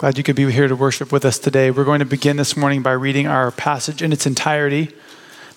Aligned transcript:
Glad 0.00 0.16
you 0.16 0.24
could 0.24 0.34
be 0.34 0.50
here 0.50 0.66
to 0.66 0.74
worship 0.74 1.12
with 1.12 1.26
us 1.26 1.38
today. 1.38 1.70
We're 1.70 1.84
going 1.84 1.98
to 1.98 2.06
begin 2.06 2.38
this 2.38 2.56
morning 2.56 2.80
by 2.80 2.92
reading 2.92 3.26
our 3.26 3.50
passage 3.50 4.00
in 4.00 4.14
its 4.14 4.24
entirety, 4.24 4.94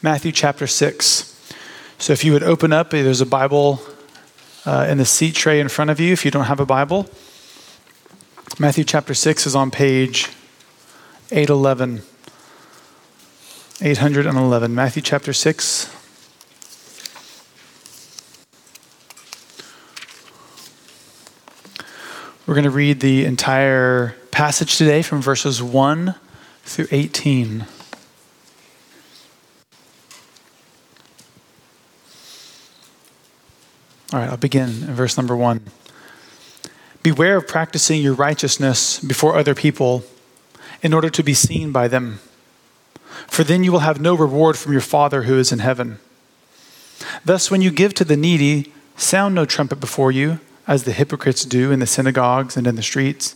Matthew 0.01 0.33
chapter 0.33 0.67
6. 0.67 1.55
So 1.97 2.11
if 2.11 2.25
you 2.25 2.33
would 2.33 2.43
open 2.43 2.73
up, 2.73 2.89
there's 2.89 3.21
a 3.21 3.25
Bible 3.25 3.81
uh, 4.65 4.85
in 4.89 4.97
the 4.97 5.05
seat 5.05 5.33
tray 5.33 5.61
in 5.61 5.69
front 5.69 5.91
of 5.91 6.01
you 6.01 6.11
if 6.11 6.25
you 6.25 6.31
don't 6.31 6.43
have 6.43 6.59
a 6.59 6.65
Bible. 6.65 7.09
Matthew 8.59 8.83
chapter 8.83 9.13
6 9.13 9.47
is 9.47 9.55
on 9.55 9.71
page 9.71 10.29
811. 11.31 12.01
811. 13.79 14.75
Matthew 14.75 15.01
chapter 15.01 15.31
6. 15.31 15.89
We're 22.45 22.55
going 22.55 22.65
to 22.65 22.69
read 22.69 22.99
the 22.99 23.23
entire 23.23 24.17
passage 24.33 24.79
today 24.79 25.03
from 25.03 25.21
verses 25.21 25.61
1 25.61 26.15
through 26.63 26.87
18. 26.89 27.67
All 34.11 34.19
right, 34.19 34.29
I'll 34.29 34.37
begin 34.37 34.69
in 34.69 34.95
verse 34.95 35.17
number 35.17 35.37
1. 35.37 35.61
Beware 37.03 37.37
of 37.37 37.47
practicing 37.47 38.01
your 38.01 38.15
righteousness 38.15 38.99
before 38.99 39.37
other 39.37 39.53
people 39.53 40.03
in 40.81 40.95
order 40.95 41.11
to 41.11 41.21
be 41.21 41.35
seen 41.35 41.71
by 41.71 41.87
them, 41.87 42.19
for 43.27 43.43
then 43.43 43.63
you 43.63 43.71
will 43.71 43.79
have 43.79 44.01
no 44.01 44.15
reward 44.15 44.57
from 44.57 44.71
your 44.71 44.81
Father 44.81 45.23
who 45.23 45.37
is 45.37 45.51
in 45.51 45.59
heaven. 45.59 45.99
Thus, 47.23 47.51
when 47.51 47.61
you 47.61 47.69
give 47.69 47.93
to 47.93 48.03
the 48.03 48.17
needy, 48.17 48.73
sound 48.97 49.35
no 49.35 49.45
trumpet 49.45 49.79
before 49.79 50.11
you 50.11 50.39
as 50.65 50.85
the 50.85 50.91
hypocrites 50.91 51.45
do 51.45 51.71
in 51.71 51.79
the 51.79 51.85
synagogues 51.85 52.57
and 52.57 52.65
in 52.65 52.75
the 52.75 52.81
streets, 52.81 53.35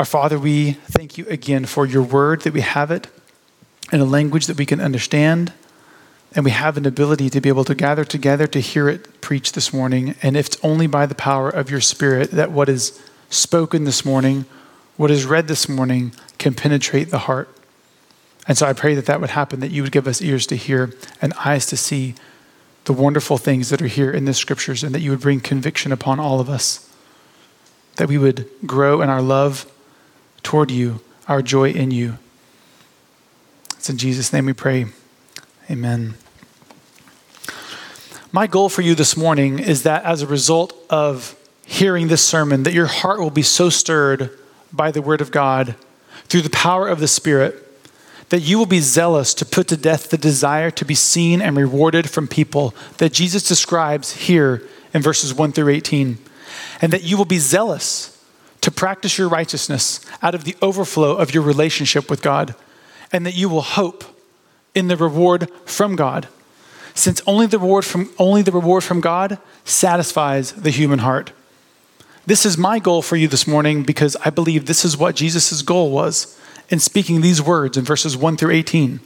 Our 0.00 0.06
Father, 0.06 0.38
we 0.38 0.72
thank 0.88 1.18
you 1.18 1.26
again 1.28 1.66
for 1.66 1.84
your 1.84 2.02
Word, 2.02 2.40
that 2.44 2.54
we 2.54 2.62
have 2.62 2.90
it 2.90 3.08
in 3.92 4.00
a 4.00 4.06
language 4.06 4.46
that 4.46 4.56
we 4.56 4.64
can 4.64 4.80
understand, 4.80 5.52
and 6.34 6.42
we 6.42 6.52
have 6.52 6.78
an 6.78 6.86
ability 6.86 7.28
to 7.28 7.38
be 7.38 7.50
able 7.50 7.64
to 7.64 7.74
gather 7.74 8.02
together 8.02 8.46
to 8.46 8.60
hear 8.60 8.88
it 8.88 9.20
preached 9.20 9.54
this 9.54 9.74
morning. 9.74 10.14
And 10.22 10.38
if 10.38 10.46
it's 10.46 10.58
only 10.62 10.86
by 10.86 11.04
the 11.04 11.14
power 11.14 11.50
of 11.50 11.70
your 11.70 11.82
Spirit 11.82 12.30
that 12.30 12.50
what 12.50 12.70
is 12.70 12.98
spoken 13.28 13.84
this 13.84 14.02
morning, 14.02 14.46
what 14.96 15.10
is 15.10 15.26
read 15.26 15.48
this 15.48 15.68
morning, 15.68 16.14
can 16.38 16.54
penetrate 16.54 17.10
the 17.10 17.18
heart. 17.18 17.54
And 18.48 18.56
so 18.56 18.64
I 18.64 18.72
pray 18.72 18.94
that 18.94 19.04
that 19.04 19.20
would 19.20 19.28
happen, 19.28 19.60
that 19.60 19.70
you 19.70 19.82
would 19.82 19.92
give 19.92 20.08
us 20.08 20.22
ears 20.22 20.46
to 20.46 20.56
hear 20.56 20.94
and 21.20 21.34
eyes 21.44 21.66
to 21.66 21.76
see 21.76 22.14
the 22.86 22.94
wonderful 22.94 23.36
things 23.36 23.68
that 23.68 23.82
are 23.82 23.86
here 23.86 24.10
in 24.10 24.24
the 24.24 24.32
scriptures 24.32 24.82
and 24.82 24.94
that 24.94 25.02
you 25.02 25.10
would 25.10 25.20
bring 25.20 25.40
conviction 25.40 25.92
upon 25.92 26.18
all 26.18 26.40
of 26.40 26.48
us. 26.48 26.88
That 27.96 28.08
we 28.08 28.16
would 28.16 28.48
grow 28.64 29.02
in 29.02 29.10
our 29.10 29.20
love 29.20 29.70
toward 30.42 30.70
you, 30.70 31.00
our 31.28 31.42
joy 31.42 31.70
in 31.70 31.90
you. 31.90 32.18
It's 33.76 33.88
in 33.88 33.96
Jesus' 33.96 34.32
name 34.32 34.46
we 34.46 34.52
pray. 34.52 34.86
Amen. 35.70 36.14
My 38.32 38.46
goal 38.46 38.68
for 38.68 38.82
you 38.82 38.94
this 38.94 39.16
morning 39.16 39.58
is 39.58 39.82
that 39.82 40.04
as 40.04 40.22
a 40.22 40.26
result 40.26 40.72
of 40.88 41.36
hearing 41.64 42.08
this 42.08 42.24
sermon, 42.24 42.64
that 42.64 42.74
your 42.74 42.86
heart 42.86 43.20
will 43.20 43.30
be 43.30 43.42
so 43.42 43.70
stirred 43.70 44.30
by 44.72 44.90
the 44.90 45.02
Word 45.02 45.20
of 45.20 45.30
God 45.30 45.74
through 46.24 46.42
the 46.42 46.50
power 46.50 46.88
of 46.88 47.00
the 47.00 47.08
Spirit 47.08 47.66
that 48.30 48.40
you 48.40 48.58
will 48.58 48.66
be 48.66 48.80
zealous 48.80 49.34
to 49.34 49.44
put 49.44 49.66
to 49.68 49.76
death 49.76 50.10
the 50.10 50.18
desire 50.18 50.70
to 50.70 50.84
be 50.84 50.94
seen 50.94 51.42
and 51.42 51.56
rewarded 51.56 52.08
from 52.08 52.28
people 52.28 52.74
that 52.98 53.12
Jesus 53.12 53.46
describes 53.46 54.12
here 54.12 54.62
in 54.94 55.02
verses 55.02 55.34
1 55.34 55.52
through 55.52 55.68
18, 55.68 56.18
and 56.80 56.92
that 56.92 57.02
you 57.02 57.16
will 57.16 57.24
be 57.24 57.38
zealous 57.38 58.19
to 58.60 58.70
practice 58.70 59.18
your 59.18 59.28
righteousness 59.28 60.00
out 60.22 60.34
of 60.34 60.44
the 60.44 60.56
overflow 60.60 61.16
of 61.16 61.32
your 61.32 61.42
relationship 61.42 62.10
with 62.10 62.22
God, 62.22 62.54
and 63.12 63.24
that 63.26 63.36
you 63.36 63.48
will 63.48 63.62
hope 63.62 64.04
in 64.74 64.88
the 64.88 64.96
reward 64.96 65.50
from 65.64 65.96
God, 65.96 66.28
since 66.94 67.22
only 67.26 67.46
the 67.46 67.58
reward 67.58 67.84
from, 67.84 68.10
only 68.18 68.42
the 68.42 68.52
reward 68.52 68.84
from 68.84 69.00
God 69.00 69.38
satisfies 69.64 70.52
the 70.52 70.70
human 70.70 71.00
heart. 71.00 71.32
This 72.26 72.44
is 72.44 72.58
my 72.58 72.78
goal 72.78 73.02
for 73.02 73.16
you 73.16 73.28
this 73.28 73.46
morning 73.46 73.82
because 73.82 74.16
I 74.24 74.30
believe 74.30 74.66
this 74.66 74.84
is 74.84 74.96
what 74.96 75.16
Jesus' 75.16 75.62
goal 75.62 75.90
was 75.90 76.38
in 76.68 76.78
speaking 76.78 77.20
these 77.20 77.42
words 77.42 77.76
in 77.76 77.84
verses 77.84 78.16
1 78.16 78.36
through 78.36 78.52
18. 78.52 79.00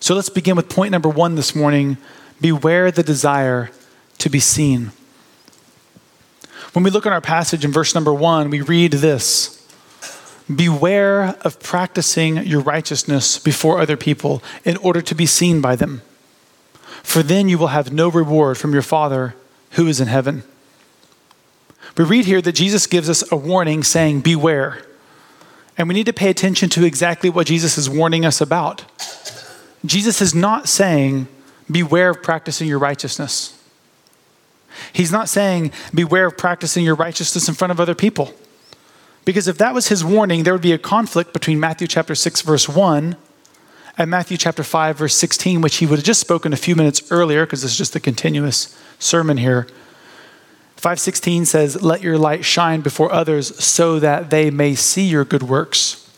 So 0.00 0.14
let's 0.14 0.28
begin 0.28 0.56
with 0.56 0.68
point 0.68 0.90
number 0.90 1.08
one 1.08 1.36
this 1.36 1.54
morning 1.54 1.96
beware 2.40 2.90
the 2.90 3.04
desire 3.04 3.70
to 4.18 4.28
be 4.28 4.40
seen. 4.40 4.90
When 6.72 6.84
we 6.84 6.90
look 6.90 7.06
at 7.06 7.12
our 7.12 7.20
passage 7.20 7.64
in 7.64 7.72
verse 7.72 7.94
number 7.94 8.12
one, 8.14 8.50
we 8.50 8.60
read 8.60 8.92
this 8.92 9.58
Beware 10.54 11.36
of 11.42 11.60
practicing 11.60 12.38
your 12.38 12.60
righteousness 12.60 13.38
before 13.38 13.80
other 13.80 13.96
people 13.96 14.42
in 14.64 14.76
order 14.78 15.00
to 15.02 15.14
be 15.14 15.26
seen 15.26 15.60
by 15.60 15.76
them, 15.76 16.02
for 17.02 17.22
then 17.22 17.48
you 17.48 17.58
will 17.58 17.68
have 17.68 17.92
no 17.92 18.08
reward 18.08 18.58
from 18.58 18.72
your 18.72 18.82
Father 18.82 19.34
who 19.72 19.86
is 19.86 20.00
in 20.00 20.08
heaven. 20.08 20.42
We 21.96 22.04
read 22.04 22.24
here 22.24 22.40
that 22.40 22.52
Jesus 22.52 22.86
gives 22.86 23.10
us 23.10 23.30
a 23.30 23.36
warning 23.36 23.82
saying, 23.82 24.20
Beware. 24.20 24.84
And 25.76 25.88
we 25.88 25.94
need 25.94 26.06
to 26.06 26.12
pay 26.12 26.28
attention 26.28 26.68
to 26.70 26.84
exactly 26.84 27.30
what 27.30 27.46
Jesus 27.46 27.78
is 27.78 27.88
warning 27.88 28.24
us 28.24 28.40
about. 28.40 28.84
Jesus 29.84 30.20
is 30.20 30.34
not 30.34 30.68
saying, 30.68 31.28
beware 31.70 32.10
of 32.10 32.22
practicing 32.22 32.68
your 32.68 32.78
righteousness. 32.78 33.58
He's 34.92 35.12
not 35.12 35.28
saying, 35.28 35.72
beware 35.94 36.26
of 36.26 36.36
practicing 36.36 36.84
your 36.84 36.94
righteousness 36.94 37.48
in 37.48 37.54
front 37.54 37.70
of 37.70 37.80
other 37.80 37.94
people. 37.94 38.34
Because 39.24 39.46
if 39.46 39.58
that 39.58 39.74
was 39.74 39.88
his 39.88 40.04
warning, 40.04 40.42
there 40.42 40.52
would 40.52 40.62
be 40.62 40.72
a 40.72 40.78
conflict 40.78 41.32
between 41.32 41.60
Matthew 41.60 41.86
chapter 41.86 42.14
6, 42.14 42.40
verse 42.42 42.68
1 42.68 43.16
and 43.98 44.10
Matthew 44.10 44.36
chapter 44.36 44.62
5, 44.62 44.98
verse 44.98 45.16
16, 45.16 45.60
which 45.60 45.76
he 45.76 45.86
would 45.86 45.98
have 45.98 46.04
just 46.04 46.20
spoken 46.20 46.52
a 46.52 46.56
few 46.56 46.74
minutes 46.74 47.10
earlier, 47.10 47.44
because 47.44 47.62
this 47.62 47.72
is 47.72 47.78
just 47.78 47.94
a 47.94 48.00
continuous 48.00 48.76
sermon 48.98 49.36
here. 49.36 49.66
516 50.76 51.44
says, 51.44 51.82
Let 51.82 52.02
your 52.02 52.18
light 52.18 52.44
shine 52.44 52.80
before 52.80 53.12
others 53.12 53.62
so 53.62 54.00
that 54.00 54.30
they 54.30 54.50
may 54.50 54.74
see 54.74 55.04
your 55.04 55.24
good 55.24 55.42
works 55.42 56.10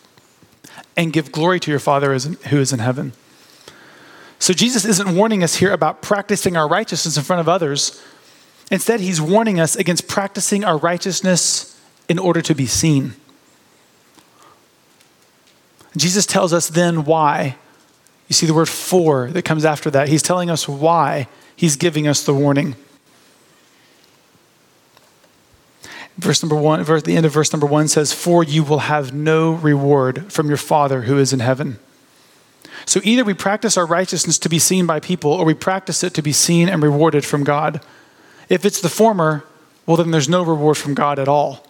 and 0.97 1.13
give 1.13 1.33
glory 1.33 1.61
to 1.61 1.71
your 1.71 1.81
Father 1.81 2.17
who 2.17 2.59
is 2.59 2.73
in 2.73 2.79
heaven. 2.79 3.13
So 4.39 4.53
Jesus 4.53 4.85
isn't 4.85 5.15
warning 5.15 5.43
us 5.43 5.57
here 5.57 5.73
about 5.73 6.01
practicing 6.01 6.57
our 6.57 6.69
righteousness 6.69 7.17
in 7.17 7.25
front 7.25 7.41
of 7.41 7.49
others. 7.49 8.01
Instead, 8.71 9.01
he's 9.01 9.21
warning 9.21 9.61
us 9.61 9.77
against 9.77 10.09
practicing 10.09 10.65
our 10.65 10.79
righteousness 10.79 11.81
in 12.09 12.19
order 12.19 12.41
to 12.43 12.55
be 12.55 12.67
seen. 12.67 13.15
Jesus 15.97 16.27
tells 16.27 16.53
us 16.53 16.69
then 16.69 17.05
why. 17.05 17.57
You 18.29 18.35
see 18.35 18.47
the 18.47 18.55
word 18.55 18.69
for 18.69 19.31
that 19.31 19.45
comes 19.45 19.65
after 19.65 19.91
that. 19.91 20.09
He's 20.09 20.23
telling 20.23 20.51
us 20.51 20.67
why 20.67 21.29
he's 21.55 21.77
giving 21.77 22.09
us 22.09 22.25
the 22.25 22.35
warning. 22.35 22.75
Verse 26.17 26.43
number 26.43 26.57
one, 26.57 26.83
verse, 26.85 27.03
the 27.03 27.17
end 27.17 27.27
of 27.27 27.33
verse 27.33 27.53
number 27.53 27.67
one 27.67 27.89
says, 27.89 28.13
For 28.13 28.45
you 28.45 28.63
will 28.63 28.81
have 28.81 29.13
no 29.13 29.53
reward 29.53 30.33
from 30.33 30.49
your 30.49 30.57
Father 30.57 31.03
who 31.03 31.19
is 31.19 31.33
in 31.33 31.41
heaven. 31.41 31.79
So 32.87 33.01
either 33.03 33.25
we 33.25 33.35
practice 33.35 33.77
our 33.77 33.87
righteousness 33.87 34.39
to 34.39 34.49
be 34.49 34.59
seen 34.59 34.87
by 34.87 35.01
people, 35.01 35.33
or 35.33 35.45
we 35.45 35.55
practice 35.55 36.05
it 36.05 36.15
to 36.15 36.23
be 36.23 36.33
seen 36.33 36.69
and 36.69 36.83
rewarded 36.83 37.25
from 37.25 37.43
God. 37.43 37.81
If 38.49 38.65
it's 38.65 38.81
the 38.81 38.89
former, 38.89 39.45
well, 39.87 39.97
then 39.97 40.11
there's 40.11 40.29
no 40.29 40.43
reward 40.43 40.77
from 40.77 40.95
God 40.95 41.19
at 41.19 41.29
all. 41.29 41.67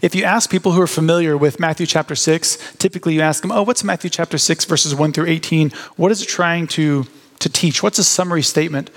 If 0.00 0.14
you 0.14 0.24
ask 0.24 0.50
people 0.50 0.72
who 0.72 0.82
are 0.82 0.86
familiar 0.86 1.36
with 1.36 1.58
Matthew 1.58 1.86
chapter 1.86 2.14
6, 2.14 2.76
typically 2.78 3.14
you 3.14 3.20
ask 3.20 3.42
them, 3.42 3.50
Oh, 3.50 3.62
what's 3.62 3.82
Matthew 3.82 4.10
chapter 4.10 4.38
6, 4.38 4.64
verses 4.64 4.94
1 4.94 5.12
through 5.12 5.26
18? 5.26 5.70
What 5.96 6.12
is 6.12 6.22
it 6.22 6.26
trying 6.26 6.66
to, 6.68 7.06
to 7.40 7.48
teach? 7.48 7.82
What's 7.82 7.98
a 7.98 8.04
summary 8.04 8.42
statement? 8.42 8.90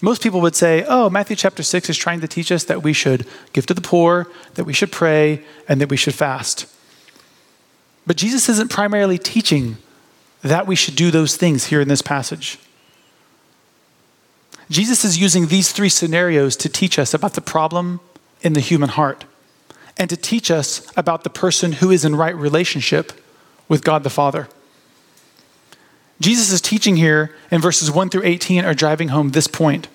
Most 0.00 0.22
people 0.22 0.40
would 0.40 0.56
say, 0.56 0.84
Oh, 0.88 1.10
Matthew 1.10 1.36
chapter 1.36 1.62
6 1.62 1.90
is 1.90 1.96
trying 1.96 2.20
to 2.20 2.28
teach 2.28 2.50
us 2.50 2.64
that 2.64 2.82
we 2.82 2.92
should 2.92 3.26
give 3.52 3.66
to 3.66 3.74
the 3.74 3.80
poor, 3.80 4.26
that 4.54 4.64
we 4.64 4.72
should 4.72 4.90
pray, 4.90 5.44
and 5.68 5.80
that 5.80 5.90
we 5.90 5.96
should 5.96 6.14
fast. 6.14 6.66
But 8.06 8.16
Jesus 8.16 8.48
isn't 8.48 8.70
primarily 8.70 9.18
teaching 9.18 9.76
that 10.42 10.66
we 10.66 10.74
should 10.74 10.96
do 10.96 11.10
those 11.10 11.36
things 11.36 11.66
here 11.66 11.80
in 11.80 11.88
this 11.88 12.02
passage. 12.02 12.58
Jesus 14.70 15.04
is 15.04 15.18
using 15.18 15.48
these 15.48 15.72
three 15.72 15.88
scenarios 15.88 16.54
to 16.56 16.68
teach 16.68 16.98
us 16.98 17.12
about 17.12 17.34
the 17.34 17.40
problem 17.40 18.00
in 18.40 18.52
the 18.52 18.60
human 18.60 18.88
heart 18.88 19.24
and 19.98 20.08
to 20.08 20.16
teach 20.16 20.50
us 20.50 20.90
about 20.96 21.24
the 21.24 21.30
person 21.30 21.72
who 21.72 21.90
is 21.90 22.04
in 22.04 22.14
right 22.14 22.34
relationship 22.34 23.12
with 23.68 23.84
God 23.84 24.04
the 24.04 24.10
Father. 24.10 24.48
Jesus' 26.20 26.52
is 26.52 26.60
teaching 26.60 26.96
here 26.96 27.34
in 27.50 27.60
verses 27.60 27.90
1 27.90 28.10
through 28.10 28.24
18 28.24 28.64
are 28.64 28.74
driving 28.74 29.08
home 29.08 29.30
this 29.30 29.48
point. 29.48 29.88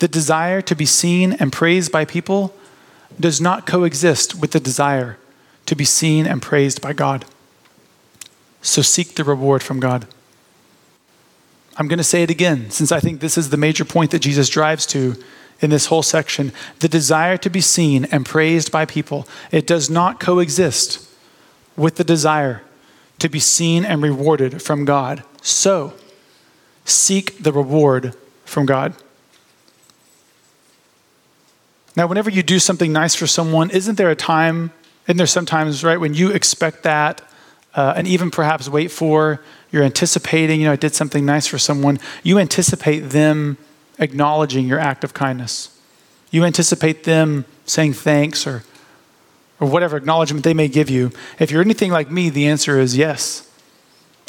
The 0.00 0.08
desire 0.08 0.60
to 0.62 0.74
be 0.74 0.86
seen 0.86 1.34
and 1.34 1.52
praised 1.52 1.92
by 1.92 2.04
people 2.04 2.54
does 3.20 3.40
not 3.40 3.66
coexist 3.66 4.34
with 4.34 4.50
the 4.50 4.60
desire 4.60 5.18
to 5.66 5.76
be 5.76 5.84
seen 5.84 6.26
and 6.26 6.42
praised 6.42 6.82
by 6.82 6.92
God. 6.92 7.24
So 8.62 8.82
seek 8.82 9.14
the 9.14 9.24
reward 9.24 9.62
from 9.62 9.78
God. 9.78 10.06
I'm 11.82 11.88
going 11.88 11.98
to 11.98 12.04
say 12.04 12.22
it 12.22 12.30
again, 12.30 12.70
since 12.70 12.92
I 12.92 13.00
think 13.00 13.18
this 13.18 13.36
is 13.36 13.50
the 13.50 13.56
major 13.56 13.84
point 13.84 14.12
that 14.12 14.20
Jesus 14.20 14.48
drives 14.48 14.86
to 14.86 15.16
in 15.60 15.70
this 15.70 15.86
whole 15.86 16.04
section. 16.04 16.52
The 16.78 16.86
desire 16.86 17.36
to 17.38 17.50
be 17.50 17.60
seen 17.60 18.04
and 18.04 18.24
praised 18.24 18.70
by 18.70 18.84
people, 18.84 19.26
it 19.50 19.66
does 19.66 19.90
not 19.90 20.20
coexist 20.20 21.04
with 21.76 21.96
the 21.96 22.04
desire 22.04 22.62
to 23.18 23.28
be 23.28 23.40
seen 23.40 23.84
and 23.84 24.00
rewarded 24.00 24.62
from 24.62 24.84
God. 24.84 25.24
So, 25.42 25.94
seek 26.84 27.42
the 27.42 27.50
reward 27.50 28.14
from 28.44 28.64
God. 28.64 28.94
Now, 31.96 32.06
whenever 32.06 32.30
you 32.30 32.44
do 32.44 32.60
something 32.60 32.92
nice 32.92 33.16
for 33.16 33.26
someone, 33.26 33.70
isn't 33.70 33.96
there 33.96 34.10
a 34.10 34.14
time, 34.14 34.70
isn't 35.08 35.16
there 35.16 35.26
sometimes, 35.26 35.82
right, 35.82 35.98
when 35.98 36.14
you 36.14 36.30
expect 36.30 36.84
that 36.84 37.22
uh, 37.74 37.94
and 37.96 38.06
even 38.06 38.30
perhaps 38.30 38.68
wait 38.68 38.92
for, 38.92 39.40
you're 39.72 39.82
anticipating, 39.82 40.60
you 40.60 40.66
know, 40.66 40.72
I 40.72 40.76
did 40.76 40.94
something 40.94 41.24
nice 41.24 41.46
for 41.46 41.58
someone, 41.58 41.98
you 42.22 42.38
anticipate 42.38 43.00
them 43.00 43.56
acknowledging 43.98 44.68
your 44.68 44.78
act 44.78 45.02
of 45.02 45.14
kindness. 45.14 45.76
You 46.30 46.44
anticipate 46.44 47.04
them 47.04 47.46
saying 47.64 47.94
thanks 47.94 48.46
or, 48.46 48.62
or 49.58 49.68
whatever 49.68 49.96
acknowledgement 49.96 50.44
they 50.44 50.54
may 50.54 50.68
give 50.68 50.90
you. 50.90 51.10
If 51.38 51.50
you're 51.50 51.62
anything 51.62 51.90
like 51.90 52.10
me, 52.10 52.30
the 52.30 52.46
answer 52.46 52.78
is 52.78 52.96
yes. 52.96 53.48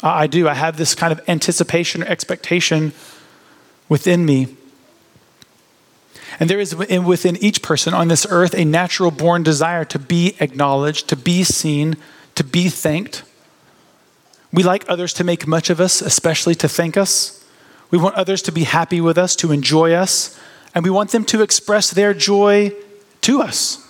I 0.02 0.26
do. 0.26 0.48
I 0.48 0.54
have 0.54 0.76
this 0.76 0.94
kind 0.94 1.12
of 1.12 1.20
anticipation 1.28 2.02
or 2.02 2.06
expectation 2.06 2.92
within 3.88 4.24
me. 4.26 4.56
And 6.40 6.50
there 6.50 6.58
is 6.58 6.74
within 6.74 7.36
each 7.36 7.62
person 7.62 7.94
on 7.94 8.08
this 8.08 8.26
earth 8.28 8.54
a 8.54 8.64
natural 8.64 9.10
born 9.10 9.42
desire 9.42 9.84
to 9.86 9.98
be 9.98 10.34
acknowledged, 10.40 11.08
to 11.08 11.16
be 11.16 11.44
seen, 11.44 11.96
to 12.34 12.44
be 12.44 12.68
thanked. 12.68 13.22
We 14.54 14.62
like 14.62 14.84
others 14.88 15.12
to 15.14 15.24
make 15.24 15.48
much 15.48 15.68
of 15.68 15.80
us, 15.80 16.00
especially 16.00 16.54
to 16.56 16.68
thank 16.68 16.96
us. 16.96 17.44
We 17.90 17.98
want 17.98 18.14
others 18.14 18.40
to 18.42 18.52
be 18.52 18.64
happy 18.64 19.00
with 19.00 19.18
us, 19.18 19.34
to 19.36 19.50
enjoy 19.50 19.92
us, 19.92 20.38
and 20.74 20.84
we 20.84 20.90
want 20.90 21.10
them 21.10 21.24
to 21.26 21.42
express 21.42 21.90
their 21.90 22.14
joy 22.14 22.72
to 23.22 23.42
us. 23.42 23.84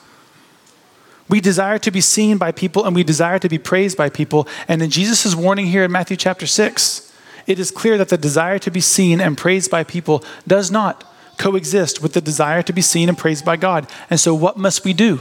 We 1.28 1.40
desire 1.40 1.78
to 1.80 1.90
be 1.90 2.00
seen 2.00 2.38
by 2.38 2.50
people 2.52 2.84
and 2.84 2.94
we 2.94 3.02
desire 3.02 3.38
to 3.38 3.48
be 3.48 3.58
praised 3.58 3.96
by 3.96 4.08
people. 4.08 4.48
And 4.68 4.82
in 4.82 4.90
Jesus' 4.90 5.34
warning 5.34 5.66
here 5.66 5.84
in 5.84 5.92
Matthew 5.92 6.16
chapter 6.16 6.46
6, 6.46 7.12
it 7.46 7.58
is 7.58 7.70
clear 7.70 7.98
that 7.98 8.08
the 8.08 8.18
desire 8.18 8.58
to 8.58 8.70
be 8.70 8.80
seen 8.80 9.20
and 9.20 9.36
praised 9.36 9.70
by 9.70 9.84
people 9.84 10.24
does 10.46 10.70
not 10.70 11.04
coexist 11.38 12.02
with 12.02 12.14
the 12.14 12.20
desire 12.20 12.62
to 12.62 12.72
be 12.72 12.82
seen 12.82 13.08
and 13.08 13.18
praised 13.18 13.44
by 13.44 13.56
God. 13.56 13.90
And 14.08 14.18
so, 14.20 14.34
what 14.34 14.56
must 14.56 14.84
we 14.84 14.92
do? 14.92 15.20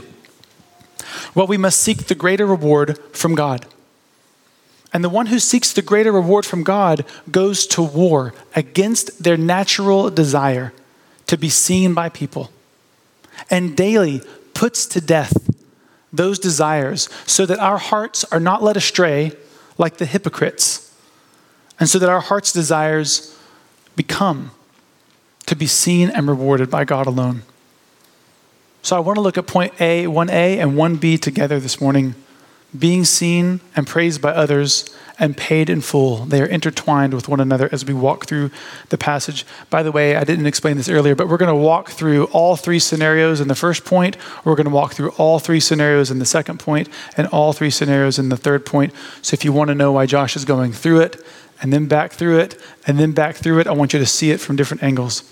Well, 1.34 1.46
we 1.46 1.58
must 1.58 1.80
seek 1.80 2.06
the 2.06 2.14
greater 2.14 2.46
reward 2.46 2.98
from 3.14 3.34
God. 3.34 3.66
And 4.94 5.02
the 5.02 5.08
one 5.08 5.26
who 5.26 5.40
seeks 5.40 5.72
the 5.72 5.82
greater 5.82 6.12
reward 6.12 6.46
from 6.46 6.62
God 6.62 7.04
goes 7.28 7.66
to 7.66 7.82
war 7.82 8.32
against 8.54 9.24
their 9.24 9.36
natural 9.36 10.08
desire 10.08 10.72
to 11.26 11.36
be 11.36 11.48
seen 11.48 11.94
by 11.94 12.08
people 12.08 12.50
and 13.50 13.76
daily 13.76 14.22
puts 14.54 14.86
to 14.86 15.00
death 15.00 15.50
those 16.12 16.38
desires 16.38 17.08
so 17.26 17.44
that 17.44 17.58
our 17.58 17.78
hearts 17.78 18.22
are 18.24 18.38
not 18.38 18.62
led 18.62 18.76
astray 18.76 19.32
like 19.78 19.96
the 19.96 20.06
hypocrites 20.06 20.94
and 21.80 21.88
so 21.88 21.98
that 21.98 22.08
our 22.08 22.20
heart's 22.20 22.52
desires 22.52 23.36
become 23.96 24.52
to 25.46 25.56
be 25.56 25.66
seen 25.66 26.08
and 26.08 26.28
rewarded 26.28 26.70
by 26.70 26.84
God 26.84 27.08
alone. 27.08 27.42
So 28.82 28.96
I 28.96 29.00
want 29.00 29.16
to 29.16 29.20
look 29.22 29.36
at 29.36 29.46
point 29.48 29.72
A, 29.80 30.04
1A 30.04 30.58
and 30.62 30.72
1B 30.72 31.20
together 31.20 31.58
this 31.58 31.80
morning 31.80 32.14
being 32.78 33.04
seen 33.04 33.60
and 33.76 33.86
praised 33.86 34.20
by 34.20 34.30
others, 34.30 34.88
and 35.18 35.36
paid 35.36 35.70
in 35.70 35.80
full. 35.80 36.24
They 36.24 36.40
are 36.42 36.46
intertwined 36.46 37.14
with 37.14 37.28
one 37.28 37.40
another 37.40 37.68
as 37.70 37.84
we 37.84 37.94
walk 37.94 38.26
through 38.26 38.50
the 38.88 38.98
passage. 38.98 39.46
By 39.70 39.82
the 39.82 39.92
way, 39.92 40.16
I 40.16 40.24
didn't 40.24 40.46
explain 40.46 40.76
this 40.76 40.88
earlier, 40.88 41.14
but 41.14 41.28
we're 41.28 41.36
going 41.36 41.54
to 41.54 41.60
walk 41.60 41.90
through 41.90 42.24
all 42.26 42.56
three 42.56 42.78
scenarios 42.78 43.40
in 43.40 43.48
the 43.48 43.54
first 43.54 43.84
point. 43.84 44.16
We're 44.44 44.56
going 44.56 44.66
to 44.66 44.72
walk 44.72 44.94
through 44.94 45.10
all 45.10 45.38
three 45.38 45.60
scenarios 45.60 46.10
in 46.10 46.18
the 46.18 46.26
second 46.26 46.58
point, 46.58 46.88
and 47.16 47.28
all 47.28 47.52
three 47.52 47.70
scenarios 47.70 48.18
in 48.18 48.28
the 48.28 48.36
third 48.36 48.66
point. 48.66 48.92
So 49.22 49.34
if 49.34 49.44
you 49.44 49.52
want 49.52 49.68
to 49.68 49.74
know 49.74 49.92
why 49.92 50.06
Josh 50.06 50.36
is 50.36 50.44
going 50.44 50.72
through 50.72 51.00
it, 51.00 51.24
and 51.62 51.72
then 51.72 51.86
back 51.86 52.12
through 52.12 52.40
it, 52.40 52.60
and 52.86 52.98
then 52.98 53.12
back 53.12 53.36
through 53.36 53.60
it, 53.60 53.66
I 53.66 53.72
want 53.72 53.92
you 53.92 54.00
to 54.00 54.06
see 54.06 54.32
it 54.32 54.40
from 54.40 54.56
different 54.56 54.82
angles. 54.82 55.22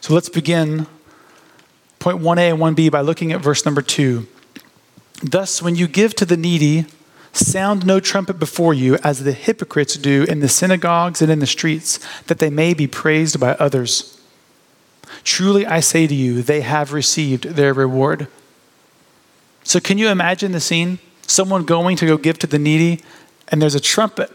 So 0.00 0.14
let's 0.14 0.28
begin 0.28 0.86
point 1.98 2.20
1a 2.20 2.50
and 2.52 2.58
1b 2.58 2.90
by 2.92 3.00
looking 3.00 3.32
at 3.32 3.40
verse 3.40 3.64
number 3.64 3.82
2. 3.82 4.26
Thus, 5.24 5.62
when 5.62 5.74
you 5.74 5.88
give 5.88 6.14
to 6.16 6.26
the 6.26 6.36
needy, 6.36 6.84
sound 7.32 7.86
no 7.86 7.98
trumpet 7.98 8.38
before 8.38 8.74
you, 8.74 8.96
as 8.96 9.24
the 9.24 9.32
hypocrites 9.32 9.94
do 9.94 10.24
in 10.24 10.40
the 10.40 10.50
synagogues 10.50 11.22
and 11.22 11.32
in 11.32 11.38
the 11.38 11.46
streets, 11.46 11.98
that 12.26 12.40
they 12.40 12.50
may 12.50 12.74
be 12.74 12.86
praised 12.86 13.40
by 13.40 13.52
others. 13.54 14.20
Truly, 15.22 15.64
I 15.64 15.80
say 15.80 16.06
to 16.06 16.14
you, 16.14 16.42
they 16.42 16.60
have 16.60 16.92
received 16.92 17.44
their 17.44 17.72
reward. 17.72 18.28
So, 19.62 19.80
can 19.80 19.96
you 19.96 20.10
imagine 20.10 20.52
the 20.52 20.60
scene? 20.60 20.98
Someone 21.26 21.64
going 21.64 21.96
to 21.96 22.06
go 22.06 22.18
give 22.18 22.38
to 22.40 22.46
the 22.46 22.58
needy, 22.58 23.02
and 23.48 23.62
there's 23.62 23.74
a 23.74 23.80
trumpet, 23.80 24.30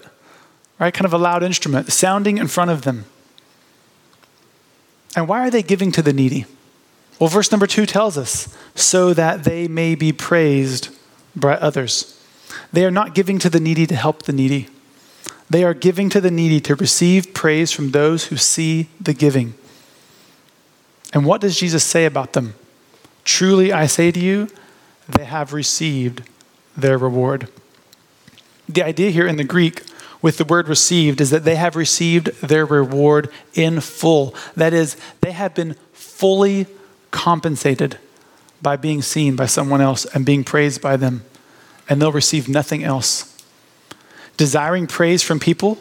right? 0.79 0.91
Kind 0.93 1.05
of 1.05 1.13
a 1.13 1.19
loud 1.19 1.43
instrument 1.43 1.93
sounding 1.93 2.39
in 2.39 2.47
front 2.47 2.71
of 2.71 2.81
them. 2.81 3.05
And 5.15 5.27
why 5.27 5.45
are 5.45 5.51
they 5.51 5.61
giving 5.61 5.91
to 5.91 6.01
the 6.01 6.13
needy? 6.13 6.47
Well, 7.19 7.27
verse 7.29 7.51
number 7.51 7.67
two 7.67 7.85
tells 7.85 8.17
us 8.17 8.55
so 8.75 9.13
that 9.13 9.43
they 9.43 9.67
may 9.67 9.93
be 9.95 10.13
praised 10.13 10.89
by 11.35 11.55
others. 11.55 12.19
They 12.71 12.85
are 12.85 12.91
not 12.91 13.13
giving 13.13 13.39
to 13.39 13.49
the 13.49 13.59
needy 13.59 13.85
to 13.87 13.95
help 13.95 14.23
the 14.23 14.33
needy, 14.33 14.69
they 15.49 15.63
are 15.63 15.73
giving 15.73 16.09
to 16.11 16.21
the 16.21 16.31
needy 16.31 16.59
to 16.61 16.75
receive 16.75 17.33
praise 17.33 17.71
from 17.71 17.91
those 17.91 18.25
who 18.25 18.37
see 18.37 18.87
the 19.01 19.13
giving. 19.13 19.55
And 21.11 21.25
what 21.25 21.41
does 21.41 21.59
Jesus 21.59 21.83
say 21.83 22.05
about 22.05 22.33
them? 22.33 22.53
Truly, 23.23 23.73
I 23.73 23.87
say 23.87 24.11
to 24.11 24.19
you, 24.19 24.49
they 25.07 25.25
have 25.25 25.53
received 25.53 26.21
their 26.77 26.99
reward. 26.99 27.49
The 28.67 28.83
idea 28.83 29.09
here 29.09 29.27
in 29.27 29.37
the 29.37 29.43
Greek 29.43 29.81
with 30.21 30.37
the 30.37 30.45
word 30.45 30.67
received 30.67 31.19
is 31.19 31.31
that 31.31 31.45
they 31.45 31.55
have 31.55 31.75
received 31.75 32.27
their 32.41 32.65
reward 32.65 33.31
in 33.55 33.81
full. 33.81 34.35
That 34.55 34.73
is, 34.73 34.97
they 35.21 35.31
have 35.31 35.55
been 35.55 35.75
fully 35.93 36.67
compensated 37.11 37.97
by 38.61 38.75
being 38.75 39.01
seen 39.01 39.35
by 39.35 39.45
someone 39.45 39.81
else 39.81 40.05
and 40.05 40.25
being 40.25 40.43
praised 40.43 40.81
by 40.81 40.97
them, 40.97 41.23
and 41.87 42.01
they'll 42.01 42.11
receive 42.11 42.49
nothing 42.49 42.83
else. 42.83 43.37
Desiring 44.37 44.87
praise 44.87 45.23
from 45.23 45.39
people 45.39 45.77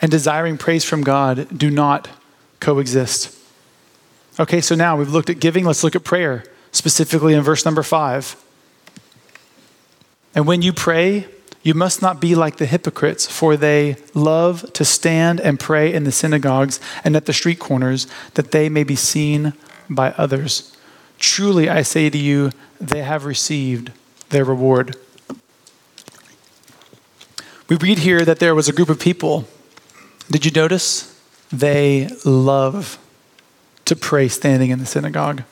and 0.00 0.10
desiring 0.10 0.58
praise 0.58 0.84
from 0.84 1.02
God 1.02 1.56
do 1.56 1.70
not 1.70 2.08
coexist. 2.60 3.36
Okay, 4.40 4.60
so 4.60 4.74
now 4.74 4.96
we've 4.96 5.10
looked 5.10 5.30
at 5.30 5.40
giving, 5.40 5.64
let's 5.64 5.82
look 5.82 5.96
at 5.96 6.04
prayer, 6.04 6.44
specifically 6.70 7.34
in 7.34 7.42
verse 7.42 7.64
number 7.64 7.82
five. 7.82 8.36
And 10.34 10.46
when 10.46 10.62
you 10.62 10.72
pray, 10.72 11.26
you 11.62 11.74
must 11.74 12.00
not 12.00 12.20
be 12.20 12.34
like 12.34 12.58
the 12.58 12.66
hypocrites, 12.66 13.26
for 13.26 13.56
they 13.56 13.96
love 14.14 14.72
to 14.74 14.84
stand 14.84 15.40
and 15.40 15.58
pray 15.58 15.92
in 15.92 16.04
the 16.04 16.12
synagogues 16.12 16.78
and 17.04 17.16
at 17.16 17.26
the 17.26 17.32
street 17.32 17.58
corners, 17.58 18.06
that 18.34 18.52
they 18.52 18.68
may 18.68 18.84
be 18.84 18.96
seen 18.96 19.54
by 19.88 20.12
others. 20.12 20.76
Truly, 21.18 21.68
I 21.68 21.82
say 21.82 22.10
to 22.10 22.18
you, 22.18 22.50
they 22.80 23.02
have 23.02 23.24
received 23.24 23.92
their 24.30 24.44
reward. 24.44 24.96
We 27.68 27.76
read 27.76 27.98
here 27.98 28.24
that 28.24 28.38
there 28.38 28.54
was 28.54 28.68
a 28.68 28.72
group 28.72 28.88
of 28.88 29.00
people. 29.00 29.46
Did 30.30 30.44
you 30.44 30.52
notice? 30.52 31.14
They 31.50 32.08
love 32.24 32.98
to 33.84 33.96
pray 33.96 34.28
standing 34.28 34.70
in 34.70 34.78
the 34.78 34.86
synagogue, 34.86 35.42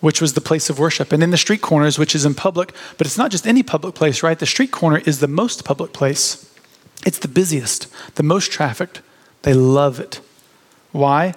which 0.00 0.20
was 0.20 0.34
the 0.34 0.40
place 0.40 0.68
of 0.68 0.78
worship, 0.78 1.12
and 1.12 1.22
in 1.22 1.30
the 1.30 1.36
street 1.36 1.62
corners, 1.62 1.98
which 1.98 2.14
is 2.14 2.26
in 2.26 2.34
public, 2.34 2.72
but 2.98 3.06
it's 3.06 3.18
not 3.18 3.30
just 3.30 3.46
any 3.46 3.62
public 3.62 3.94
place, 3.94 4.22
right? 4.22 4.38
The 4.38 4.46
street 4.46 4.70
corner 4.70 4.98
is 5.06 5.20
the 5.20 5.28
most 5.28 5.64
public 5.64 5.92
place. 5.92 6.54
It's 7.06 7.18
the 7.18 7.28
busiest, 7.28 7.88
the 8.16 8.22
most 8.22 8.52
trafficked. 8.52 9.00
They 9.42 9.54
love 9.54 9.98
it. 9.98 10.20
Why? 10.92 11.34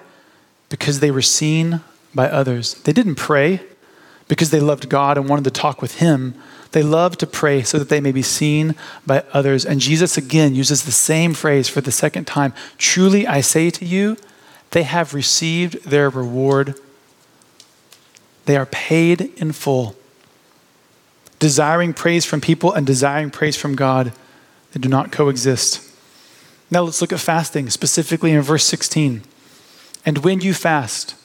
Because 0.69 0.99
they 0.99 1.11
were 1.11 1.21
seen 1.21 1.81
by 2.13 2.29
others. 2.29 2.75
They 2.75 2.93
didn't 2.93 3.15
pray 3.15 3.61
because 4.27 4.49
they 4.49 4.59
loved 4.59 4.89
God 4.89 5.17
and 5.17 5.27
wanted 5.27 5.45
to 5.45 5.51
talk 5.51 5.81
with 5.81 5.95
Him. 5.95 6.35
They 6.71 6.83
loved 6.83 7.19
to 7.19 7.27
pray 7.27 7.63
so 7.63 7.77
that 7.79 7.89
they 7.89 7.99
may 7.99 8.11
be 8.11 8.21
seen 8.21 8.75
by 9.05 9.23
others. 9.33 9.65
And 9.65 9.81
Jesus 9.81 10.17
again 10.17 10.55
uses 10.55 10.83
the 10.83 10.91
same 10.91 11.33
phrase 11.33 11.67
for 11.67 11.81
the 11.81 11.91
second 11.91 12.25
time 12.25 12.53
Truly 12.77 13.27
I 13.27 13.41
say 13.41 13.69
to 13.71 13.85
you, 13.85 14.17
they 14.71 14.83
have 14.83 15.13
received 15.13 15.83
their 15.83 16.09
reward. 16.09 16.75
They 18.45 18.55
are 18.55 18.65
paid 18.65 19.21
in 19.37 19.51
full. 19.51 19.95
Desiring 21.39 21.93
praise 21.93 22.25
from 22.25 22.39
people 22.39 22.71
and 22.71 22.87
desiring 22.87 23.31
praise 23.31 23.57
from 23.57 23.75
God, 23.75 24.13
they 24.71 24.79
do 24.79 24.87
not 24.87 25.11
coexist. 25.11 25.91
Now 26.69 26.83
let's 26.83 27.01
look 27.01 27.11
at 27.11 27.19
fasting, 27.19 27.69
specifically 27.69 28.31
in 28.31 28.41
verse 28.41 28.63
16. 28.63 29.23
And 30.05 30.19
when 30.19 30.39
you 30.39 30.53
fast, 30.53 31.15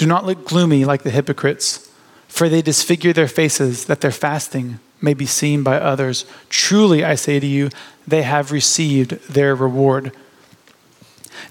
do 0.00 0.06
not 0.06 0.24
look 0.24 0.46
gloomy 0.46 0.86
like 0.86 1.02
the 1.02 1.10
hypocrites, 1.10 1.86
for 2.26 2.48
they 2.48 2.62
disfigure 2.62 3.12
their 3.12 3.28
faces 3.28 3.84
that 3.84 4.00
their 4.00 4.10
fasting 4.10 4.78
may 4.98 5.12
be 5.12 5.26
seen 5.26 5.62
by 5.62 5.76
others. 5.76 6.24
Truly, 6.48 7.04
I 7.04 7.16
say 7.16 7.38
to 7.38 7.46
you, 7.46 7.68
they 8.08 8.22
have 8.22 8.50
received 8.50 9.10
their 9.28 9.54
reward. 9.54 10.12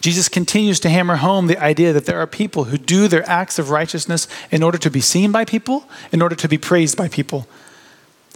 Jesus 0.01 0.27
continues 0.27 0.79
to 0.79 0.89
hammer 0.89 1.17
home 1.17 1.45
the 1.45 1.61
idea 1.61 1.93
that 1.93 2.07
there 2.07 2.19
are 2.19 2.25
people 2.25 2.63
who 2.63 2.79
do 2.79 3.07
their 3.07 3.29
acts 3.29 3.59
of 3.59 3.69
righteousness 3.69 4.27
in 4.49 4.63
order 4.63 4.79
to 4.79 4.89
be 4.89 4.99
seen 4.99 5.31
by 5.31 5.45
people, 5.45 5.87
in 6.11 6.19
order 6.19 6.35
to 6.35 6.47
be 6.47 6.57
praised 6.57 6.97
by 6.97 7.07
people. 7.07 7.47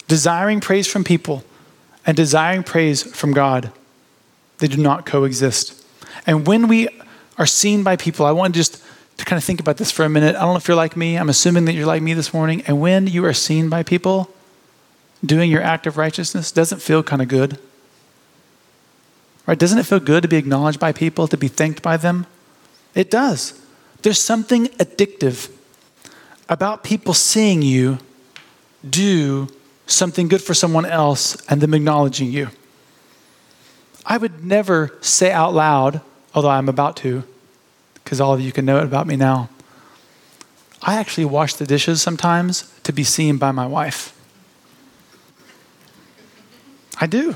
Desiring 0.07 0.59
praise 0.59 0.85
from 0.85 1.03
people 1.03 1.43
and 2.05 2.15
desiring 2.15 2.61
praise 2.61 3.01
from 3.01 3.31
God, 3.31 3.71
they 4.59 4.67
do 4.67 4.77
not 4.77 5.07
coexist. 5.07 5.83
And 6.27 6.45
when 6.45 6.67
we 6.67 6.87
are 7.39 7.47
seen 7.47 7.81
by 7.81 7.95
people, 7.95 8.27
I 8.27 8.31
want 8.31 8.53
to 8.53 8.59
just 8.59 8.79
to 9.17 9.25
kind 9.25 9.37
of 9.37 9.43
think 9.43 9.59
about 9.59 9.77
this 9.77 9.91
for 9.91 10.03
a 10.03 10.09
minute. 10.09 10.35
I 10.35 10.39
don't 10.39 10.49
know 10.49 10.57
if 10.57 10.67
you're 10.67 10.77
like 10.77 10.97
me. 10.97 11.17
I'm 11.17 11.29
assuming 11.29 11.65
that 11.65 11.73
you're 11.73 11.85
like 11.85 12.01
me 12.01 12.13
this 12.13 12.33
morning. 12.33 12.63
And 12.67 12.81
when 12.81 13.07
you 13.07 13.25
are 13.25 13.33
seen 13.33 13.69
by 13.69 13.83
people 13.83 14.29
doing 15.23 15.49
your 15.49 15.61
act 15.61 15.87
of 15.87 15.97
righteousness, 15.97 16.51
doesn't 16.51 16.81
feel 16.81 17.03
kind 17.03 17.21
of 17.21 17.27
good. 17.27 17.59
Right? 19.45 19.59
Doesn't 19.59 19.77
it 19.77 19.85
feel 19.85 19.99
good 19.99 20.23
to 20.23 20.29
be 20.29 20.37
acknowledged 20.37 20.79
by 20.79 20.91
people, 20.91 21.27
to 21.27 21.37
be 21.37 21.47
thanked 21.47 21.81
by 21.81 21.97
them? 21.97 22.25
It 22.95 23.11
does. 23.11 23.59
There's 24.01 24.19
something 24.19 24.67
addictive 24.67 25.51
about 26.49 26.83
people 26.83 27.13
seeing 27.13 27.61
you 27.61 27.99
do 28.87 29.47
something 29.87 30.27
good 30.27 30.41
for 30.41 30.53
someone 30.53 30.85
else 30.85 31.37
and 31.49 31.61
them 31.61 31.73
acknowledging 31.73 32.31
you. 32.31 32.49
I 34.05 34.17
would 34.17 34.43
never 34.43 34.97
say 35.01 35.31
out 35.31 35.53
loud, 35.53 36.01
although 36.33 36.49
I'm 36.49 36.67
about 36.67 36.97
to, 36.97 37.23
because 38.03 38.19
all 38.19 38.33
of 38.33 38.41
you 38.41 38.51
can 38.51 38.65
know 38.65 38.77
it 38.77 38.83
about 38.83 39.07
me 39.07 39.15
now. 39.15 39.49
I 40.81 40.95
actually 40.95 41.25
wash 41.25 41.55
the 41.55 41.65
dishes 41.65 42.01
sometimes 42.01 42.71
to 42.83 42.91
be 42.91 43.03
seen 43.03 43.37
by 43.37 43.51
my 43.51 43.65
wife. 43.65 44.17
I 46.99 47.07
do. 47.07 47.35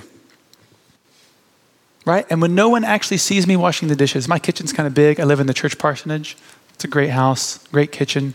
Right? 2.06 2.26
And 2.30 2.42
when 2.42 2.56
no 2.56 2.70
one 2.70 2.84
actually 2.84 3.18
sees 3.18 3.48
me 3.48 3.56
washing 3.56 3.88
the 3.88 3.96
dishes, 3.96 4.28
my 4.28 4.40
kitchen's 4.40 4.72
kind 4.72 4.88
of 4.88 4.94
big. 4.94 5.20
I 5.20 5.24
live 5.24 5.40
in 5.40 5.48
the 5.48 5.54
church 5.54 5.78
parsonage. 5.78 6.38
It's 6.74 6.84
a 6.84 6.88
great 6.88 7.10
house, 7.10 7.66
great 7.70 7.92
kitchen. 7.92 8.34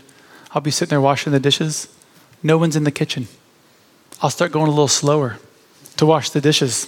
I'll 0.51 0.61
be 0.61 0.71
sitting 0.71 0.89
there 0.89 1.01
washing 1.01 1.31
the 1.31 1.39
dishes. 1.39 1.87
No 2.43 2.57
one's 2.57 2.75
in 2.75 2.83
the 2.83 2.91
kitchen. 2.91 3.27
I'll 4.21 4.29
start 4.29 4.51
going 4.51 4.67
a 4.67 4.71
little 4.71 4.87
slower 4.87 5.37
to 5.97 6.05
wash 6.05 6.29
the 6.29 6.41
dishes. 6.41 6.87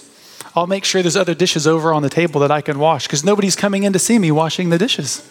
I'll 0.54 0.66
make 0.66 0.84
sure 0.84 1.02
there's 1.02 1.16
other 1.16 1.34
dishes 1.34 1.66
over 1.66 1.92
on 1.92 2.02
the 2.02 2.10
table 2.10 2.40
that 2.40 2.50
I 2.50 2.60
can 2.60 2.78
wash 2.78 3.06
because 3.06 3.24
nobody's 3.24 3.56
coming 3.56 3.84
in 3.84 3.92
to 3.92 3.98
see 3.98 4.18
me 4.18 4.30
washing 4.30 4.70
the 4.70 4.78
dishes. 4.78 5.28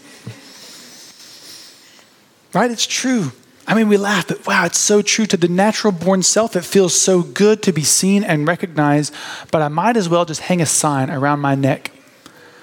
Right? 2.55 2.71
It's 2.71 2.87
true. 2.87 3.33
I 3.67 3.75
mean, 3.75 3.89
we 3.89 3.97
laugh, 3.97 4.29
but 4.29 4.47
wow, 4.47 4.65
it's 4.65 4.79
so 4.79 5.01
true 5.01 5.25
to 5.25 5.35
the 5.35 5.49
natural 5.49 5.91
born 5.91 6.23
self. 6.23 6.55
It 6.55 6.63
feels 6.63 6.99
so 6.99 7.21
good 7.21 7.61
to 7.63 7.73
be 7.73 7.83
seen 7.83 8.23
and 8.23 8.47
recognized, 8.47 9.13
but 9.51 9.61
I 9.61 9.67
might 9.67 9.97
as 9.97 10.07
well 10.07 10.23
just 10.23 10.41
hang 10.41 10.61
a 10.61 10.65
sign 10.65 11.09
around 11.09 11.41
my 11.41 11.55
neck 11.55 11.91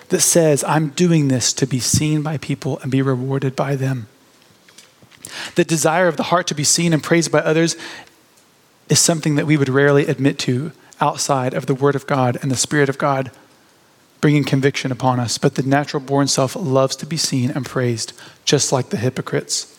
that 0.09 0.21
says, 0.21 0.65
I'm 0.65 0.89
doing 0.91 1.29
this 1.29 1.53
to 1.55 1.67
be 1.67 1.79
seen 1.79 2.23
by 2.23 2.39
people 2.39 2.79
and 2.79 2.91
be 2.91 3.03
rewarded 3.03 3.55
by 3.55 3.77
them. 3.77 4.07
The 5.57 5.65
desire 5.65 6.09
of 6.09 6.17
the 6.17 6.25
heart 6.25 6.47
to 6.47 6.55
be 6.55 6.65
seen 6.65 6.93
and 6.93 7.03
praised 7.03 7.31
by 7.31 7.41
others 7.41 7.77
is 8.89 8.99
something 8.99 9.35
that 9.35 9.47
we 9.47 9.59
would 9.59 9.69
rarely 9.69 10.07
admit 10.07 10.39
to 10.41 10.73
outside 11.03 11.53
of 11.53 11.67
the 11.67 11.75
Word 11.75 11.97
of 11.97 12.07
God 12.07 12.39
and 12.41 12.51
the 12.51 12.57
Spirit 12.57 12.89
of 12.89 12.97
God 12.97 13.31
bringing 14.23 14.45
conviction 14.45 14.93
upon 14.93 15.19
us. 15.19 15.37
But 15.37 15.57
the 15.57 15.63
natural 15.63 16.03
born 16.03 16.29
self 16.29 16.55
loves 16.57 16.97
to 16.97 17.07
be 17.07 17.17
seen 17.17 17.51
and 17.51 17.67
praised, 17.67 18.13
just 18.45 18.73
like 18.73 18.91
the 18.91 18.97
hypocrites. 18.97 19.79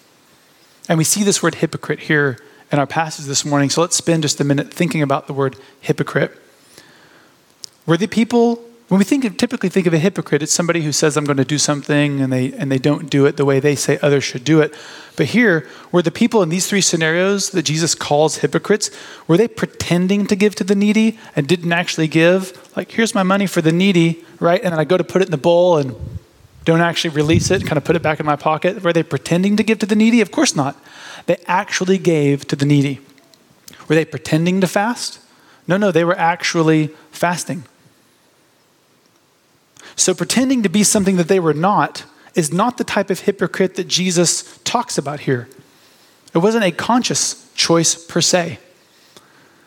And 0.89 0.97
we 0.97 1.03
see 1.03 1.23
this 1.23 1.41
word 1.41 1.55
hypocrite 1.55 1.99
here 1.99 2.37
in 2.71 2.79
our 2.79 2.87
passage 2.87 3.25
this 3.25 3.45
morning. 3.45 3.69
So 3.69 3.81
let's 3.81 3.95
spend 3.95 4.23
just 4.23 4.41
a 4.41 4.43
minute 4.43 4.73
thinking 4.73 5.01
about 5.01 5.27
the 5.27 5.33
word 5.33 5.55
hypocrite. 5.79 6.37
Were 7.85 7.97
the 7.97 8.07
people, 8.07 8.55
when 8.87 8.97
we 8.97 9.05
think 9.05 9.23
of, 9.25 9.37
typically 9.37 9.69
think 9.69 9.87
of 9.87 9.93
a 9.93 9.99
hypocrite, 9.99 10.41
it's 10.41 10.51
somebody 10.51 10.81
who 10.81 10.91
says, 10.91 11.15
I'm 11.15 11.25
going 11.25 11.37
to 11.37 11.45
do 11.45 11.57
something 11.57 12.19
and 12.19 12.33
they, 12.33 12.51
and 12.53 12.71
they 12.71 12.79
don't 12.79 13.09
do 13.09 13.25
it 13.25 13.37
the 13.37 13.45
way 13.45 13.59
they 13.59 13.75
say 13.75 13.99
others 14.01 14.23
should 14.23 14.43
do 14.43 14.59
it. 14.59 14.73
But 15.15 15.27
here, 15.27 15.69
were 15.91 16.01
the 16.01 16.11
people 16.11 16.41
in 16.41 16.49
these 16.49 16.67
three 16.67 16.81
scenarios 16.81 17.51
that 17.51 17.63
Jesus 17.63 17.95
calls 17.95 18.37
hypocrites, 18.37 18.89
were 19.27 19.37
they 19.37 19.47
pretending 19.47 20.25
to 20.27 20.35
give 20.35 20.55
to 20.55 20.63
the 20.63 20.75
needy 20.75 21.17
and 21.35 21.47
didn't 21.47 21.71
actually 21.71 22.07
give? 22.07 22.71
Like, 22.75 22.91
here's 22.91 23.13
my 23.13 23.23
money 23.23 23.45
for 23.45 23.61
the 23.61 23.71
needy, 23.71 24.25
right? 24.39 24.61
And 24.61 24.73
then 24.73 24.79
I 24.79 24.83
go 24.83 24.97
to 24.97 25.03
put 25.03 25.21
it 25.21 25.25
in 25.25 25.31
the 25.31 25.37
bowl 25.37 25.77
and 25.77 25.95
don't 26.63 26.81
actually 26.81 27.15
release 27.15 27.51
it, 27.51 27.65
kind 27.65 27.77
of 27.77 27.83
put 27.83 27.95
it 27.95 28.01
back 28.01 28.19
in 28.19 28.25
my 28.25 28.35
pocket. 28.35 28.83
Were 28.83 28.93
they 28.93 29.03
pretending 29.03 29.57
to 29.57 29.63
give 29.63 29.79
to 29.79 29.85
the 29.85 29.95
needy? 29.95 30.21
Of 30.21 30.31
course 30.31 30.55
not. 30.55 30.77
They 31.25 31.37
actually 31.45 31.97
gave 31.97 32.47
to 32.47 32.55
the 32.55 32.65
needy. 32.65 33.01
Were 33.87 33.95
they 33.95 34.05
pretending 34.05 34.61
to 34.61 34.67
fast? 34.67 35.19
No, 35.67 35.77
no, 35.77 35.91
they 35.91 36.05
were 36.05 36.17
actually 36.17 36.87
fasting. 37.11 37.63
So 39.95 40.13
pretending 40.13 40.63
to 40.63 40.69
be 40.69 40.83
something 40.83 41.17
that 41.17 41.27
they 41.27 41.39
were 41.39 41.53
not 41.53 42.05
is 42.33 42.51
not 42.51 42.77
the 42.77 42.83
type 42.83 43.09
of 43.09 43.21
hypocrite 43.21 43.75
that 43.75 43.87
Jesus 43.87 44.57
talks 44.63 44.97
about 44.97 45.21
here. 45.21 45.47
It 46.33 46.39
wasn't 46.39 46.63
a 46.63 46.71
conscious 46.71 47.51
choice 47.53 47.93
per 47.93 48.21
se. 48.21 48.59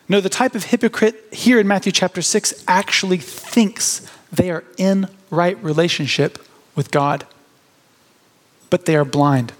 No, 0.09 0.19
the 0.19 0.29
type 0.29 0.55
of 0.55 0.65
hypocrite 0.65 1.25
here 1.31 1.59
in 1.59 1.67
Matthew 1.67 1.91
chapter 1.91 2.21
6 2.21 2.63
actually 2.67 3.17
thinks 3.17 4.09
they 4.31 4.49
are 4.51 4.63
in 4.77 5.07
right 5.29 5.61
relationship 5.63 6.39
with 6.77 6.91
God, 6.91 7.25
but 8.69 8.85
they 8.85 8.95
are 8.95 9.03
blind. 9.03 9.51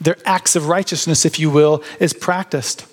Their 0.00 0.16
acts 0.24 0.56
of 0.56 0.66
righteousness, 0.66 1.24
if 1.24 1.38
you 1.38 1.50
will, 1.50 1.84
is 2.00 2.12
practiced 2.12 2.86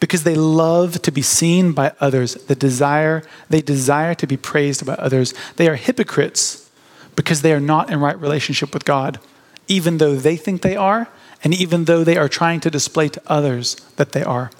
because 0.00 0.24
they 0.24 0.34
love 0.34 1.00
to 1.02 1.12
be 1.12 1.22
seen 1.22 1.72
by 1.72 1.92
others. 2.00 2.34
The 2.34 2.54
desire, 2.54 3.22
they 3.48 3.62
desire 3.62 4.14
to 4.16 4.26
be 4.26 4.36
praised 4.36 4.84
by 4.84 4.94
others. 4.94 5.32
They 5.56 5.68
are 5.68 5.76
hypocrites 5.76 6.70
because 7.16 7.42
they 7.42 7.52
are 7.52 7.60
not 7.60 7.90
in 7.90 8.00
right 8.00 8.18
relationship 8.18 8.74
with 8.74 8.84
God, 8.84 9.20
even 9.68 9.98
though 9.98 10.16
they 10.16 10.36
think 10.36 10.62
they 10.62 10.76
are, 10.76 11.08
and 11.42 11.54
even 11.54 11.84
though 11.84 12.02
they 12.02 12.16
are 12.16 12.28
trying 12.28 12.60
to 12.60 12.70
display 12.70 13.08
to 13.08 13.22
others 13.26 13.76
that 13.96 14.12
they 14.12 14.22
are. 14.22 14.50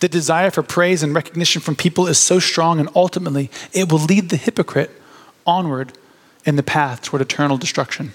The 0.00 0.08
desire 0.08 0.50
for 0.50 0.62
praise 0.62 1.02
and 1.02 1.14
recognition 1.14 1.62
from 1.62 1.76
people 1.76 2.06
is 2.06 2.18
so 2.18 2.38
strong, 2.38 2.80
and 2.80 2.88
ultimately, 2.96 3.50
it 3.72 3.92
will 3.92 4.00
lead 4.00 4.30
the 4.30 4.36
hypocrite 4.36 4.90
onward 5.46 5.92
in 6.44 6.56
the 6.56 6.62
path 6.62 7.02
toward 7.02 7.22
eternal 7.22 7.56
destruction. 7.56 8.12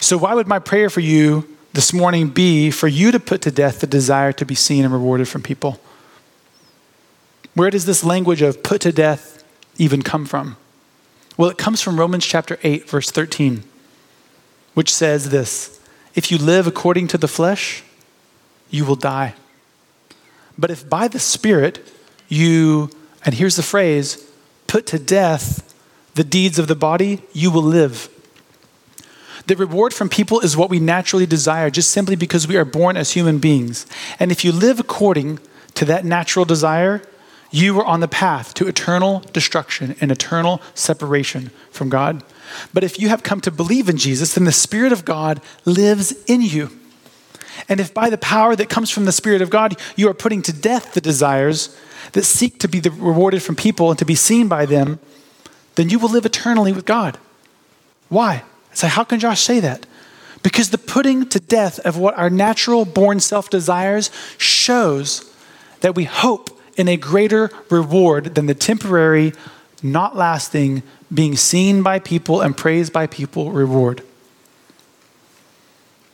So, 0.00 0.18
why 0.18 0.34
would 0.34 0.48
my 0.48 0.58
prayer 0.58 0.90
for 0.90 1.00
you 1.00 1.48
this 1.72 1.92
morning 1.92 2.28
be 2.28 2.70
for 2.70 2.88
you 2.88 3.12
to 3.12 3.20
put 3.20 3.42
to 3.42 3.50
death 3.50 3.80
the 3.80 3.86
desire 3.86 4.32
to 4.32 4.44
be 4.44 4.54
seen 4.54 4.84
and 4.84 4.92
rewarded 4.92 5.28
from 5.28 5.42
people? 5.42 5.80
Where 7.54 7.70
does 7.70 7.86
this 7.86 8.02
language 8.02 8.42
of 8.42 8.62
put 8.62 8.80
to 8.82 8.92
death 8.92 9.44
even 9.76 10.02
come 10.02 10.26
from? 10.26 10.56
Well, 11.36 11.50
it 11.50 11.58
comes 11.58 11.80
from 11.80 11.98
Romans 11.98 12.26
chapter 12.26 12.58
8, 12.62 12.88
verse 12.88 13.10
13, 13.10 13.64
which 14.74 14.92
says 14.92 15.30
this 15.30 15.80
If 16.14 16.30
you 16.30 16.38
live 16.38 16.66
according 16.66 17.08
to 17.08 17.18
the 17.18 17.28
flesh, 17.28 17.84
you 18.70 18.84
will 18.84 18.96
die. 18.96 19.34
But 20.58 20.70
if 20.70 20.88
by 20.88 21.08
the 21.08 21.18
Spirit 21.18 21.86
you, 22.28 22.90
and 23.24 23.34
here's 23.34 23.56
the 23.56 23.62
phrase, 23.62 24.28
put 24.66 24.86
to 24.88 24.98
death 24.98 25.71
the 26.14 26.24
deeds 26.24 26.58
of 26.58 26.68
the 26.68 26.76
body, 26.76 27.22
you 27.32 27.50
will 27.50 27.62
live. 27.62 28.08
The 29.46 29.56
reward 29.56 29.92
from 29.92 30.08
people 30.08 30.40
is 30.40 30.56
what 30.56 30.70
we 30.70 30.78
naturally 30.78 31.26
desire 31.26 31.70
just 31.70 31.90
simply 31.90 32.16
because 32.16 32.46
we 32.46 32.56
are 32.56 32.64
born 32.64 32.96
as 32.96 33.12
human 33.12 33.38
beings. 33.38 33.86
And 34.20 34.30
if 34.30 34.44
you 34.44 34.52
live 34.52 34.78
according 34.78 35.40
to 35.74 35.84
that 35.86 36.04
natural 36.04 36.44
desire, 36.44 37.02
you 37.50 37.78
are 37.80 37.84
on 37.84 38.00
the 38.00 38.08
path 38.08 38.54
to 38.54 38.68
eternal 38.68 39.20
destruction 39.32 39.96
and 40.00 40.12
eternal 40.12 40.62
separation 40.74 41.50
from 41.70 41.88
God. 41.88 42.22
But 42.72 42.84
if 42.84 42.98
you 42.98 43.08
have 43.08 43.22
come 43.22 43.40
to 43.42 43.50
believe 43.50 43.88
in 43.88 43.96
Jesus, 43.96 44.34
then 44.34 44.44
the 44.44 44.52
Spirit 44.52 44.92
of 44.92 45.04
God 45.04 45.40
lives 45.64 46.12
in 46.26 46.42
you. 46.42 46.70
And 47.68 47.80
if 47.80 47.92
by 47.92 48.10
the 48.10 48.18
power 48.18 48.56
that 48.56 48.68
comes 48.68 48.90
from 48.90 49.04
the 49.04 49.12
Spirit 49.12 49.42
of 49.42 49.50
God, 49.50 49.78
you 49.96 50.08
are 50.08 50.14
putting 50.14 50.42
to 50.42 50.52
death 50.52 50.94
the 50.94 51.00
desires 51.00 51.76
that 52.12 52.24
seek 52.24 52.58
to 52.58 52.68
be 52.68 52.80
rewarded 52.80 53.42
from 53.42 53.56
people 53.56 53.90
and 53.90 53.98
to 53.98 54.04
be 54.04 54.14
seen 54.14 54.48
by 54.48 54.66
them, 54.66 54.98
then 55.74 55.88
you 55.88 55.98
will 55.98 56.08
live 56.08 56.26
eternally 56.26 56.72
with 56.72 56.84
God. 56.84 57.18
Why? 58.08 58.44
Say, 58.72 58.88
how 58.88 59.04
can 59.04 59.20
Josh 59.20 59.40
say 59.40 59.60
that? 59.60 59.86
Because 60.42 60.70
the 60.70 60.78
putting 60.78 61.28
to 61.28 61.38
death 61.40 61.78
of 61.80 61.96
what 61.96 62.16
our 62.18 62.30
natural 62.30 62.84
born 62.84 63.20
self 63.20 63.48
desires 63.48 64.10
shows 64.38 65.32
that 65.80 65.94
we 65.94 66.04
hope 66.04 66.50
in 66.76 66.88
a 66.88 66.96
greater 66.96 67.50
reward 67.70 68.34
than 68.34 68.46
the 68.46 68.54
temporary, 68.54 69.32
not 69.82 70.16
lasting, 70.16 70.82
being 71.12 71.36
seen 71.36 71.82
by 71.82 71.98
people 71.98 72.40
and 72.40 72.56
praised 72.56 72.92
by 72.92 73.06
people 73.06 73.52
reward. 73.52 74.02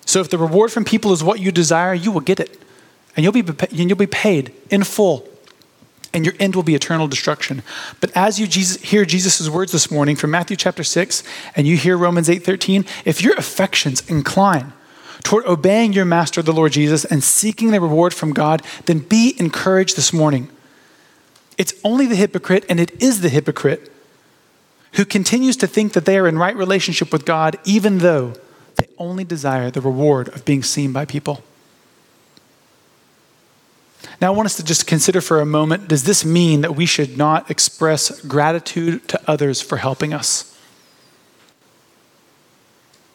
So 0.05 0.21
if 0.21 0.31
the 0.31 0.39
reward 0.39 0.73
from 0.73 0.85
people 0.85 1.13
is 1.13 1.23
what 1.23 1.39
you 1.39 1.53
desire, 1.53 1.95
you 1.95 2.11
will 2.11 2.21
get 2.21 2.41
it. 2.41 2.61
And 3.17 3.25
you'll 3.25 3.33
be, 3.33 3.41
and 3.41 3.89
you'll 3.89 3.97
be 3.97 4.07
paid 4.07 4.55
in 4.71 4.83
full. 4.85 5.29
And 6.15 6.25
your 6.25 6.35
end 6.41 6.57
will 6.57 6.63
be 6.63 6.75
eternal 6.75 7.07
destruction. 7.07 7.63
But 8.01 8.11
as 8.17 8.41
you 8.41 8.47
Jesus, 8.47 8.81
hear 8.83 9.05
Jesus' 9.05 9.49
words 9.49 9.73
this 9.73 9.91
morning 9.91 10.17
from 10.17 10.31
Matthew 10.31 10.57
chapter 10.57 10.83
6 10.83 11.23
and 11.55 11.67
you 11.67 11.77
hear 11.77 11.99
Romans 11.99 12.29
8:13, 12.29 12.87
if 13.05 13.23
your 13.23 13.35
affections 13.35 14.03
incline 14.09 14.73
toward 15.23 15.45
obeying 15.47 15.93
your 15.93 16.05
master, 16.05 16.43
the 16.43 16.53
Lord 16.53 16.73
Jesus, 16.73 17.05
and 17.05 17.23
seeking 17.23 17.71
the 17.71 17.81
reward 17.81 18.15
from 18.15 18.33
God, 18.33 18.63
then 18.87 19.01
be 19.01 19.35
encouraged 19.39 19.97
this 19.97 20.13
morning. 20.13 20.49
It's 21.59 21.75
only 21.85 22.07
the 22.07 22.17
hypocrite, 22.17 22.65
and 22.69 22.81
it 22.81 23.03
is 23.03 23.21
the 23.21 23.29
hypocrite, 23.29 23.93
who 24.95 25.05
continues 25.05 25.57
to 25.59 25.67
think 25.67 25.93
that 25.93 26.05
they 26.05 26.17
are 26.17 26.29
in 26.29 26.39
right 26.39 26.57
relationship 26.57 27.13
with 27.13 27.27
God, 27.27 27.59
even 27.65 27.99
though 27.99 28.35
they 28.77 28.87
only 28.97 29.25
desire 29.25 29.71
the 29.71 29.81
reward 29.81 30.29
of 30.29 30.45
being 30.45 30.63
seen 30.63 30.93
by 30.93 31.05
people. 31.05 31.43
Now, 34.21 34.33
I 34.33 34.37
want 34.37 34.47
us 34.47 34.57
to 34.57 34.65
just 34.65 34.87
consider 34.87 35.21
for 35.21 35.41
a 35.41 35.47
moment 35.47 35.89
does 35.89 36.05
this 36.05 36.25
mean 36.25 36.61
that 36.63 36.77
we 36.77 36.87
should 36.87 37.17
not 37.17 37.51
express 37.51 38.21
gratitude 38.23 39.07
to 39.09 39.21
others 39.27 39.61
for 39.61 39.77
helping 39.77 40.13
us? 40.13 40.57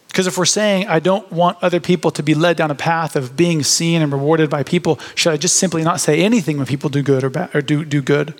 Because 0.07 0.27
if 0.27 0.38
we're 0.38 0.45
saying, 0.45 0.88
I 0.88 0.99
don't 0.99 1.31
want 1.31 1.57
other 1.63 1.79
people 1.79 2.12
to 2.12 2.21
be 2.21 2.36
led 2.36 2.55
down 2.55 2.69
a 2.69 2.75
path 2.75 3.15
of 3.15 3.36
being 3.36 3.63
seen 3.63 4.01
and 4.01 4.12
rewarded 4.12 4.47
by 4.47 4.62
people, 4.62 4.99
should 5.15 5.34
I 5.34 5.38
just 5.38 5.55
simply 5.55 5.84
not 5.84 5.99
say 5.99 6.21
anything 6.21 6.57
when 6.57 6.67
people 6.67 6.91
do 6.91 7.01
good 7.01 7.23
or, 7.23 7.31
bad, 7.31 7.55
or 7.55 7.62
do, 7.62 7.84
do 7.84 7.99
good? 7.99 8.39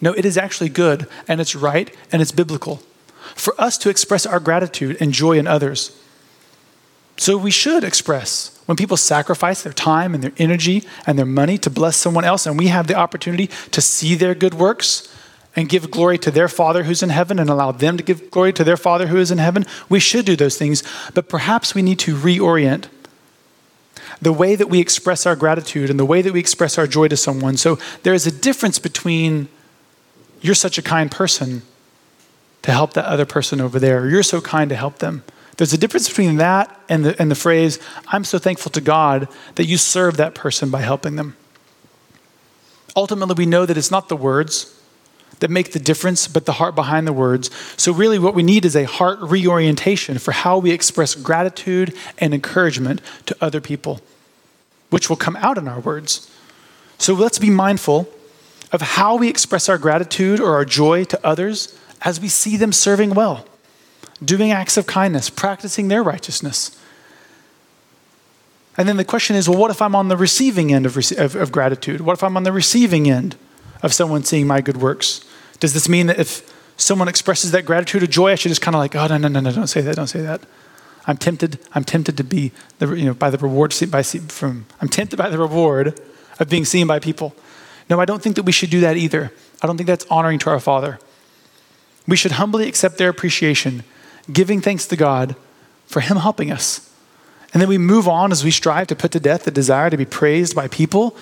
No, 0.00 0.12
it 0.14 0.24
is 0.24 0.36
actually 0.36 0.68
good 0.68 1.06
and 1.28 1.40
it's 1.40 1.54
right 1.54 1.94
and 2.10 2.20
it's 2.20 2.32
biblical 2.32 2.82
for 3.36 3.54
us 3.56 3.78
to 3.78 3.88
express 3.88 4.26
our 4.26 4.40
gratitude 4.40 4.96
and 5.00 5.12
joy 5.12 5.38
in 5.38 5.46
others. 5.46 5.96
So 7.16 7.36
we 7.36 7.52
should 7.52 7.84
express 7.84 8.57
when 8.68 8.76
people 8.76 8.98
sacrifice 8.98 9.62
their 9.62 9.72
time 9.72 10.12
and 10.12 10.22
their 10.22 10.34
energy 10.36 10.84
and 11.06 11.18
their 11.18 11.24
money 11.24 11.56
to 11.56 11.70
bless 11.70 11.96
someone 11.96 12.26
else, 12.26 12.44
and 12.44 12.58
we 12.58 12.66
have 12.66 12.86
the 12.86 12.94
opportunity 12.94 13.46
to 13.70 13.80
see 13.80 14.14
their 14.14 14.34
good 14.34 14.52
works 14.52 15.08
and 15.56 15.70
give 15.70 15.90
glory 15.90 16.18
to 16.18 16.30
their 16.30 16.48
Father 16.48 16.82
who's 16.82 17.02
in 17.02 17.08
heaven 17.08 17.38
and 17.38 17.48
allow 17.48 17.72
them 17.72 17.96
to 17.96 18.02
give 18.02 18.30
glory 18.30 18.52
to 18.52 18.64
their 18.64 18.76
Father 18.76 19.06
who 19.06 19.16
is 19.16 19.30
in 19.30 19.38
heaven, 19.38 19.64
we 19.88 19.98
should 19.98 20.26
do 20.26 20.36
those 20.36 20.58
things. 20.58 20.82
But 21.14 21.30
perhaps 21.30 21.74
we 21.74 21.80
need 21.80 21.98
to 22.00 22.14
reorient 22.14 22.88
the 24.20 24.34
way 24.34 24.54
that 24.54 24.68
we 24.68 24.80
express 24.80 25.24
our 25.24 25.34
gratitude 25.34 25.88
and 25.88 25.98
the 25.98 26.04
way 26.04 26.20
that 26.20 26.34
we 26.34 26.38
express 26.38 26.76
our 26.76 26.86
joy 26.86 27.08
to 27.08 27.16
someone. 27.16 27.56
So 27.56 27.78
there 28.02 28.12
is 28.12 28.26
a 28.26 28.30
difference 28.30 28.78
between 28.78 29.48
you're 30.42 30.54
such 30.54 30.76
a 30.76 30.82
kind 30.82 31.10
person 31.10 31.62
to 32.60 32.70
help 32.70 32.92
that 32.92 33.06
other 33.06 33.24
person 33.24 33.62
over 33.62 33.78
there, 33.78 34.02
or 34.02 34.10
you're 34.10 34.22
so 34.22 34.42
kind 34.42 34.68
to 34.68 34.76
help 34.76 34.98
them. 34.98 35.24
There's 35.58 35.72
a 35.72 35.78
difference 35.78 36.08
between 36.08 36.36
that 36.36 36.80
and 36.88 37.04
the, 37.04 37.20
and 37.20 37.30
the 37.30 37.34
phrase, 37.34 37.80
I'm 38.06 38.22
so 38.22 38.38
thankful 38.38 38.70
to 38.72 38.80
God 38.80 39.28
that 39.56 39.66
you 39.66 39.76
serve 39.76 40.16
that 40.16 40.34
person 40.34 40.70
by 40.70 40.80
helping 40.82 41.16
them. 41.16 41.36
Ultimately, 42.94 43.34
we 43.36 43.46
know 43.46 43.66
that 43.66 43.76
it's 43.76 43.90
not 43.90 44.08
the 44.08 44.16
words 44.16 44.74
that 45.40 45.50
make 45.50 45.72
the 45.72 45.80
difference, 45.80 46.28
but 46.28 46.46
the 46.46 46.52
heart 46.52 46.76
behind 46.76 47.08
the 47.08 47.12
words. 47.12 47.50
So, 47.76 47.92
really, 47.92 48.20
what 48.20 48.34
we 48.34 48.42
need 48.44 48.64
is 48.64 48.76
a 48.76 48.84
heart 48.84 49.18
reorientation 49.20 50.18
for 50.18 50.30
how 50.30 50.58
we 50.58 50.70
express 50.70 51.16
gratitude 51.16 51.94
and 52.18 52.32
encouragement 52.32 53.00
to 53.26 53.36
other 53.40 53.60
people, 53.60 54.00
which 54.90 55.08
will 55.08 55.16
come 55.16 55.36
out 55.36 55.58
in 55.58 55.66
our 55.66 55.80
words. 55.80 56.30
So, 56.98 57.14
let's 57.14 57.38
be 57.38 57.50
mindful 57.50 58.08
of 58.70 58.80
how 58.80 59.16
we 59.16 59.28
express 59.28 59.68
our 59.68 59.78
gratitude 59.78 60.38
or 60.38 60.54
our 60.54 60.64
joy 60.64 61.02
to 61.04 61.26
others 61.26 61.76
as 62.02 62.20
we 62.20 62.28
see 62.28 62.56
them 62.56 62.72
serving 62.72 63.14
well 63.14 63.44
doing 64.24 64.50
acts 64.50 64.76
of 64.76 64.86
kindness, 64.86 65.30
practicing 65.30 65.88
their 65.88 66.02
righteousness. 66.02 66.78
And 68.76 68.88
then 68.88 68.96
the 68.96 69.04
question 69.04 69.36
is 69.36 69.48
well, 69.48 69.58
what 69.58 69.70
if 69.70 69.82
I'm 69.82 69.94
on 69.94 70.08
the 70.08 70.16
receiving 70.16 70.72
end 70.72 70.86
of, 70.86 70.96
of, 70.96 71.34
of, 71.34 71.52
gratitude? 71.52 72.00
What 72.00 72.14
if 72.14 72.22
I'm 72.22 72.36
on 72.36 72.44
the 72.44 72.52
receiving 72.52 73.10
end 73.10 73.36
of 73.82 73.92
someone 73.92 74.24
seeing 74.24 74.46
my 74.46 74.60
good 74.60 74.76
works? 74.76 75.24
Does 75.60 75.74
this 75.74 75.88
mean 75.88 76.06
that 76.06 76.18
if 76.18 76.54
someone 76.76 77.08
expresses 77.08 77.50
that 77.50 77.64
gratitude 77.64 78.04
or 78.04 78.06
joy, 78.06 78.32
I 78.32 78.34
should 78.36 78.50
just 78.50 78.62
kind 78.62 78.76
of 78.76 78.78
like, 78.78 78.94
oh, 78.94 79.06
no, 79.08 79.18
no, 79.18 79.28
no, 79.28 79.40
no, 79.40 79.52
don't 79.52 79.66
say 79.66 79.80
that, 79.80 79.96
don't 79.96 80.06
say 80.06 80.20
that. 80.20 80.40
I'm 81.06 81.16
tempted, 81.16 81.58
I'm 81.72 81.84
tempted 81.84 82.16
to 82.18 82.24
be, 82.24 82.52
the, 82.78 82.94
you 82.94 83.06
know, 83.06 83.14
by 83.14 83.30
the 83.30 83.38
reward, 83.38 83.74
by, 83.90 84.02
from, 84.02 84.66
I'm 84.80 84.88
tempted 84.88 85.16
by 85.16 85.28
the 85.28 85.38
reward 85.38 86.00
of 86.38 86.48
being 86.48 86.64
seen 86.64 86.86
by 86.86 87.00
people. 87.00 87.34
No, 87.90 87.98
I 87.98 88.04
don't 88.04 88.22
think 88.22 88.36
that 88.36 88.44
we 88.44 88.52
should 88.52 88.70
do 88.70 88.80
that 88.80 88.96
either. 88.96 89.32
I 89.60 89.66
don't 89.66 89.76
think 89.76 89.86
that's 89.88 90.06
honoring 90.10 90.38
to 90.40 90.50
our 90.50 90.60
Father. 90.60 91.00
We 92.06 92.16
should 92.16 92.32
humbly 92.32 92.68
accept 92.68 92.98
their 92.98 93.08
appreciation 93.08 93.82
giving 94.32 94.60
thanks 94.60 94.86
to 94.86 94.96
God 94.96 95.36
for 95.86 96.00
Him 96.00 96.18
helping 96.18 96.50
us. 96.50 96.90
And 97.52 97.62
then 97.62 97.68
we 97.68 97.78
move 97.78 98.06
on 98.06 98.30
as 98.30 98.44
we 98.44 98.50
strive 98.50 98.88
to 98.88 98.96
put 98.96 99.12
to 99.12 99.20
death 99.20 99.44
the 99.44 99.50
desire 99.50 99.88
to 99.90 99.96
be 99.96 100.04
praised 100.04 100.54
by 100.54 100.68
people. 100.68 101.16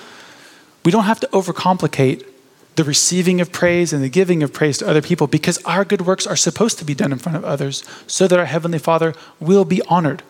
We 0.84 0.90
don't 0.90 1.04
have 1.04 1.20
to 1.20 1.28
overcomplicate 1.28 2.26
the 2.74 2.84
receiving 2.84 3.40
of 3.40 3.52
praise 3.52 3.92
and 3.92 4.02
the 4.02 4.08
giving 4.08 4.42
of 4.42 4.52
praise 4.52 4.78
to 4.78 4.88
other 4.88 5.00
people 5.00 5.26
because 5.26 5.58
our 5.64 5.84
good 5.84 6.02
works 6.02 6.26
are 6.26 6.36
supposed 6.36 6.78
to 6.78 6.84
be 6.84 6.94
done 6.94 7.12
in 7.12 7.18
front 7.18 7.36
of 7.36 7.44
others 7.44 7.84
so 8.06 8.28
that 8.28 8.38
our 8.38 8.44
Heavenly 8.44 8.78
Father 8.78 9.14
will 9.40 9.64
be 9.64 9.80
honored. 9.82 10.22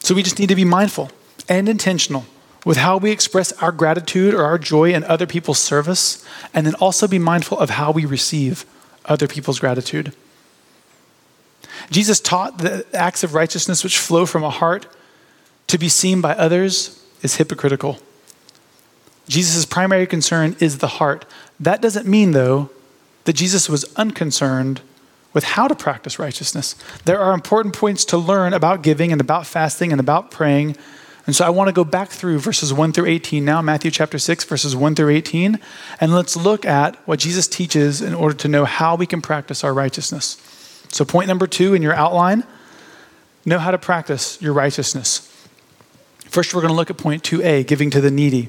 So 0.00 0.14
we 0.14 0.22
just 0.22 0.38
need 0.38 0.48
to 0.48 0.54
be 0.54 0.64
mindful 0.64 1.10
and 1.48 1.68
intentional 1.68 2.26
with 2.64 2.76
how 2.76 2.96
we 2.96 3.10
express 3.10 3.52
our 3.62 3.72
gratitude 3.72 4.34
or 4.34 4.44
our 4.44 4.58
joy 4.58 4.92
in 4.92 5.02
other 5.04 5.26
people's 5.26 5.58
service, 5.58 6.24
and 6.52 6.66
then 6.66 6.74
also 6.74 7.08
be 7.08 7.18
mindful 7.18 7.58
of 7.58 7.70
how 7.70 7.90
we 7.90 8.04
receive 8.04 8.66
other 9.08 9.26
people's 9.26 9.58
gratitude. 9.58 10.14
Jesus 11.90 12.20
taught 12.20 12.58
that 12.58 12.86
acts 12.94 13.24
of 13.24 13.34
righteousness 13.34 13.82
which 13.82 13.98
flow 13.98 14.26
from 14.26 14.44
a 14.44 14.50
heart 14.50 14.86
to 15.68 15.78
be 15.78 15.88
seen 15.88 16.20
by 16.20 16.34
others 16.34 17.04
is 17.22 17.36
hypocritical. 17.36 17.98
Jesus' 19.28 19.64
primary 19.64 20.06
concern 20.06 20.56
is 20.60 20.78
the 20.78 20.86
heart. 20.86 21.24
That 21.60 21.82
doesn't 21.82 22.06
mean, 22.06 22.32
though, 22.32 22.70
that 23.24 23.34
Jesus 23.34 23.68
was 23.68 23.84
unconcerned 23.96 24.80
with 25.34 25.44
how 25.44 25.68
to 25.68 25.74
practice 25.74 26.18
righteousness. 26.18 26.74
There 27.04 27.20
are 27.20 27.34
important 27.34 27.74
points 27.74 28.04
to 28.06 28.16
learn 28.16 28.54
about 28.54 28.82
giving 28.82 29.12
and 29.12 29.20
about 29.20 29.46
fasting 29.46 29.92
and 29.92 30.00
about 30.00 30.30
praying 30.30 30.76
and 31.28 31.36
so 31.36 31.44
I 31.44 31.50
want 31.50 31.68
to 31.68 31.74
go 31.74 31.84
back 31.84 32.08
through 32.08 32.38
verses 32.38 32.72
1 32.72 32.94
through 32.94 33.04
18 33.04 33.44
now, 33.44 33.60
Matthew 33.60 33.90
chapter 33.90 34.18
6, 34.18 34.44
verses 34.44 34.74
1 34.74 34.94
through 34.94 35.10
18, 35.10 35.58
and 36.00 36.14
let's 36.14 36.34
look 36.34 36.64
at 36.64 36.96
what 37.06 37.18
Jesus 37.18 37.46
teaches 37.46 38.00
in 38.00 38.14
order 38.14 38.34
to 38.36 38.48
know 38.48 38.64
how 38.64 38.96
we 38.96 39.04
can 39.04 39.20
practice 39.20 39.62
our 39.62 39.74
righteousness. 39.74 40.38
So, 40.88 41.04
point 41.04 41.28
number 41.28 41.46
two 41.46 41.74
in 41.74 41.82
your 41.82 41.92
outline 41.92 42.44
know 43.44 43.58
how 43.58 43.70
to 43.70 43.76
practice 43.76 44.40
your 44.40 44.54
righteousness. 44.54 45.30
First, 46.24 46.54
we're 46.54 46.62
going 46.62 46.72
to 46.72 46.76
look 46.76 46.88
at 46.88 46.96
point 46.96 47.22
2a, 47.24 47.66
giving 47.66 47.90
to 47.90 48.00
the 48.00 48.10
needy. 48.10 48.48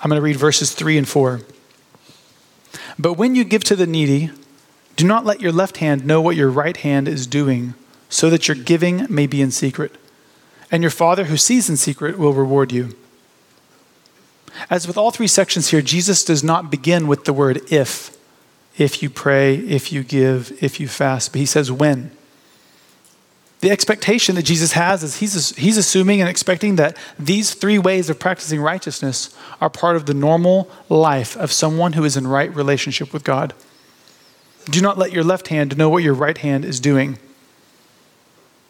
I'm 0.00 0.08
going 0.08 0.20
to 0.20 0.24
read 0.24 0.36
verses 0.36 0.72
3 0.72 0.98
and 0.98 1.08
4. 1.08 1.40
But 2.96 3.14
when 3.14 3.34
you 3.34 3.42
give 3.42 3.64
to 3.64 3.74
the 3.74 3.88
needy, 3.88 4.30
do 4.94 5.04
not 5.04 5.24
let 5.24 5.40
your 5.40 5.50
left 5.50 5.78
hand 5.78 6.06
know 6.06 6.20
what 6.20 6.36
your 6.36 6.48
right 6.48 6.76
hand 6.76 7.08
is 7.08 7.26
doing, 7.26 7.74
so 8.08 8.30
that 8.30 8.46
your 8.46 8.56
giving 8.56 9.04
may 9.10 9.26
be 9.26 9.42
in 9.42 9.50
secret. 9.50 9.96
And 10.70 10.82
your 10.82 10.90
Father 10.90 11.24
who 11.24 11.36
sees 11.36 11.70
in 11.70 11.76
secret 11.76 12.18
will 12.18 12.32
reward 12.32 12.72
you. 12.72 12.96
As 14.70 14.86
with 14.86 14.96
all 14.96 15.10
three 15.10 15.26
sections 15.26 15.68
here, 15.68 15.82
Jesus 15.82 16.24
does 16.24 16.42
not 16.42 16.70
begin 16.70 17.06
with 17.06 17.24
the 17.24 17.32
word 17.32 17.60
if. 17.70 18.16
If 18.78 19.02
you 19.02 19.08
pray, 19.08 19.56
if 19.56 19.92
you 19.92 20.02
give, 20.02 20.52
if 20.62 20.80
you 20.80 20.88
fast, 20.88 21.32
but 21.32 21.38
he 21.38 21.46
says 21.46 21.72
when. 21.72 22.10
The 23.60 23.70
expectation 23.70 24.34
that 24.34 24.44
Jesus 24.44 24.72
has 24.72 25.02
is 25.02 25.16
he's, 25.16 25.56
he's 25.56 25.78
assuming 25.78 26.20
and 26.20 26.28
expecting 26.28 26.76
that 26.76 26.96
these 27.18 27.54
three 27.54 27.78
ways 27.78 28.10
of 28.10 28.18
practicing 28.18 28.60
righteousness 28.60 29.34
are 29.60 29.70
part 29.70 29.96
of 29.96 30.04
the 30.04 30.14
normal 30.14 30.70
life 30.88 31.36
of 31.36 31.52
someone 31.52 31.94
who 31.94 32.04
is 32.04 32.16
in 32.16 32.26
right 32.26 32.54
relationship 32.54 33.14
with 33.14 33.24
God. 33.24 33.54
Do 34.66 34.82
not 34.82 34.98
let 34.98 35.12
your 35.12 35.24
left 35.24 35.48
hand 35.48 35.78
know 35.78 35.88
what 35.88 36.02
your 36.02 36.12
right 36.12 36.36
hand 36.36 36.64
is 36.64 36.80
doing. 36.80 37.14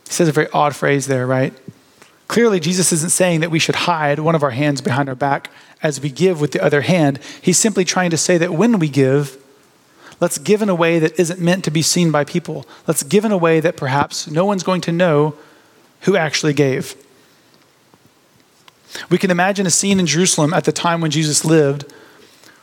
He 0.07 0.13
says 0.13 0.29
a 0.29 0.33
very 0.33 0.49
odd 0.53 0.77
phrase 0.77 1.07
there, 1.07 1.27
right? 1.27 1.53
Clearly, 2.29 2.61
Jesus 2.61 2.93
isn't 2.93 3.12
saying 3.12 3.41
that 3.41 3.51
we 3.51 3.59
should 3.59 3.77
hide 3.77 4.19
one 4.19 4.35
of 4.35 4.43
our 4.43 4.51
hands 4.51 4.81
behind 4.81 5.09
our 5.09 5.15
back 5.15 5.51
as 5.83 6.01
we 6.01 6.11
give 6.11 6.41
with 6.41 6.53
the 6.53 6.62
other 6.62 6.81
hand. 6.83 7.21
He's 7.41 7.59
simply 7.59 7.85
trying 7.85 8.11
to 8.11 8.17
say 8.17 8.37
that 8.39 8.53
when 8.53 8.79
we 8.79 8.89
give, 8.89 9.43
let's 10.21 10.39
give 10.39 10.62
in 10.62 10.69
a 10.69 10.75
way 10.75 10.99
that 10.99 11.19
isn't 11.19 11.41
meant 11.41 11.65
to 11.65 11.71
be 11.71 11.83
seen 11.83 12.11
by 12.11 12.25
people. 12.25 12.67
Let's 12.87 13.03
give 13.03 13.25
in 13.25 13.33
a 13.33 13.37
way 13.37 13.61
that 13.61 13.77
perhaps 13.77 14.29
no 14.29 14.45
one's 14.45 14.65
going 14.65 14.81
to 14.83 14.93
know 14.93 15.35
who 16.03 16.17
actually 16.17 16.53
gave. 16.53 16.97
We 19.11 19.19
can 19.19 19.31
imagine 19.31 19.67
a 19.67 19.71
scene 19.71 20.01
in 20.01 20.07
Jerusalem 20.07 20.55
at 20.55 20.65
the 20.65 20.73
time 20.73 21.01
when 21.01 21.11
Jesus 21.11 21.45
lived 21.45 21.93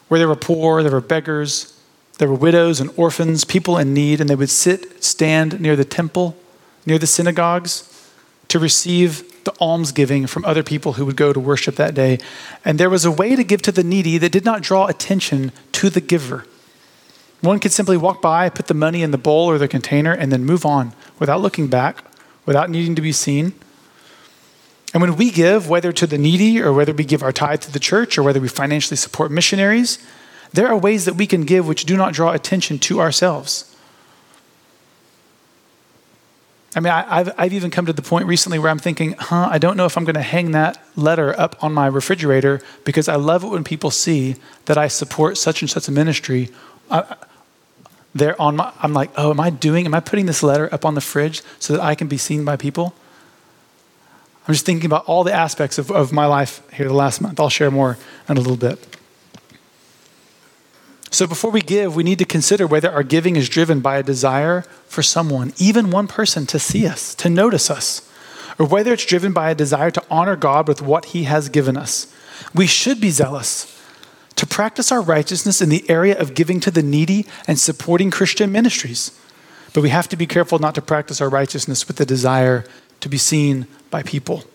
where 0.08 0.19
there 0.19 0.28
were 0.28 0.36
poor, 0.36 0.84
there 0.84 0.91
were 0.91 1.02
beggars, 1.02 1.80
there 2.19 2.28
were 2.28 2.36
widows 2.36 2.80
and 2.80 2.91
orphans, 2.95 3.43
people 3.43 3.78
in 3.78 3.93
need, 3.93 4.21
and 4.21 4.30
they 4.30 4.36
would 4.36 4.49
sit, 4.49 5.04
stand 5.04 5.60
near 5.60 5.76
the 5.76 5.86
temple, 5.86 6.38
near 6.86 6.99
the 6.99 7.08
synagogues 7.08 7.89
to 8.49 8.60
receive 8.60 9.33
the 9.45 9.53
almsgiving 9.60 10.27
from 10.27 10.45
other 10.45 10.63
people 10.63 10.93
who 10.93 11.06
would 11.06 11.15
go 11.15 11.34
to 11.34 11.39
worship 11.39 11.75
that 11.75 11.93
day. 11.93 12.19
And 12.63 12.79
there 12.79 12.89
was 12.89 13.06
a 13.06 13.12
way 13.12 13.36
to 13.36 13.43
give 13.43 13.62
to 13.63 13.71
the 13.71 13.84
needy 13.84 14.17
that 14.17 14.32
did 14.32 14.45
not 14.45 14.62
draw 14.62 14.88
attention 14.88 15.51
to 15.73 15.89
the 15.89 16.01
giver. 16.01 16.45
One 17.41 17.60
could 17.60 17.71
simply 17.71 17.97
walk 17.97 18.21
by, 18.21 18.49
put 18.49 18.67
the 18.67 18.73
money 18.73 19.03
in 19.03 19.12
the 19.12 19.17
bowl 19.17 19.49
or 19.49 19.58
the 19.58 19.67
container, 19.67 20.13
and 20.13 20.32
then 20.32 20.45
move 20.45 20.65
on 20.65 20.93
without 21.19 21.41
looking 21.41 21.67
back, 21.67 22.06
without 22.45 22.69
needing 22.69 22.95
to 22.95 23.01
be 23.01 23.12
seen. 23.12 23.53
And 24.93 25.01
when 25.01 25.15
we 25.17 25.32
give, 25.32 25.67
whether 25.67 25.91
to 25.91 26.08
the 26.08 26.17
needy 26.17 26.62
or 26.62 26.71
whether 26.71 26.93
we 26.93 27.03
give 27.03 27.23
our 27.23 27.32
tithe 27.32 27.62
to 27.62 27.71
the 27.71 27.79
church 27.79 28.17
or 28.17 28.23
whether 28.23 28.39
we 28.39 28.47
financially 28.47 28.95
support 28.95 29.32
missionaries, 29.32 29.97
there 30.53 30.67
are 30.67 30.77
ways 30.77 31.06
that 31.06 31.15
we 31.15 31.27
can 31.27 31.43
give 31.43 31.67
which 31.67 31.86
do 31.86 31.97
not 31.97 32.13
draw 32.13 32.32
attention 32.32 32.77
to 32.79 33.01
ourselves. 33.01 33.72
I 36.75 36.79
mean, 36.79 36.91
I, 36.91 37.17
have 37.17 37.36
I've 37.38 37.53
even 37.53 37.69
come 37.69 37.86
to 37.86 37.93
the 37.93 38.01
point 38.01 38.25
recently 38.25 38.57
where 38.57 38.71
I'm 38.71 38.79
thinking, 38.79 39.13
huh, 39.13 39.47
I 39.51 39.59
don't 39.59 39.77
know 39.77 39.86
if 39.86 39.95
I'm 39.95 40.05
going 40.05 40.15
to 40.15 40.21
hang 40.21 40.51
that 40.51 40.83
letter 40.95 41.39
up 41.39 41.63
on 41.63 41.71
my 41.73 41.86
refrigerator 41.88 42.62
because 42.83 43.07
I 43.07 43.15
love 43.15 43.43
it 43.43 43.47
when 43.47 43.63
people 43.63 43.91
see 43.91 44.38
that 44.65 44.77
I 44.77 44.88
support 44.88 45.38
such 45.38 45.62
and 45.62 45.69
such 45.69 45.88
a 45.88 45.91
ministry. 45.91 46.49
I, 46.89 47.15
they're 48.15 48.39
on 48.41 48.55
my, 48.55 48.71
I'm 48.81 48.93
like, 48.93 49.12
oh, 49.17 49.29
am 49.29 49.39
I 49.39 49.49
doing, 49.49 49.86
am 49.86 49.93
I 49.93 49.99
putting 49.99 50.25
this 50.25 50.41
letter 50.41 50.67
up 50.73 50.86
on 50.86 50.95
the 50.95 51.01
fridge 51.01 51.41
so 51.59 51.73
that 51.73 51.81
I 51.81 51.95
can 51.95 52.07
be 52.07 52.17
seen 52.17 52.43
by 52.43 52.55
people? 52.55 52.95
I'm 54.47 54.53
just 54.53 54.65
thinking 54.65 54.86
about 54.86 55.05
all 55.05 55.23
the 55.23 55.33
aspects 55.33 55.77
of, 55.77 55.91
of 55.91 56.12
my 56.12 56.25
life 56.25 56.62
here 56.73 56.88
the 56.88 56.93
last 56.93 57.21
month. 57.21 57.39
I'll 57.39 57.49
share 57.49 57.71
more 57.71 57.97
in 58.27 58.38
a 58.38 58.41
little 58.41 58.57
bit. 58.57 58.97
So 61.13 61.28
before 61.28 61.52
we 61.52 61.62
give, 61.62 61.95
we 61.95 62.02
need 62.02 62.17
to 62.17 62.26
consider 62.26 62.65
whether 62.65 62.91
our 62.91 63.04
giving 63.04 63.36
is 63.36 63.47
driven 63.47 63.82
by 63.82 63.97
a 63.97 64.04
desire 64.04 64.62
for 64.88 65.04
someone, 65.04 65.54
even 65.60 65.91
one 65.91 66.08
person, 66.08 66.47
to 66.47 66.58
see 66.58 66.88
us, 66.88 67.13
to 67.15 67.30
notice 67.30 67.69
us, 67.69 68.10
or 68.58 68.65
whether 68.65 68.91
it's 68.91 69.06
driven 69.06 69.32
by 69.32 69.52
a 69.52 69.56
desire 69.56 69.91
to 69.91 70.04
honor 70.10 70.36
God 70.36 70.67
with 70.67 70.82
what 70.82 71.06
He 71.06 71.26
has 71.26 71.49
given 71.49 71.78
us. 71.78 72.12
We 72.56 72.65
should 72.65 72.99
be 72.99 73.12
zealous 73.12 73.80
to 74.38 74.47
practice 74.47 74.91
our 74.91 75.02
righteousness 75.02 75.62
in 75.62 75.69
the 75.69 75.88
area 75.88 76.19
of 76.19 76.34
giving 76.34 76.60
to 76.62 76.71
the 76.71 76.82
needy 76.82 77.28
and 77.45 77.60
supporting 77.60 78.10
Christian 78.10 78.52
ministries. 78.52 79.12
But 79.71 79.82
we 79.82 79.89
have 79.89 80.10
to 80.10 80.17
be 80.17 80.26
careful 80.26 80.58
not 80.58 80.73
to 80.76 80.82
practice 80.82 81.21
our 81.21 81.30
righteousness 81.30 81.88
with 81.88 81.97
the 81.97 82.08
desire 82.08 82.65
to 83.02 83.08
be 83.08 83.19
seen 83.19 83.67
by 83.91 84.02
people. 84.02 84.45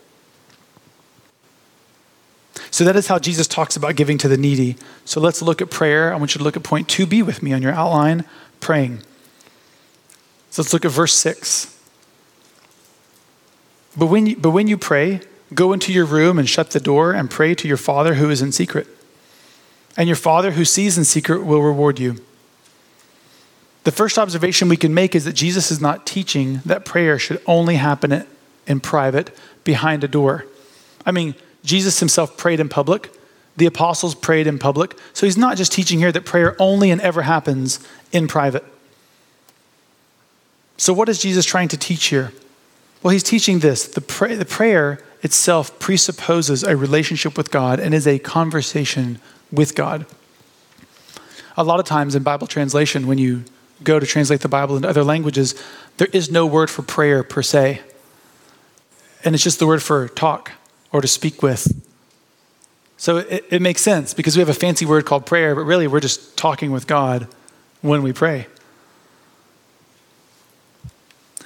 So 2.71 2.83
that 2.83 2.95
is 2.95 3.07
how 3.07 3.19
Jesus 3.19 3.47
talks 3.47 3.75
about 3.75 3.95
giving 3.95 4.17
to 4.19 4.27
the 4.27 4.37
needy. 4.37 4.77
So 5.05 5.19
let's 5.19 5.41
look 5.41 5.61
at 5.61 5.71
prayer. 5.71 6.13
I 6.13 6.17
want 6.17 6.35
you 6.35 6.39
to 6.39 6.43
look 6.43 6.55
at 6.55 6.63
point 6.63 6.87
2b 6.87 7.25
with 7.25 7.41
me 7.41 7.53
on 7.53 7.61
your 7.61 7.73
outline 7.73 8.25
praying. 8.59 8.99
So 10.51 10.61
let's 10.61 10.73
look 10.73 10.85
at 10.85 10.91
verse 10.91 11.13
6. 11.13 11.75
But 13.97 14.07
when 14.07 14.27
you, 14.27 14.35
but 14.37 14.51
when 14.51 14.67
you 14.67 14.77
pray, 14.77 15.21
go 15.53 15.73
into 15.73 15.91
your 15.91 16.05
room 16.05 16.37
and 16.37 16.47
shut 16.47 16.71
the 16.71 16.79
door 16.79 17.13
and 17.13 17.29
pray 17.29 17.55
to 17.55 17.67
your 17.67 17.77
Father 17.77 18.15
who 18.15 18.29
is 18.29 18.41
in 18.41 18.51
secret. 18.51 18.87
And 19.97 20.07
your 20.07 20.15
Father 20.15 20.51
who 20.51 20.65
sees 20.65 20.97
in 20.97 21.05
secret 21.05 21.43
will 21.43 21.61
reward 21.61 21.99
you. 21.99 22.17
The 23.83 23.91
first 23.91 24.19
observation 24.19 24.69
we 24.69 24.77
can 24.77 24.93
make 24.93 25.15
is 25.15 25.25
that 25.25 25.33
Jesus 25.33 25.71
is 25.71 25.81
not 25.81 26.05
teaching 26.05 26.61
that 26.65 26.85
prayer 26.85 27.17
should 27.17 27.41
only 27.45 27.75
happen 27.75 28.25
in 28.67 28.79
private 28.79 29.35
behind 29.63 30.03
a 30.03 30.07
door. 30.07 30.45
I 31.05 31.11
mean, 31.11 31.33
Jesus 31.63 31.99
himself 31.99 32.37
prayed 32.37 32.59
in 32.59 32.69
public. 32.69 33.11
The 33.57 33.65
apostles 33.65 34.15
prayed 34.15 34.47
in 34.47 34.57
public. 34.59 34.97
So 35.13 35.25
he's 35.25 35.37
not 35.37 35.57
just 35.57 35.71
teaching 35.71 35.99
here 35.99 36.11
that 36.11 36.25
prayer 36.25 36.55
only 36.59 36.91
and 36.91 37.01
ever 37.01 37.23
happens 37.23 37.85
in 38.11 38.27
private. 38.27 38.63
So, 40.77 40.93
what 40.93 41.09
is 41.09 41.21
Jesus 41.21 41.45
trying 41.45 41.67
to 41.69 41.77
teach 41.77 42.05
here? 42.05 42.31
Well, 43.03 43.11
he's 43.11 43.23
teaching 43.23 43.59
this 43.59 43.85
the, 43.85 43.99
the 43.99 44.45
prayer 44.45 44.99
itself 45.21 45.77
presupposes 45.79 46.63
a 46.63 46.77
relationship 46.77 47.37
with 47.37 47.51
God 47.51 47.79
and 47.79 47.93
is 47.93 48.07
a 48.07 48.19
conversation 48.19 49.19
with 49.51 49.75
God. 49.75 50.05
A 51.57 51.63
lot 51.63 51.81
of 51.81 51.85
times 51.85 52.15
in 52.15 52.23
Bible 52.23 52.47
translation, 52.47 53.07
when 53.07 53.17
you 53.17 53.43
go 53.83 53.99
to 53.99 54.05
translate 54.05 54.39
the 54.39 54.47
Bible 54.47 54.77
into 54.77 54.87
other 54.87 55.03
languages, 55.03 55.61
there 55.97 56.07
is 56.13 56.31
no 56.31 56.45
word 56.45 56.69
for 56.69 56.81
prayer 56.81 57.23
per 57.23 57.41
se. 57.41 57.81
And 59.25 59.35
it's 59.35 59.43
just 59.43 59.59
the 59.59 59.67
word 59.67 59.83
for 59.83 60.07
talk 60.07 60.53
or 60.91 61.01
to 61.01 61.07
speak 61.07 61.41
with. 61.41 61.73
So 62.97 63.17
it, 63.17 63.45
it 63.49 63.61
makes 63.61 63.81
sense 63.81 64.13
because 64.13 64.35
we 64.35 64.41
have 64.41 64.49
a 64.49 64.53
fancy 64.53 64.85
word 64.85 65.05
called 65.05 65.25
prayer, 65.25 65.55
but 65.55 65.61
really 65.61 65.87
we're 65.87 65.99
just 65.99 66.37
talking 66.37 66.71
with 66.71 66.85
God 66.85 67.27
when 67.81 68.03
we 68.03 68.11
pray. 68.11 68.47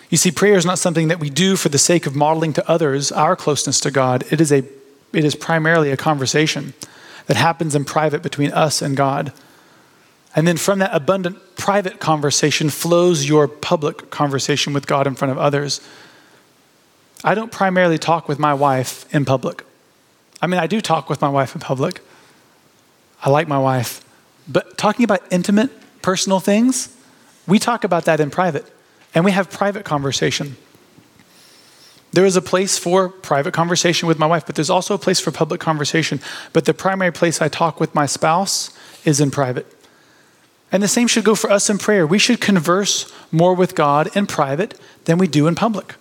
You 0.09 0.17
see, 0.17 0.31
prayer 0.31 0.55
is 0.55 0.65
not 0.65 0.79
something 0.79 1.07
that 1.07 1.19
we 1.19 1.29
do 1.29 1.55
for 1.55 1.69
the 1.69 1.77
sake 1.77 2.05
of 2.05 2.15
modeling 2.15 2.53
to 2.53 2.69
others 2.69 3.11
our 3.11 3.35
closeness 3.35 3.79
to 3.79 3.91
God. 3.91 4.23
It 4.31 4.39
is, 4.39 4.51
a, 4.51 4.59
it 5.11 5.25
is 5.25 5.35
primarily 5.35 5.91
a 5.91 5.97
conversation 5.97 6.73
that 7.25 7.37
happens 7.37 7.73
in 7.73 7.85
private 7.85 8.21
between 8.21 8.51
us 8.51 8.81
and 8.81 8.95
God. 8.95 9.33
And 10.35 10.47
then 10.47 10.57
from 10.57 10.79
that 10.79 10.93
abundant 10.93 11.55
private 11.55 11.99
conversation 11.99 12.69
flows 12.69 13.27
your 13.27 13.47
public 13.47 14.09
conversation 14.09 14.73
with 14.73 14.87
God 14.87 15.07
in 15.07 15.15
front 15.15 15.31
of 15.31 15.37
others. 15.37 15.81
I 17.23 17.35
don't 17.35 17.51
primarily 17.51 17.97
talk 17.97 18.27
with 18.27 18.39
my 18.39 18.53
wife 18.53 19.05
in 19.13 19.23
public. 19.25 19.63
I 20.41 20.47
mean, 20.47 20.59
I 20.59 20.67
do 20.67 20.81
talk 20.81 21.09
with 21.09 21.21
my 21.21 21.29
wife 21.29 21.55
in 21.55 21.61
public. 21.61 22.01
I 23.23 23.29
like 23.29 23.47
my 23.47 23.59
wife. 23.59 24.03
But 24.47 24.77
talking 24.77 25.05
about 25.05 25.21
intimate, 25.31 25.71
personal 26.01 26.41
things, 26.41 26.93
we 27.47 27.59
talk 27.59 27.85
about 27.85 28.05
that 28.05 28.19
in 28.19 28.29
private. 28.29 28.69
And 29.15 29.23
we 29.23 29.31
have 29.31 29.49
private 29.49 29.85
conversation. 29.85 30.57
There 32.11 32.25
is 32.25 32.35
a 32.35 32.41
place 32.41 32.77
for 32.77 33.09
private 33.09 33.53
conversation 33.53 34.07
with 34.07 34.19
my 34.19 34.27
wife, 34.27 34.45
but 34.45 34.55
there's 34.55 34.69
also 34.69 34.93
a 34.93 34.99
place 34.99 35.19
for 35.19 35.31
public 35.31 35.61
conversation. 35.61 36.19
But 36.51 36.65
the 36.65 36.73
primary 36.73 37.11
place 37.11 37.41
I 37.41 37.47
talk 37.47 37.79
with 37.79 37.95
my 37.95 38.05
spouse 38.05 38.77
is 39.05 39.21
in 39.21 39.31
private. 39.31 39.65
And 40.71 40.83
the 40.83 40.87
same 40.87 41.07
should 41.07 41.23
go 41.23 41.35
for 41.35 41.51
us 41.51 41.69
in 41.69 41.77
prayer. 41.77 42.05
We 42.05 42.19
should 42.19 42.41
converse 42.41 43.11
more 43.31 43.53
with 43.53 43.75
God 43.75 44.15
in 44.15 44.27
private 44.27 44.79
than 45.05 45.17
we 45.17 45.27
do 45.27 45.47
in 45.47 45.55
public. 45.55 45.95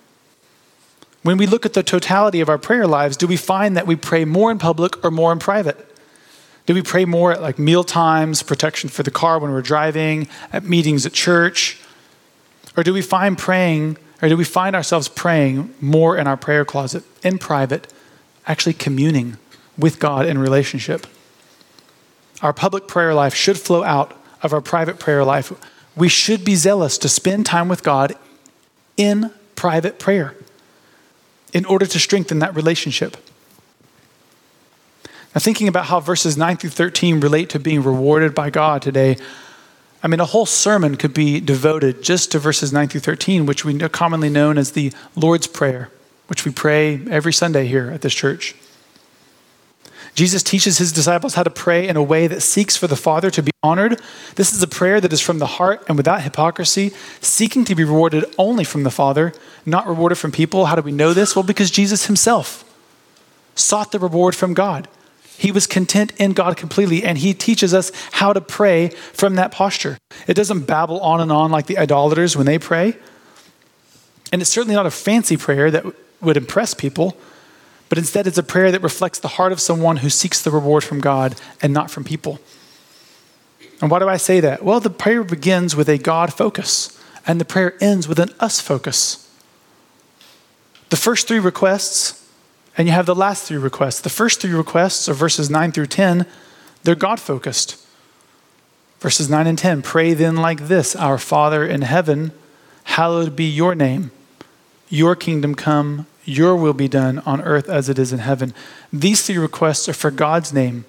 When 1.22 1.36
we 1.36 1.46
look 1.46 1.64
at 1.64 1.72
the 1.72 1.82
totality 1.82 2.40
of 2.40 2.48
our 2.48 2.58
prayer 2.58 2.86
lives, 2.86 3.16
do 3.16 3.26
we 3.26 3.36
find 3.36 3.76
that 3.76 3.86
we 3.86 3.94
pray 3.94 4.24
more 4.24 4.50
in 4.50 4.58
public 4.58 5.04
or 5.04 5.10
more 5.10 5.32
in 5.32 5.38
private? 5.38 5.88
Do 6.66 6.74
we 6.74 6.82
pray 6.82 7.04
more 7.04 7.32
at 7.32 7.42
like 7.42 7.58
meal 7.58 7.84
times, 7.84 8.42
protection 8.42 8.88
for 8.88 9.02
the 9.02 9.10
car 9.10 9.38
when 9.38 9.52
we're 9.52 9.62
driving, 9.62 10.28
at 10.52 10.64
meetings 10.64 11.06
at 11.06 11.12
church? 11.12 11.80
Or 12.76 12.82
do 12.82 12.92
we 12.92 13.02
find 13.02 13.38
praying, 13.38 13.98
or 14.20 14.28
do 14.28 14.36
we 14.36 14.44
find 14.44 14.74
ourselves 14.74 15.08
praying 15.08 15.74
more 15.80 16.16
in 16.16 16.26
our 16.26 16.36
prayer 16.36 16.64
closet, 16.64 17.04
in 17.22 17.38
private, 17.38 17.92
actually 18.46 18.74
communing 18.74 19.38
with 19.78 20.00
God 20.00 20.26
in 20.26 20.38
relationship? 20.38 21.06
Our 22.40 22.52
public 22.52 22.88
prayer 22.88 23.14
life 23.14 23.34
should 23.34 23.58
flow 23.58 23.84
out 23.84 24.16
of 24.42 24.52
our 24.52 24.60
private 24.60 24.98
prayer 24.98 25.24
life. 25.24 25.52
We 25.94 26.08
should 26.08 26.44
be 26.44 26.56
zealous 26.56 26.98
to 26.98 27.08
spend 27.08 27.46
time 27.46 27.68
with 27.68 27.84
God 27.84 28.14
in 28.96 29.30
private 29.54 30.00
prayer. 30.00 30.34
In 31.52 31.64
order 31.64 31.86
to 31.86 31.98
strengthen 31.98 32.38
that 32.40 32.54
relationship. 32.54 33.16
Now, 35.34 35.40
thinking 35.40 35.68
about 35.68 35.86
how 35.86 36.00
verses 36.00 36.36
9 36.36 36.58
through 36.58 36.70
13 36.70 37.20
relate 37.20 37.48
to 37.50 37.58
being 37.58 37.82
rewarded 37.82 38.34
by 38.34 38.50
God 38.50 38.82
today, 38.82 39.16
I 40.02 40.08
mean, 40.08 40.20
a 40.20 40.26
whole 40.26 40.46
sermon 40.46 40.96
could 40.96 41.14
be 41.14 41.40
devoted 41.40 42.02
just 42.02 42.32
to 42.32 42.38
verses 42.38 42.72
9 42.72 42.88
through 42.88 43.00
13, 43.00 43.46
which 43.46 43.64
we 43.64 43.72
know 43.72 43.88
commonly 43.88 44.28
known 44.28 44.58
as 44.58 44.72
the 44.72 44.92
Lord's 45.14 45.46
Prayer, 45.46 45.90
which 46.26 46.44
we 46.44 46.50
pray 46.50 47.00
every 47.08 47.32
Sunday 47.32 47.66
here 47.66 47.90
at 47.90 48.02
this 48.02 48.12
church. 48.12 48.54
Jesus 50.14 50.42
teaches 50.42 50.78
his 50.78 50.92
disciples 50.92 51.34
how 51.34 51.42
to 51.42 51.50
pray 51.50 51.88
in 51.88 51.96
a 51.96 52.02
way 52.02 52.26
that 52.26 52.42
seeks 52.42 52.76
for 52.76 52.86
the 52.86 52.96
Father 52.96 53.30
to 53.30 53.42
be 53.42 53.50
honored. 53.62 54.00
This 54.34 54.52
is 54.52 54.62
a 54.62 54.66
prayer 54.66 55.00
that 55.00 55.12
is 55.12 55.22
from 55.22 55.38
the 55.38 55.46
heart 55.46 55.82
and 55.88 55.96
without 55.96 56.22
hypocrisy, 56.22 56.92
seeking 57.20 57.64
to 57.64 57.74
be 57.74 57.84
rewarded 57.84 58.26
only 58.36 58.64
from 58.64 58.82
the 58.82 58.90
Father, 58.90 59.32
not 59.64 59.86
rewarded 59.86 60.18
from 60.18 60.30
people. 60.30 60.66
How 60.66 60.74
do 60.74 60.82
we 60.82 60.92
know 60.92 61.14
this? 61.14 61.34
Well, 61.34 61.42
because 61.42 61.70
Jesus 61.70 62.06
himself 62.06 62.64
sought 63.54 63.92
the 63.92 63.98
reward 63.98 64.34
from 64.34 64.52
God. 64.52 64.88
He 65.38 65.50
was 65.50 65.66
content 65.66 66.12
in 66.18 66.34
God 66.34 66.56
completely, 66.56 67.02
and 67.02 67.18
he 67.18 67.32
teaches 67.32 67.72
us 67.72 67.90
how 68.12 68.32
to 68.32 68.40
pray 68.40 68.90
from 69.12 69.36
that 69.36 69.50
posture. 69.50 69.98
It 70.26 70.34
doesn't 70.34 70.66
babble 70.66 71.00
on 71.00 71.20
and 71.20 71.32
on 71.32 71.50
like 71.50 71.66
the 71.66 71.78
idolaters 71.78 72.36
when 72.36 72.46
they 72.46 72.58
pray. 72.58 72.96
And 74.30 74.40
it's 74.40 74.50
certainly 74.50 74.76
not 74.76 74.86
a 74.86 74.90
fancy 74.90 75.36
prayer 75.36 75.70
that 75.70 75.84
would 76.20 76.36
impress 76.36 76.74
people, 76.74 77.16
but 77.92 77.98
instead 77.98 78.26
it's 78.26 78.38
a 78.38 78.42
prayer 78.42 78.72
that 78.72 78.80
reflects 78.80 79.18
the 79.18 79.28
heart 79.28 79.52
of 79.52 79.60
someone 79.60 79.98
who 79.98 80.08
seeks 80.08 80.40
the 80.40 80.50
reward 80.50 80.82
from 80.82 80.98
God 80.98 81.38
and 81.60 81.74
not 81.74 81.90
from 81.90 82.04
people. 82.04 82.40
And 83.82 83.90
why 83.90 83.98
do 83.98 84.08
I 84.08 84.16
say 84.16 84.40
that? 84.40 84.64
Well, 84.64 84.80
the 84.80 84.88
prayer 84.88 85.22
begins 85.22 85.76
with 85.76 85.90
a 85.90 85.98
God 85.98 86.32
focus, 86.32 86.98
and 87.26 87.38
the 87.38 87.44
prayer 87.44 87.74
ends 87.82 88.08
with 88.08 88.18
an 88.18 88.30
us 88.40 88.60
focus. 88.60 89.30
The 90.88 90.96
first 90.96 91.28
three 91.28 91.38
requests 91.38 92.26
and 92.78 92.88
you 92.88 92.94
have 92.94 93.04
the 93.04 93.14
last 93.14 93.44
three 93.44 93.58
requests. 93.58 94.00
The 94.00 94.08
first 94.08 94.40
three 94.40 94.54
requests 94.54 95.06
are 95.06 95.12
verses 95.12 95.50
9 95.50 95.72
through 95.72 95.88
10, 95.88 96.24
they're 96.84 96.94
God 96.94 97.20
focused. 97.20 97.76
Verses 99.00 99.28
9 99.28 99.46
and 99.46 99.58
10 99.58 99.82
Pray 99.82 100.14
then 100.14 100.36
like 100.36 100.68
this 100.68 100.96
Our 100.96 101.18
Father 101.18 101.66
in 101.66 101.82
heaven, 101.82 102.32
hallowed 102.84 103.36
be 103.36 103.44
your 103.44 103.74
name. 103.74 104.12
Your 104.88 105.14
kingdom 105.14 105.54
come, 105.54 106.06
your 106.24 106.56
will 106.56 106.72
be 106.72 106.88
done 106.88 107.18
on 107.20 107.40
earth 107.42 107.68
as 107.68 107.88
it 107.88 107.98
is 107.98 108.12
in 108.12 108.20
heaven. 108.20 108.54
These 108.92 109.26
three 109.26 109.38
requests 109.38 109.88
are 109.88 109.94
for 109.94 110.10
God's 110.10 110.52
name 110.52 110.84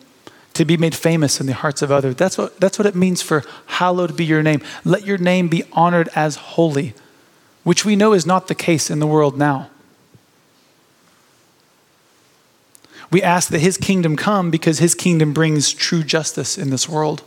to 0.53 0.65
be 0.65 0.77
made 0.77 0.93
famous 0.95 1.39
in 1.41 1.47
the 1.47 1.53
hearts 1.53 1.81
of 1.81 1.91
others. 1.91 2.15
That's 2.15 2.37
what, 2.37 2.59
that's 2.59 2.77
what 2.77 2.85
it 2.85 2.95
means 2.95 3.21
for 3.21 3.43
hallowed 3.65 4.15
be 4.15 4.25
your 4.25 4.43
name. 4.43 4.61
Let 4.83 5.05
your 5.05 5.17
name 5.17 5.47
be 5.47 5.63
honored 5.71 6.09
as 6.15 6.35
holy, 6.35 6.93
which 7.63 7.85
we 7.85 7.95
know 7.95 8.13
is 8.13 8.25
not 8.25 8.47
the 8.47 8.55
case 8.55 8.89
in 8.89 8.99
the 8.99 9.07
world 9.07 9.37
now. 9.37 9.69
We 13.11 13.21
ask 13.21 13.49
that 13.49 13.59
his 13.59 13.77
kingdom 13.77 14.15
come 14.15 14.49
because 14.49 14.79
his 14.79 14.95
kingdom 14.95 15.33
brings 15.33 15.71
true 15.71 16.03
justice 16.03 16.57
in 16.57 16.71
this 16.71 16.89
world. 16.89 17.23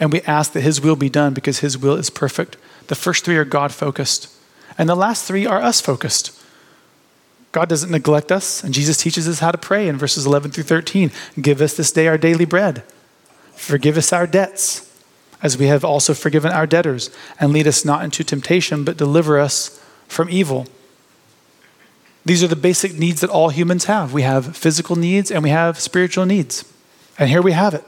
And 0.00 0.12
we 0.12 0.22
ask 0.22 0.52
that 0.52 0.62
his 0.62 0.80
will 0.80 0.96
be 0.96 1.08
done 1.08 1.34
because 1.34 1.60
his 1.60 1.78
will 1.78 1.94
is 1.94 2.10
perfect. 2.10 2.56
The 2.88 2.96
first 2.96 3.24
three 3.24 3.36
are 3.36 3.44
God 3.44 3.72
focused, 3.72 4.28
and 4.76 4.88
the 4.88 4.96
last 4.96 5.24
three 5.24 5.46
are 5.46 5.62
us 5.62 5.80
focused. 5.80 6.38
God 7.54 7.68
doesn't 7.68 7.92
neglect 7.92 8.32
us, 8.32 8.64
and 8.64 8.74
Jesus 8.74 8.96
teaches 8.96 9.28
us 9.28 9.38
how 9.38 9.52
to 9.52 9.58
pray 9.58 9.86
in 9.86 9.96
verses 9.96 10.26
11 10.26 10.50
through 10.50 10.64
13. 10.64 11.12
Give 11.40 11.60
us 11.60 11.76
this 11.76 11.92
day 11.92 12.08
our 12.08 12.18
daily 12.18 12.44
bread. 12.44 12.82
Forgive 13.54 13.96
us 13.96 14.12
our 14.12 14.26
debts, 14.26 14.92
as 15.40 15.56
we 15.56 15.68
have 15.68 15.84
also 15.84 16.14
forgiven 16.14 16.50
our 16.50 16.66
debtors. 16.66 17.10
And 17.38 17.52
lead 17.52 17.68
us 17.68 17.84
not 17.84 18.02
into 18.02 18.24
temptation, 18.24 18.82
but 18.82 18.96
deliver 18.96 19.38
us 19.38 19.80
from 20.08 20.28
evil. 20.30 20.66
These 22.24 22.42
are 22.42 22.48
the 22.48 22.56
basic 22.56 22.98
needs 22.98 23.20
that 23.20 23.30
all 23.30 23.50
humans 23.50 23.84
have. 23.84 24.12
We 24.12 24.22
have 24.22 24.56
physical 24.56 24.96
needs 24.96 25.30
and 25.30 25.44
we 25.44 25.50
have 25.50 25.78
spiritual 25.78 26.26
needs. 26.26 26.64
And 27.20 27.30
here 27.30 27.42
we 27.42 27.52
have 27.52 27.72
it 27.72 27.84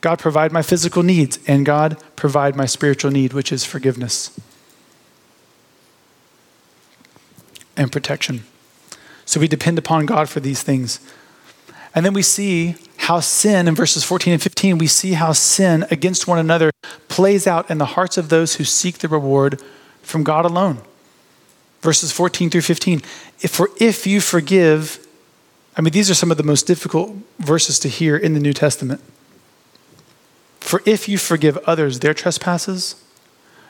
God 0.00 0.18
provide 0.18 0.50
my 0.50 0.62
physical 0.62 1.04
needs, 1.04 1.38
and 1.46 1.64
God 1.64 2.02
provide 2.16 2.56
my 2.56 2.66
spiritual 2.66 3.12
need, 3.12 3.32
which 3.32 3.52
is 3.52 3.64
forgiveness 3.64 4.40
and 7.76 7.92
protection. 7.92 8.42
So 9.28 9.40
we 9.40 9.48
depend 9.48 9.76
upon 9.76 10.06
God 10.06 10.30
for 10.30 10.40
these 10.40 10.62
things. 10.62 11.00
And 11.94 12.06
then 12.06 12.14
we 12.14 12.22
see 12.22 12.76
how 12.96 13.20
sin, 13.20 13.68
in 13.68 13.74
verses 13.74 14.02
14 14.02 14.32
and 14.32 14.42
15, 14.42 14.78
we 14.78 14.86
see 14.86 15.12
how 15.12 15.32
sin 15.32 15.86
against 15.90 16.26
one 16.26 16.38
another 16.38 16.70
plays 17.08 17.46
out 17.46 17.70
in 17.70 17.76
the 17.76 17.84
hearts 17.84 18.16
of 18.16 18.30
those 18.30 18.54
who 18.54 18.64
seek 18.64 18.98
the 18.98 19.08
reward 19.08 19.60
from 20.02 20.24
God 20.24 20.46
alone 20.46 20.80
verses 21.80 22.12
14 22.12 22.50
through 22.50 22.62
15. 22.62 23.02
If, 23.40 23.50
for 23.50 23.70
if 23.78 24.06
you 24.06 24.20
forgive, 24.20 25.06
I 25.76 25.80
mean, 25.80 25.92
these 25.92 26.10
are 26.10 26.14
some 26.14 26.30
of 26.30 26.36
the 26.36 26.42
most 26.42 26.66
difficult 26.66 27.14
verses 27.38 27.78
to 27.80 27.88
hear 27.88 28.16
in 28.16 28.34
the 28.34 28.40
New 28.40 28.52
Testament. 28.52 29.00
For 30.60 30.82
if 30.84 31.08
you 31.08 31.18
forgive 31.18 31.56
others 31.58 32.00
their 32.00 32.14
trespasses, 32.14 33.02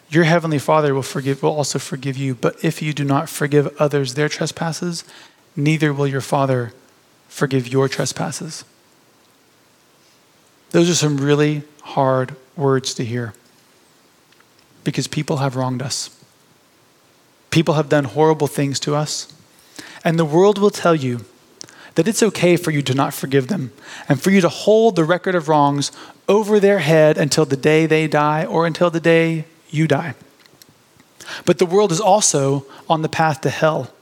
your 0.08 0.24
heavenly 0.24 0.58
Father 0.58 0.94
will 0.94 1.02
forgive 1.02 1.42
will 1.42 1.54
also 1.54 1.78
forgive 1.78 2.16
you. 2.16 2.34
But 2.34 2.64
if 2.64 2.80
you 2.80 2.94
do 2.94 3.04
not 3.04 3.28
forgive 3.28 3.76
others 3.78 4.14
their 4.14 4.28
trespasses, 4.28 5.04
neither 5.58 5.92
will 5.92 6.06
your 6.06 6.20
Father 6.20 6.72
forgive 7.28 7.66
your 7.66 7.88
trespasses. 7.88 8.64
Those 10.70 10.88
are 10.88 10.94
some 10.94 11.18
really 11.18 11.62
hard 11.82 12.36
words 12.56 12.94
to 12.94 13.04
hear 13.04 13.34
because 14.84 15.08
people 15.08 15.38
have 15.38 15.56
wronged 15.56 15.82
us. 15.82 16.10
People 17.50 17.74
have 17.74 17.88
done 17.88 18.04
horrible 18.04 18.46
things 18.46 18.78
to 18.80 18.94
us. 18.94 19.34
And 20.04 20.18
the 20.18 20.24
world 20.24 20.58
will 20.58 20.70
tell 20.70 20.94
you 20.94 21.24
that 21.96 22.06
it's 22.06 22.22
okay 22.22 22.56
for 22.56 22.70
you 22.70 22.80
to 22.82 22.94
not 22.94 23.12
forgive 23.12 23.48
them 23.48 23.72
and 24.08 24.20
for 24.20 24.30
you 24.30 24.40
to 24.40 24.48
hold 24.48 24.94
the 24.94 25.04
record 25.04 25.34
of 25.34 25.48
wrongs 25.48 25.90
over 26.28 26.60
their 26.60 26.78
head 26.78 27.18
until 27.18 27.44
the 27.44 27.56
day 27.56 27.84
they 27.84 28.06
die 28.06 28.44
or 28.44 28.64
until 28.64 28.90
the 28.90 29.00
day 29.00 29.44
you 29.70 29.88
die. 29.88 30.14
But 31.44 31.58
the 31.58 31.66
world 31.66 31.90
is 31.90 32.00
also 32.00 32.64
on 32.88 33.02
the 33.02 33.08
path 33.08 33.40
to 33.40 33.50
hell 33.50 33.92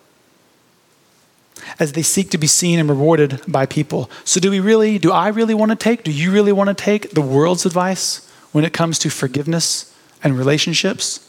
as 1.78 1.92
they 1.92 2.02
seek 2.02 2.30
to 2.30 2.38
be 2.38 2.46
seen 2.46 2.78
and 2.78 2.88
rewarded 2.88 3.40
by 3.46 3.66
people. 3.66 4.10
So, 4.24 4.40
do 4.40 4.50
we 4.50 4.60
really, 4.60 4.98
do 4.98 5.12
I 5.12 5.28
really 5.28 5.54
want 5.54 5.70
to 5.70 5.76
take, 5.76 6.04
do 6.04 6.10
you 6.10 6.30
really 6.30 6.52
want 6.52 6.68
to 6.68 6.74
take 6.74 7.10
the 7.10 7.20
world's 7.20 7.66
advice 7.66 8.30
when 8.52 8.64
it 8.64 8.72
comes 8.72 8.98
to 9.00 9.10
forgiveness 9.10 9.94
and 10.22 10.38
relationships? 10.38 11.28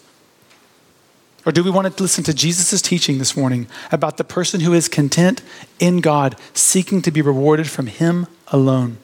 Or 1.46 1.52
do 1.52 1.64
we 1.64 1.70
want 1.70 1.96
to 1.96 2.04
listen 2.04 2.24
to 2.26 2.34
Jesus' 2.34 2.82
teaching 2.82 3.20
this 3.20 3.38
morning 3.38 3.68
about 3.92 4.18
the 4.18 4.24
person 4.24 4.60
who 4.60 4.74
is 4.74 4.90
content 4.90 5.42
in 5.80 6.02
God, 6.02 6.36
seeking 6.54 7.02
to 7.04 7.12
be 7.12 7.22
rewarded 7.22 7.70
from 7.70 7.88
Him 7.88 8.28
alone? 8.48 8.98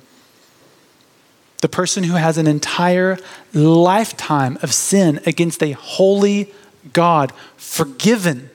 The 1.61 1.69
person 1.69 2.03
who 2.03 2.15
has 2.15 2.37
an 2.37 2.47
entire 2.47 3.17
lifetime 3.53 4.57
of 4.61 4.73
sin 4.73 5.21
against 5.25 5.63
a 5.63 5.71
holy 5.71 6.51
God, 6.91 7.31
forgiven 7.55 8.49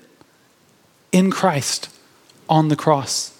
in 1.10 1.30
Christ 1.30 1.88
on 2.48 2.68
the 2.68 2.76
cross. 2.76 3.38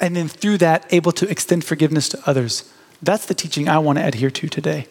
And 0.00 0.16
then 0.16 0.28
through 0.28 0.58
that, 0.58 0.86
able 0.90 1.12
to 1.12 1.28
extend 1.28 1.64
forgiveness 1.64 2.08
to 2.10 2.22
others. 2.26 2.72
That's 3.00 3.26
the 3.26 3.34
teaching 3.34 3.68
I 3.68 3.78
want 3.78 3.98
to 3.98 4.06
adhere 4.06 4.30
to 4.30 4.48
today. 4.48 4.86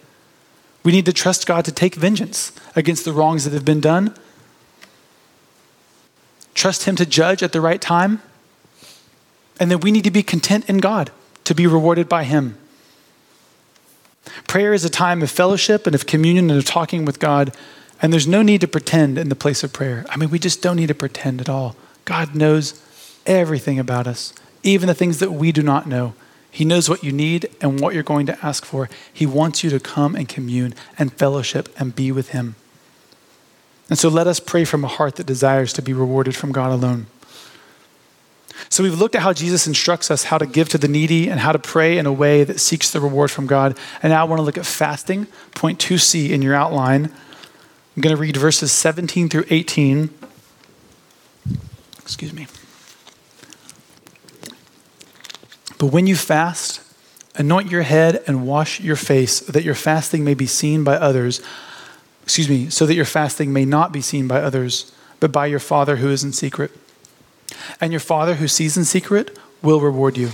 We 0.84 0.92
need 0.92 1.06
to 1.06 1.14
trust 1.14 1.46
God 1.46 1.66
to 1.66 1.72
take 1.72 1.96
vengeance 1.96 2.52
against 2.76 3.06
the 3.06 3.14
wrongs 3.14 3.44
that 3.44 3.54
have 3.54 3.66
been 3.66 3.82
done. 3.82 4.16
Trust 6.54 6.86
Him 6.86 6.96
to 6.96 7.06
judge 7.06 7.44
at 7.44 7.52
the 7.52 7.62
right 7.62 7.82
time. 7.82 8.22
And 9.60 9.70
then 9.70 9.80
we 9.80 9.92
need 9.92 10.04
to 10.06 10.12
be 10.12 10.24
content 10.24 10.68
in 10.70 10.80
God 10.80 11.12
to 11.44 11.54
be 11.54 11.68
rewarded 11.68 12.10
by 12.10 12.24
Him. 12.24 12.58
Prayer 14.48 14.74
is 14.74 14.84
a 14.84 14.90
time 14.90 15.22
of 15.22 15.30
fellowship 15.30 15.86
and 15.86 15.96
of 15.96 16.06
communion 16.06 16.50
and 16.50 16.60
of 16.60 16.66
talking 16.66 17.06
with 17.06 17.20
God. 17.20 17.56
And 18.02 18.12
there's 18.12 18.28
no 18.28 18.42
need 18.42 18.62
to 18.62 18.68
pretend 18.68 19.18
in 19.18 19.30
the 19.30 19.36
place 19.36 19.64
of 19.64 19.72
prayer. 19.72 20.06
I 20.10 20.18
mean, 20.18 20.30
we 20.30 20.40
just 20.40 20.62
don't 20.62 20.78
need 20.78 20.88
to 20.88 20.96
pretend 20.96 21.42
at 21.42 21.50
all. 21.50 21.76
God 22.06 22.36
knows 22.36 22.82
everything 23.26 23.80
about 23.80 24.08
us, 24.08 24.34
even 24.64 24.88
the 24.88 24.94
things 24.94 25.20
that 25.20 25.32
we 25.32 25.52
do 25.52 25.62
not 25.62 25.88
know. 25.88 26.14
He 26.50 26.66
knows 26.66 26.90
what 26.90 27.04
you 27.04 27.12
need 27.14 27.50
and 27.62 27.80
what 27.80 27.94
you're 27.94 28.04
going 28.04 28.26
to 28.26 28.46
ask 28.46 28.66
for. 28.66 28.90
He 29.12 29.26
wants 29.26 29.64
you 29.64 29.70
to 29.70 29.80
come 29.80 30.16
and 30.16 30.28
commune 30.28 30.74
and 31.00 31.14
fellowship 31.14 31.70
and 31.80 31.96
be 31.96 32.12
with 32.12 32.30
Him. 32.30 32.56
And 33.90 33.98
so 33.98 34.10
let 34.10 34.28
us 34.28 34.40
pray 34.40 34.66
from 34.66 34.84
a 34.84 34.88
heart 34.88 35.16
that 35.16 35.26
desires 35.26 35.74
to 35.74 35.82
be 35.82 35.94
rewarded 35.94 36.36
from 36.36 36.52
God 36.52 36.72
alone. 36.72 37.08
So 38.70 38.84
we've 38.84 38.98
looked 38.98 39.16
at 39.16 39.22
how 39.22 39.34
Jesus 39.34 39.68
instructs 39.68 40.12
us 40.12 40.26
how 40.26 40.38
to 40.38 40.46
give 40.46 40.70
to 40.70 40.78
the 40.78 40.88
needy 40.88 41.30
and 41.30 41.40
how 41.40 41.52
to 41.52 41.60
pray 41.60 41.98
in 41.98 42.06
a 42.06 42.14
way 42.14 42.44
that 42.44 42.60
seeks 42.60 42.92
the 42.92 43.02
reward 43.02 43.32
from 43.32 43.48
God. 43.48 43.78
And 44.02 44.12
now 44.12 44.22
I 44.22 44.24
want 44.26 44.40
to 44.40 44.44
look 44.44 44.58
at 44.58 44.66
fasting, 44.66 45.28
point 45.56 45.80
2c 45.80 46.30
in 46.30 46.42
your 46.42 46.54
outline. 46.54 47.06
I'm 47.96 48.02
going 48.02 48.16
to 48.16 48.22
read 48.22 48.38
verses 48.38 48.72
17 48.72 49.30
through 49.30 49.46
18. 49.50 50.10
Excuse 52.12 52.34
me. 52.34 52.46
But 55.80 55.88
when 55.88 56.08
you 56.08 56.18
fast, 56.18 56.82
anoint 57.36 57.72
your 57.72 57.84
head 57.84 58.22
and 58.28 58.46
wash 58.46 58.82
your 58.82 58.98
face, 58.98 59.40
that 59.40 59.64
your 59.64 59.76
fasting 59.76 60.26
may 60.26 60.34
be 60.34 60.46
seen 60.46 60.84
by 60.84 60.96
others. 60.96 61.42
Excuse 62.24 62.50
me, 62.50 62.70
so 62.70 62.86
that 62.86 62.96
your 62.96 63.06
fasting 63.06 63.54
may 63.54 63.64
not 63.64 63.94
be 63.94 64.02
seen 64.02 64.28
by 64.28 64.42
others, 64.42 64.92
but 65.22 65.32
by 65.32 65.46
your 65.46 65.60
Father 65.60 65.96
who 65.96 66.10
is 66.10 66.22
in 66.22 66.34
secret. 66.34 66.72
and 67.80 67.92
your 67.92 68.02
Father 68.02 68.36
who 68.36 68.48
sees 68.48 68.76
in 68.76 68.84
secret 68.84 69.38
will 69.62 69.80
reward 69.80 70.18
you. 70.18 70.32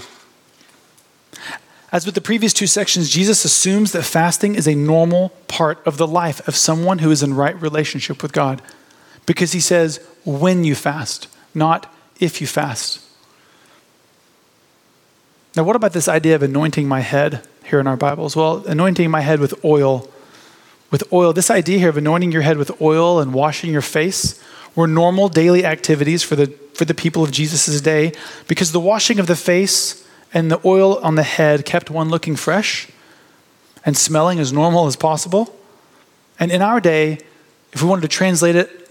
As 1.92 2.08
with 2.08 2.16
the 2.16 2.22
previous 2.22 2.54
two 2.54 2.68
sections, 2.68 3.10
Jesus 3.10 3.46
assumes 3.46 3.92
that 3.92 4.04
fasting 4.04 4.56
is 4.56 4.68
a 4.68 4.74
normal 4.74 5.30
part 5.48 5.86
of 5.86 5.98
the 5.98 6.08
life 6.08 6.46
of 6.48 6.56
someone 6.56 7.00
who 7.00 7.12
is 7.12 7.22
in 7.22 7.36
right 7.36 7.60
relationship 7.62 8.24
with 8.24 8.34
God. 8.34 8.64
Because 9.28 9.52
he 9.52 9.60
says, 9.60 10.00
when 10.26 10.64
you 10.64 10.74
fast, 10.74 11.28
not 11.58 11.94
if 12.20 12.40
you 12.40 12.48
fast. 12.48 13.02
Now, 15.56 15.64
what 15.64 15.76
about 15.76 15.94
this 15.94 16.08
idea 16.08 16.36
of 16.36 16.44
anointing 16.44 16.88
my 16.88 17.00
head 17.00 17.46
here 17.66 17.80
in 17.80 17.88
our 17.88 17.98
Bibles? 17.98 18.36
Well, 18.36 18.64
anointing 18.68 19.10
my 19.10 19.22
head 19.22 19.40
with 19.40 19.66
oil. 19.66 20.08
With 20.92 21.12
oil, 21.12 21.34
this 21.34 21.50
idea 21.50 21.80
here 21.80 21.90
of 21.90 21.98
anointing 21.98 22.32
your 22.32 22.44
head 22.44 22.58
with 22.58 22.80
oil 22.80 23.20
and 23.20 23.34
washing 23.34 23.72
your 23.72 23.82
face 23.82 24.42
were 24.76 24.88
normal 24.88 25.28
daily 25.28 25.66
activities 25.66 26.22
for 26.22 26.36
the, 26.36 26.48
for 26.76 26.86
the 26.86 26.94
people 26.94 27.24
of 27.24 27.32
Jesus' 27.32 27.82
day 27.82 28.14
because 28.48 28.72
the 28.72 28.80
washing 28.80 29.20
of 29.20 29.26
the 29.26 29.36
face 29.36 30.08
and 30.34 30.52
the 30.52 30.62
oil 30.64 31.00
on 31.00 31.16
the 31.16 31.24
head 31.24 31.66
kept 31.66 31.90
one 31.90 32.10
looking 32.10 32.36
fresh 32.36 32.88
and 33.84 33.98
smelling 33.98 34.40
as 34.40 34.54
normal 34.54 34.86
as 34.86 34.96
possible. 34.96 35.56
And 36.40 36.52
in 36.52 36.62
our 36.62 36.80
day, 36.80 37.18
if 37.74 37.82
we 37.82 37.90
wanted 37.90 38.02
to 38.02 38.08
translate 38.08 38.56
it 38.56 38.87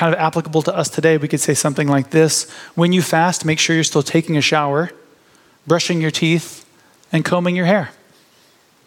kind 0.00 0.14
of 0.14 0.18
applicable 0.18 0.62
to 0.62 0.74
us 0.74 0.88
today, 0.88 1.18
we 1.18 1.28
could 1.28 1.40
say 1.40 1.52
something 1.52 1.86
like 1.86 2.08
this 2.08 2.50
When 2.74 2.90
you 2.94 3.02
fast, 3.02 3.44
make 3.44 3.58
sure 3.58 3.74
you're 3.76 3.84
still 3.84 4.02
taking 4.02 4.34
a 4.38 4.40
shower, 4.40 4.90
brushing 5.66 6.00
your 6.00 6.10
teeth, 6.10 6.66
and 7.12 7.22
combing 7.22 7.54
your 7.54 7.66
hair. 7.66 7.90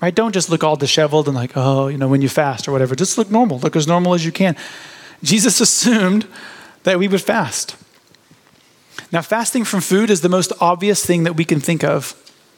Right? 0.01 0.13
Don't 0.13 0.33
just 0.33 0.49
look 0.49 0.63
all 0.63 0.75
disheveled 0.75 1.27
and 1.27 1.35
like, 1.35 1.51
oh, 1.55 1.87
you 1.87 1.99
know, 1.99 2.07
when 2.07 2.23
you 2.23 2.29
fast 2.29 2.67
or 2.67 2.71
whatever. 2.71 2.95
Just 2.95 3.19
look 3.19 3.29
normal. 3.29 3.59
Look 3.59 3.75
as 3.75 3.87
normal 3.87 4.15
as 4.15 4.25
you 4.25 4.31
can. 4.31 4.57
Jesus 5.21 5.61
assumed 5.67 6.25
that 6.81 6.97
we 6.97 7.07
would 7.07 7.21
fast. 7.21 7.75
Now, 9.11 9.21
fasting 9.21 9.65
from 9.65 9.81
food 9.81 10.09
is 10.09 10.21
the 10.21 10.29
most 10.29 10.51
obvious 10.59 11.05
thing 11.05 11.25
that 11.25 11.37
we 11.37 11.45
can 11.45 11.59
think 11.59 11.83
of. 11.83 12.15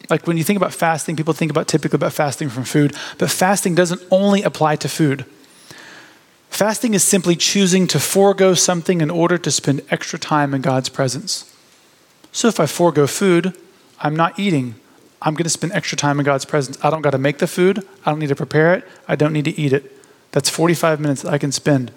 Like 0.10 0.28
when 0.28 0.38
you 0.38 0.46
think 0.46 0.56
about 0.56 0.74
fasting, 0.74 1.18
people 1.18 1.34
think 1.34 1.52
about 1.52 1.68
typically 1.68 1.98
about 1.98 2.14
fasting 2.14 2.48
from 2.48 2.64
food, 2.64 2.96
but 3.18 3.30
fasting 3.30 3.76
doesn't 3.76 4.02
only 4.12 4.44
apply 4.44 4.78
to 4.78 4.88
food. 4.88 5.26
Fasting 6.56 6.94
is 6.94 7.04
simply 7.04 7.36
choosing 7.36 7.86
to 7.86 8.00
forego 8.00 8.54
something 8.54 9.02
in 9.02 9.10
order 9.10 9.38
to 9.38 9.52
spend 9.52 9.82
extra 9.92 10.18
time 10.18 10.54
in 10.54 10.62
God's 10.62 10.88
presence. 10.88 11.54
So 12.32 12.48
if 12.48 12.62
I 12.62 12.66
forego 12.66 13.08
food, 13.08 13.54
I'm 14.00 14.16
not 14.16 14.40
eating. 14.40 14.76
I'm 15.22 15.34
going 15.34 15.44
to 15.44 15.50
spend 15.50 15.74
extra 15.74 15.98
time 15.98 16.18
in 16.18 16.26
God's 16.26 16.46
presence. 16.46 16.78
I 16.82 16.90
don't 16.90 17.02
got 17.02 17.10
to 17.10 17.18
make 17.18 17.40
the 17.40 17.46
food. 17.46 17.86
I 18.06 18.10
don't 18.10 18.20
need 18.20 18.30
to 18.30 18.38
prepare 18.38 18.74
it. 18.74 18.88
I 19.06 19.18
don't 19.18 19.34
need 19.34 19.44
to 19.44 19.60
eat 19.60 19.74
it. 19.74 19.92
That's 20.32 20.50
45 20.50 21.02
minutes 21.02 21.24
that 21.24 21.34
I 21.34 21.38
can 21.38 21.52
spend. 21.52 21.92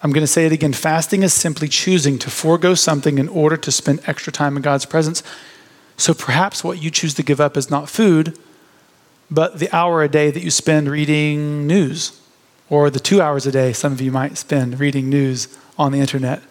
I'm 0.00 0.12
going 0.12 0.22
to 0.22 0.28
say 0.28 0.46
it 0.46 0.52
again. 0.52 0.72
Fasting 0.72 1.24
is 1.24 1.32
simply 1.32 1.66
choosing 1.66 2.16
to 2.20 2.30
forego 2.30 2.76
something 2.76 3.18
in 3.18 3.26
order 3.28 3.56
to 3.56 3.72
spend 3.72 4.02
extra 4.06 4.32
time 4.32 4.56
in 4.56 4.62
God's 4.62 4.86
presence. 4.86 5.24
So 5.96 6.14
perhaps 6.14 6.62
what 6.62 6.80
you 6.80 6.92
choose 6.92 7.14
to 7.14 7.24
give 7.24 7.40
up 7.40 7.56
is 7.56 7.68
not 7.68 7.88
food, 7.88 8.38
but 9.32 9.58
the 9.58 9.68
hour 9.74 10.04
a 10.04 10.08
day 10.08 10.30
that 10.30 10.44
you 10.44 10.50
spend 10.52 10.88
reading 10.88 11.66
news 11.66 12.20
or 12.74 12.90
the 12.90 12.98
two 12.98 13.22
hours 13.22 13.46
a 13.46 13.52
day 13.52 13.72
some 13.72 13.92
of 13.92 14.00
you 14.00 14.10
might 14.10 14.36
spend 14.36 14.80
reading 14.80 15.08
news 15.08 15.46
on 15.78 15.92
the 15.92 16.00
internet. 16.00 16.42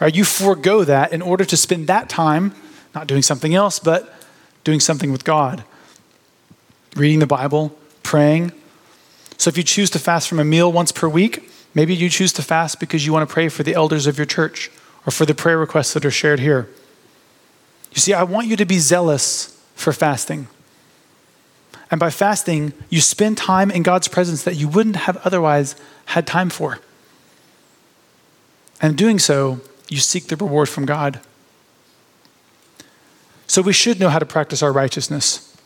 Right? 0.00 0.12
You 0.12 0.24
forego 0.24 0.82
that 0.82 1.12
in 1.12 1.22
order 1.22 1.44
to 1.44 1.56
spend 1.56 1.86
that 1.86 2.08
time 2.08 2.52
not 2.92 3.06
doing 3.06 3.22
something 3.22 3.54
else, 3.54 3.78
but 3.78 4.12
doing 4.64 4.80
something 4.80 5.12
with 5.12 5.24
God. 5.24 5.62
Reading 6.96 7.20
the 7.20 7.26
Bible, 7.26 7.76
praying. 8.02 8.50
So 9.38 9.48
if 9.48 9.56
you 9.56 9.62
choose 9.62 9.90
to 9.90 10.00
fast 10.00 10.28
from 10.28 10.40
a 10.40 10.44
meal 10.44 10.72
once 10.72 10.90
per 10.90 11.08
week, 11.08 11.48
maybe 11.72 11.94
you 11.94 12.08
choose 12.08 12.32
to 12.32 12.42
fast 12.42 12.80
because 12.80 13.06
you 13.06 13.12
want 13.12 13.28
to 13.28 13.32
pray 13.32 13.48
for 13.48 13.62
the 13.62 13.74
elders 13.74 14.08
of 14.08 14.18
your 14.18 14.26
church 14.26 14.72
or 15.06 15.12
for 15.12 15.24
the 15.24 15.34
prayer 15.34 15.58
requests 15.58 15.94
that 15.94 16.04
are 16.04 16.10
shared 16.10 16.40
here. 16.40 16.68
You 17.92 18.00
see, 18.00 18.12
I 18.12 18.24
want 18.24 18.48
you 18.48 18.56
to 18.56 18.64
be 18.64 18.80
zealous 18.80 19.56
for 19.76 19.92
fasting. 19.92 20.48
And 21.94 22.00
by 22.00 22.10
fasting, 22.10 22.72
you 22.90 23.00
spend 23.00 23.38
time 23.38 23.70
in 23.70 23.84
God's 23.84 24.08
presence 24.08 24.42
that 24.42 24.56
you 24.56 24.66
wouldn't 24.66 24.96
have 24.96 25.16
otherwise 25.18 25.76
had 26.06 26.26
time 26.26 26.50
for. 26.50 26.80
And 28.82 28.98
doing 28.98 29.20
so, 29.20 29.60
you 29.88 29.98
seek 29.98 30.26
the 30.26 30.34
reward 30.34 30.68
from 30.68 30.86
God. 30.86 31.20
So 33.46 33.62
we 33.62 33.72
should 33.72 34.00
know 34.00 34.08
how 34.08 34.18
to 34.18 34.26
practice 34.26 34.60
our 34.60 34.72
righteousness. 34.72 35.56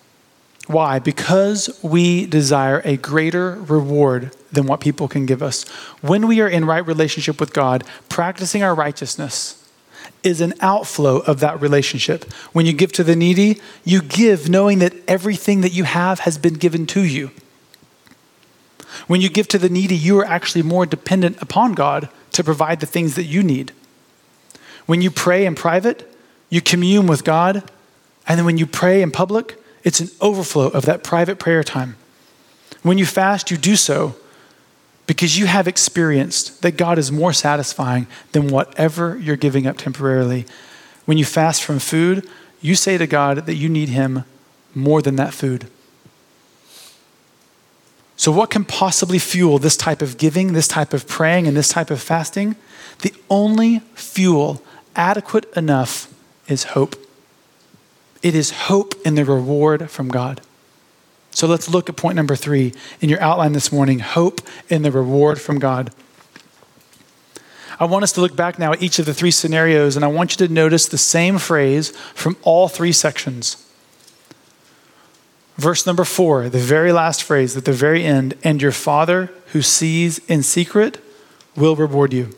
Why? 0.67 0.99
Because 0.99 1.81
we 1.83 2.27
desire 2.27 2.83
a 2.85 2.99
greater 2.99 3.55
reward 3.55 4.37
than 4.53 4.67
what 4.67 4.81
people 4.81 5.09
can 5.09 5.25
give 5.25 5.43
us. 5.43 5.67
When 6.03 6.27
we 6.27 6.43
are 6.43 6.49
in 6.49 6.67
right 6.67 6.87
relationship 6.87 7.41
with 7.41 7.55
God, 7.55 7.85
practicing 8.11 8.62
our 8.62 8.75
righteousness 8.75 9.58
is 10.29 10.41
an 10.41 10.55
outflow 10.61 11.19
of 11.19 11.41
that 11.41 11.61
relationship. 11.61 12.31
When 12.53 12.67
you 12.67 12.73
give 12.73 12.93
to 12.93 13.05
the 13.05 13.17
needy, 13.17 13.61
you 13.85 14.03
give 14.03 14.49
knowing 14.49 14.79
that 14.79 14.95
everything 15.09 15.62
that 15.62 15.73
you 15.73 15.85
have 15.85 16.21
has 16.21 16.38
been 16.38 16.55
given 16.55 16.87
to 16.88 17.05
you. 17.05 17.31
When 19.07 19.21
you 19.21 19.29
give 19.29 19.49
to 19.49 19.59
the 19.59 19.69
needy, 19.69 19.97
you 19.97 20.19
are 20.19 20.25
actually 20.25 20.62
more 20.62 20.87
dependent 20.87 21.41
upon 21.43 21.75
God 21.75 22.09
to 22.33 22.45
provide 22.45 22.81
the 22.81 22.87
things 22.87 23.14
that 23.17 23.25
you 23.25 23.43
need. 23.43 23.73
When 24.87 25.03
you 25.03 25.11
pray 25.11 25.47
in 25.47 25.55
private, 25.55 26.09
you 26.51 26.61
commune 26.61 27.07
with 27.07 27.25
God, 27.25 27.69
and 28.27 28.38
then 28.38 28.47
when 28.47 28.59
you 28.59 28.67
pray 28.67 29.03
in 29.03 29.11
public, 29.11 29.62
it's 29.85 30.01
an 30.01 30.11
overflow 30.21 30.69
of 30.69 30.85
that 30.85 31.03
private 31.03 31.38
prayer 31.38 31.62
time. 31.62 31.97
When 32.83 32.99
you 32.99 33.07
fast, 33.07 33.51
you 33.51 33.57
do 33.57 33.77
so 33.77 34.17
because 35.09 35.38
you 35.38 35.47
have 35.47 35.66
experienced 35.66 36.61
that 36.61 36.77
God 36.77 36.99
is 36.99 37.11
more 37.11 37.33
satisfying 37.33 38.07
than 38.33 38.49
whatever 38.49 39.18
you're 39.18 39.37
giving 39.37 39.66
up 39.66 39.79
temporarily. 39.79 40.44
When 41.07 41.16
you 41.16 41.25
fast 41.25 41.64
from 41.64 41.79
food, 41.79 42.29
you 42.61 42.75
say 42.75 42.99
to 42.99 43.07
God 43.07 43.47
that 43.47 43.55
you 43.55 43.71
need 43.71 43.88
Him 43.88 44.25
more 44.75 45.01
than 45.01 45.16
that 45.16 45.33
food. 45.33 45.66
So, 48.18 48.31
what 48.31 48.51
can 48.51 48.66
possibly 48.66 49.18
fuel 49.18 49.59
this 49.59 49.79
type 49.79 50.03
of 50.03 50.18
giving, 50.18 50.53
this 50.53 50.68
type 50.68 50.92
of 50.92 51.09
praying, 51.09 51.47
and 51.47 51.57
this 51.57 51.71
type 51.71 51.90
of 51.90 52.03
fasting? 52.03 52.57
The 53.01 53.14
only 53.31 53.79
fuel 53.94 54.62
adequate 54.94 55.51
enough 55.57 56.12
is 56.49 56.64
hope. 56.64 56.97
It 58.23 58.35
is 58.35 58.51
hope 58.51 58.94
in 59.07 59.14
the 59.14 59.25
reward 59.25 59.90
from 59.90 60.09
God. 60.09 60.42
So 61.38 61.46
let's 61.46 61.68
look 61.70 61.88
at 61.88 61.94
point 61.94 62.16
number 62.16 62.35
three 62.35 62.74
in 63.01 63.09
your 63.09 63.20
outline 63.20 63.53
this 63.53 63.70
morning 63.70 64.01
hope 64.01 64.40
in 64.68 64.83
the 64.83 64.90
reward 64.90 65.40
from 65.40 65.61
God. 65.61 65.92
I 67.79 67.85
want 67.85 68.03
us 68.03 68.11
to 68.14 68.20
look 68.20 68.35
back 68.35 68.59
now 68.59 68.72
at 68.72 68.83
each 68.83 68.98
of 68.98 69.07
the 69.07 69.14
three 69.14 69.31
scenarios, 69.31 69.94
and 69.94 70.05
I 70.05 70.09
want 70.09 70.33
you 70.33 70.48
to 70.48 70.53
notice 70.53 70.88
the 70.88 70.98
same 70.98 71.38
phrase 71.38 71.90
from 72.12 72.37
all 72.42 72.66
three 72.66 72.90
sections. 72.90 73.64
Verse 75.57 75.87
number 75.87 76.03
four, 76.03 76.48
the 76.48 76.59
very 76.59 76.90
last 76.90 77.22
phrase 77.22 77.57
at 77.57 77.66
the 77.66 77.72
very 77.72 78.03
end, 78.03 78.35
and 78.42 78.61
your 78.61 78.72
Father 78.72 79.33
who 79.53 79.62
sees 79.62 80.18
in 80.27 80.42
secret 80.42 80.98
will 81.55 81.77
reward 81.77 82.12
you. 82.12 82.37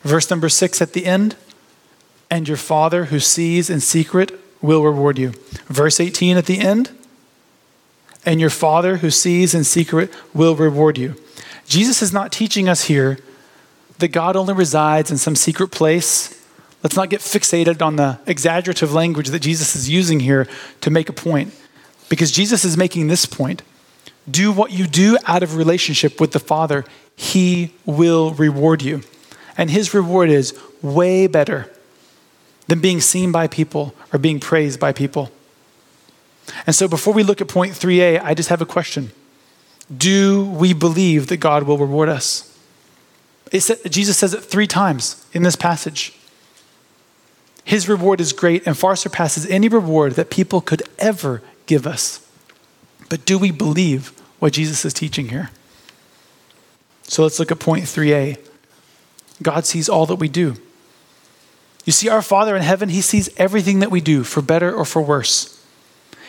Verse 0.00 0.30
number 0.30 0.48
six 0.48 0.80
at 0.80 0.94
the 0.94 1.04
end, 1.04 1.36
and 2.30 2.48
your 2.48 2.56
Father 2.56 3.04
who 3.04 3.20
sees 3.20 3.68
in 3.68 3.80
secret 3.80 4.40
will 4.62 4.82
reward 4.82 5.18
you. 5.18 5.32
Verse 5.66 6.00
18 6.00 6.38
at 6.38 6.46
the 6.46 6.58
end, 6.58 6.90
and 8.24 8.40
your 8.40 8.50
Father 8.50 8.98
who 8.98 9.10
sees 9.10 9.54
in 9.54 9.64
secret 9.64 10.12
will 10.32 10.54
reward 10.54 10.98
you. 10.98 11.16
Jesus 11.66 12.02
is 12.02 12.12
not 12.12 12.32
teaching 12.32 12.68
us 12.68 12.84
here 12.84 13.18
that 13.98 14.08
God 14.08 14.36
only 14.36 14.54
resides 14.54 15.10
in 15.10 15.18
some 15.18 15.36
secret 15.36 15.68
place. 15.68 16.38
Let's 16.82 16.96
not 16.96 17.10
get 17.10 17.20
fixated 17.20 17.80
on 17.80 17.96
the 17.96 18.18
exaggerative 18.26 18.92
language 18.92 19.28
that 19.28 19.40
Jesus 19.40 19.76
is 19.76 19.88
using 19.88 20.20
here 20.20 20.48
to 20.80 20.90
make 20.90 21.08
a 21.08 21.12
point, 21.12 21.54
because 22.08 22.32
Jesus 22.32 22.64
is 22.64 22.76
making 22.76 23.06
this 23.06 23.26
point. 23.26 23.62
Do 24.30 24.52
what 24.52 24.70
you 24.70 24.86
do 24.86 25.18
out 25.26 25.42
of 25.42 25.56
relationship 25.56 26.20
with 26.20 26.32
the 26.32 26.40
Father, 26.40 26.84
He 27.16 27.74
will 27.86 28.32
reward 28.32 28.82
you. 28.82 29.02
And 29.56 29.70
His 29.70 29.94
reward 29.94 30.30
is 30.30 30.58
way 30.80 31.26
better 31.26 31.70
than 32.66 32.80
being 32.80 33.00
seen 33.00 33.32
by 33.32 33.46
people 33.46 33.94
or 34.12 34.18
being 34.18 34.40
praised 34.40 34.78
by 34.80 34.92
people. 34.92 35.30
And 36.66 36.74
so 36.74 36.88
before 36.88 37.14
we 37.14 37.22
look 37.22 37.40
at 37.40 37.48
point 37.48 37.72
3a, 37.72 38.22
I 38.22 38.34
just 38.34 38.48
have 38.48 38.60
a 38.60 38.66
question. 38.66 39.12
Do 39.94 40.44
we 40.44 40.72
believe 40.72 41.26
that 41.28 41.38
God 41.38 41.64
will 41.64 41.78
reward 41.78 42.08
us? 42.08 42.48
Said, 43.58 43.78
Jesus 43.90 44.16
says 44.16 44.32
it 44.32 44.42
three 44.42 44.66
times 44.66 45.26
in 45.32 45.42
this 45.42 45.56
passage. 45.56 46.14
His 47.64 47.88
reward 47.88 48.20
is 48.20 48.32
great 48.32 48.66
and 48.66 48.76
far 48.76 48.96
surpasses 48.96 49.46
any 49.46 49.68
reward 49.68 50.14
that 50.14 50.30
people 50.30 50.60
could 50.60 50.82
ever 50.98 51.42
give 51.66 51.86
us. 51.86 52.26
But 53.08 53.24
do 53.24 53.38
we 53.38 53.50
believe 53.50 54.08
what 54.38 54.54
Jesus 54.54 54.84
is 54.84 54.94
teaching 54.94 55.28
here? 55.28 55.50
So 57.02 57.22
let's 57.22 57.38
look 57.38 57.52
at 57.52 57.58
point 57.58 57.84
3a. 57.84 58.38
God 59.42 59.66
sees 59.66 59.88
all 59.88 60.06
that 60.06 60.16
we 60.16 60.28
do. 60.28 60.56
You 61.84 61.92
see, 61.92 62.08
our 62.08 62.22
Father 62.22 62.56
in 62.56 62.62
heaven, 62.62 62.88
He 62.88 63.00
sees 63.00 63.28
everything 63.36 63.80
that 63.80 63.90
we 63.90 64.00
do, 64.00 64.24
for 64.24 64.40
better 64.40 64.72
or 64.72 64.84
for 64.84 65.02
worse. 65.02 65.51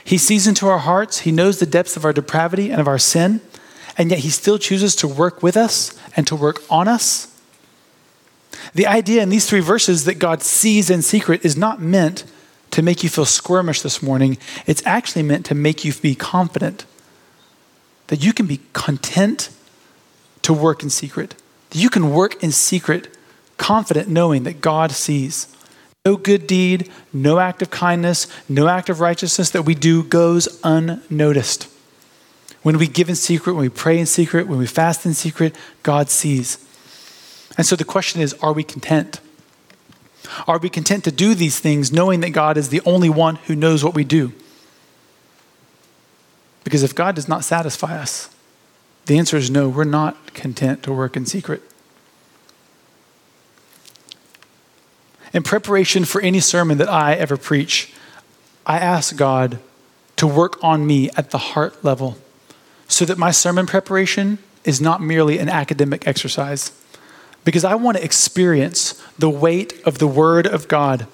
He 0.03 0.17
sees 0.17 0.47
into 0.47 0.67
our 0.67 0.79
hearts, 0.79 1.19
He 1.19 1.31
knows 1.31 1.59
the 1.59 1.65
depths 1.65 1.95
of 1.95 2.05
our 2.05 2.13
depravity 2.13 2.71
and 2.71 2.81
of 2.81 2.87
our 2.87 2.99
sin, 2.99 3.41
and 3.97 4.09
yet 4.09 4.19
He 4.19 4.29
still 4.29 4.57
chooses 4.57 4.95
to 4.97 5.07
work 5.07 5.41
with 5.41 5.55
us 5.55 5.97
and 6.15 6.27
to 6.27 6.35
work 6.35 6.61
on 6.69 6.87
us. 6.87 7.29
The 8.73 8.87
idea 8.87 9.21
in 9.21 9.29
these 9.29 9.47
three 9.47 9.59
verses 9.59 10.05
that 10.05 10.15
God 10.15 10.41
sees 10.41 10.89
in 10.89 11.01
secret 11.01 11.45
is 11.45 11.55
not 11.55 11.81
meant 11.81 12.23
to 12.71 12.81
make 12.81 13.03
you 13.03 13.09
feel 13.09 13.25
squirmish 13.25 13.83
this 13.83 14.01
morning. 14.01 14.37
It's 14.65 14.81
actually 14.85 15.23
meant 15.23 15.45
to 15.47 15.55
make 15.55 15.85
you 15.85 15.93
be 15.93 16.15
confident 16.15 16.85
that 18.07 18.23
you 18.23 18.33
can 18.33 18.47
be 18.47 18.61
content 18.73 19.49
to 20.41 20.53
work 20.53 20.83
in 20.83 20.89
secret, 20.89 21.35
that 21.69 21.77
you 21.77 21.89
can 21.89 22.11
work 22.11 22.43
in 22.43 22.51
secret, 22.51 23.15
confident 23.57 24.09
knowing 24.09 24.43
that 24.43 24.59
God 24.59 24.91
sees. 24.91 25.52
No 26.05 26.17
good 26.17 26.47
deed, 26.47 26.91
no 27.13 27.39
act 27.39 27.61
of 27.61 27.69
kindness, 27.69 28.27
no 28.49 28.67
act 28.67 28.89
of 28.89 28.99
righteousness 28.99 29.49
that 29.51 29.61
we 29.61 29.73
do 29.73 30.03
goes 30.03 30.59
unnoticed. 30.61 31.69
When 32.61 32.77
we 32.77 32.87
give 32.87 33.07
in 33.07 33.15
secret, 33.15 33.53
when 33.53 33.61
we 33.61 33.69
pray 33.69 33.97
in 33.97 34.05
secret, 34.05 34.47
when 34.47 34.59
we 34.59 34.67
fast 34.67 35.05
in 35.05 35.13
secret, 35.13 35.55
God 35.81 36.09
sees. 36.09 36.57
And 37.57 37.65
so 37.65 37.77
the 37.77 37.85
question 37.85 38.21
is 38.21 38.33
are 38.41 38.51
we 38.51 38.63
content? 38.63 39.21
Are 40.45 40.57
we 40.57 40.69
content 40.69 41.05
to 41.05 41.11
do 41.11 41.35
these 41.35 41.61
things 41.61 41.93
knowing 41.93 42.19
that 42.19 42.31
God 42.31 42.57
is 42.57 42.67
the 42.67 42.81
only 42.85 43.09
one 43.09 43.35
who 43.35 43.55
knows 43.55 43.81
what 43.81 43.93
we 43.93 44.03
do? 44.03 44.33
Because 46.65 46.83
if 46.83 46.93
God 46.93 47.15
does 47.15 47.29
not 47.29 47.45
satisfy 47.45 47.97
us, 47.97 48.29
the 49.05 49.17
answer 49.17 49.37
is 49.37 49.49
no, 49.49 49.69
we're 49.69 49.83
not 49.85 50.33
content 50.33 50.83
to 50.83 50.91
work 50.91 51.15
in 51.15 51.25
secret. 51.25 51.61
In 55.33 55.43
preparation 55.43 56.05
for 56.05 56.21
any 56.21 56.39
sermon 56.39 56.77
that 56.77 56.89
I 56.89 57.15
ever 57.15 57.37
preach, 57.37 57.91
I 58.65 58.77
ask 58.77 59.17
God 59.17 59.59
to 60.15 60.27
work 60.27 60.63
on 60.63 60.85
me 60.85 61.09
at 61.17 61.31
the 61.31 61.39
heart 61.39 61.83
level 61.83 62.17
so 62.87 63.03
that 63.05 63.17
my 63.17 63.31
sermon 63.31 63.65
preparation 63.65 64.37
is 64.63 64.79
not 64.79 65.01
merely 65.01 65.39
an 65.39 65.49
academic 65.49 66.07
exercise 66.07 66.71
because 67.43 67.65
I 67.65 67.75
want 67.75 67.97
to 67.97 68.03
experience 68.03 69.01
the 69.17 69.29
weight 69.29 69.81
of 69.85 69.97
the 69.97 70.07
Word 70.07 70.47
of 70.47 70.67
God 70.67 71.07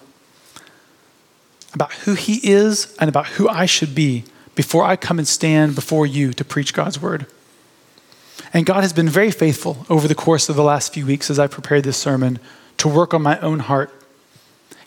about 1.74 1.94
who 1.94 2.14
He 2.14 2.40
is 2.48 2.96
and 3.00 3.10
about 3.10 3.28
who 3.28 3.48
I 3.48 3.66
should 3.66 3.96
be 3.96 4.26
before 4.54 4.84
I 4.84 4.96
come 4.96 5.18
and 5.18 5.28
stand 5.28 5.76
before 5.76 6.06
you 6.06 6.34
to 6.34 6.44
preach 6.44 6.74
God's 6.74 7.02
Word. 7.02 7.26
And 8.54 8.66
God 8.66 8.82
has 8.82 8.94
been 8.94 9.10
very 9.10 9.32
faithful 9.32 9.86
over 9.90 10.08
the 10.08 10.16
course 10.16 10.50
of 10.50 10.56
the 10.56 10.64
last 10.64 10.94
few 10.94 11.06
weeks 11.06 11.30
as 11.30 11.40
I 11.40 11.48
prepared 11.48 11.84
this 11.84 11.98
sermon 11.98 12.40
to 12.78 12.88
work 12.88 13.14
on 13.14 13.22
my 13.22 13.40
own 13.40 13.60
heart. 13.60 13.94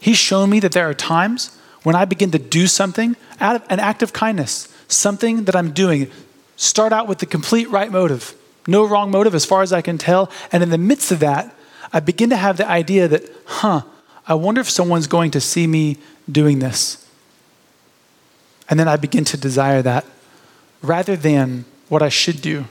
He's 0.02 0.18
shown 0.18 0.50
me 0.50 0.58
that 0.60 0.72
there 0.72 0.90
are 0.90 0.94
times 0.94 1.56
when 1.84 1.94
I 1.94 2.04
begin 2.04 2.32
to 2.32 2.38
do 2.38 2.66
something 2.66 3.14
out 3.40 3.54
of 3.54 3.62
an 3.70 3.78
act 3.78 4.02
of 4.02 4.12
kindness, 4.12 4.66
something 4.88 5.44
that 5.44 5.54
I'm 5.54 5.70
doing, 5.70 6.10
start 6.56 6.92
out 6.92 7.06
with 7.06 7.18
the 7.18 7.26
complete 7.26 7.70
right 7.70 7.90
motive 7.90 8.34
no 8.66 8.84
wrong 8.84 9.10
motive 9.10 9.34
as 9.34 9.44
far 9.44 9.62
as 9.62 9.72
I 9.72 9.82
can 9.82 9.98
tell. 9.98 10.30
And 10.50 10.62
in 10.62 10.70
the 10.70 10.78
midst 10.78 11.10
of 11.10 11.20
that, 11.20 11.54
I 11.92 12.00
begin 12.00 12.30
to 12.30 12.36
have 12.36 12.56
the 12.56 12.68
idea 12.68 13.08
that, 13.08 13.24
huh, 13.46 13.82
I 14.26 14.34
wonder 14.34 14.60
if 14.60 14.70
someone's 14.70 15.06
going 15.06 15.30
to 15.32 15.40
see 15.40 15.66
me 15.66 15.98
doing 16.30 16.60
this. 16.60 17.08
And 18.68 18.78
then 18.78 18.88
I 18.88 18.96
begin 18.96 19.24
to 19.26 19.36
desire 19.36 19.82
that 19.82 20.06
rather 20.80 21.16
than 21.16 21.64
what 21.88 22.02
I 22.02 22.08
should 22.08 22.40
do, 22.40 22.66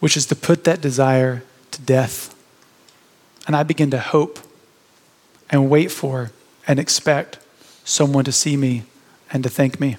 which 0.00 0.16
is 0.16 0.26
to 0.26 0.36
put 0.36 0.64
that 0.64 0.80
desire 0.80 1.42
to 1.72 1.82
death. 1.82 2.34
And 3.46 3.56
I 3.56 3.64
begin 3.64 3.90
to 3.90 3.98
hope 3.98 4.38
and 5.52 5.70
wait 5.70 5.92
for 5.92 6.32
and 6.66 6.80
expect 6.80 7.38
someone 7.84 8.24
to 8.24 8.32
see 8.32 8.56
me 8.56 8.84
and 9.30 9.44
to 9.44 9.50
thank 9.50 9.78
me. 9.78 9.96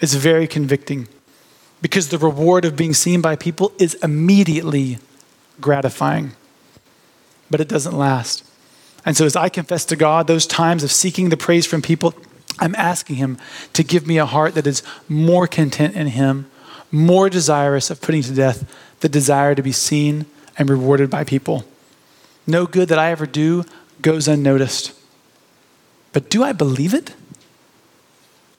It's 0.00 0.14
very 0.14 0.46
convicting 0.46 1.08
because 1.82 2.08
the 2.08 2.18
reward 2.18 2.64
of 2.64 2.76
being 2.76 2.94
seen 2.94 3.20
by 3.20 3.36
people 3.36 3.72
is 3.78 3.94
immediately 3.94 4.98
gratifying, 5.60 6.32
but 7.50 7.60
it 7.60 7.68
doesn't 7.68 7.96
last. 7.96 8.44
And 9.04 9.16
so, 9.16 9.26
as 9.26 9.34
I 9.34 9.48
confess 9.48 9.84
to 9.86 9.96
God 9.96 10.26
those 10.28 10.46
times 10.46 10.84
of 10.84 10.92
seeking 10.92 11.28
the 11.28 11.36
praise 11.36 11.66
from 11.66 11.82
people, 11.82 12.14
I'm 12.60 12.74
asking 12.76 13.16
Him 13.16 13.38
to 13.72 13.82
give 13.82 14.06
me 14.06 14.18
a 14.18 14.26
heart 14.26 14.54
that 14.54 14.66
is 14.66 14.82
more 15.08 15.48
content 15.48 15.96
in 15.96 16.08
Him, 16.08 16.48
more 16.92 17.28
desirous 17.28 17.90
of 17.90 18.00
putting 18.00 18.22
to 18.22 18.34
death 18.34 18.64
the 19.00 19.08
desire 19.08 19.56
to 19.56 19.62
be 19.62 19.72
seen 19.72 20.26
and 20.56 20.70
rewarded 20.70 21.10
by 21.10 21.24
people. 21.24 21.64
No 22.46 22.66
good 22.66 22.88
that 22.88 22.98
I 22.98 23.10
ever 23.10 23.26
do 23.26 23.64
goes 24.02 24.28
unnoticed. 24.28 24.92
But 26.12 26.28
do 26.28 26.42
I 26.42 26.52
believe 26.52 26.92
it? 26.92 27.14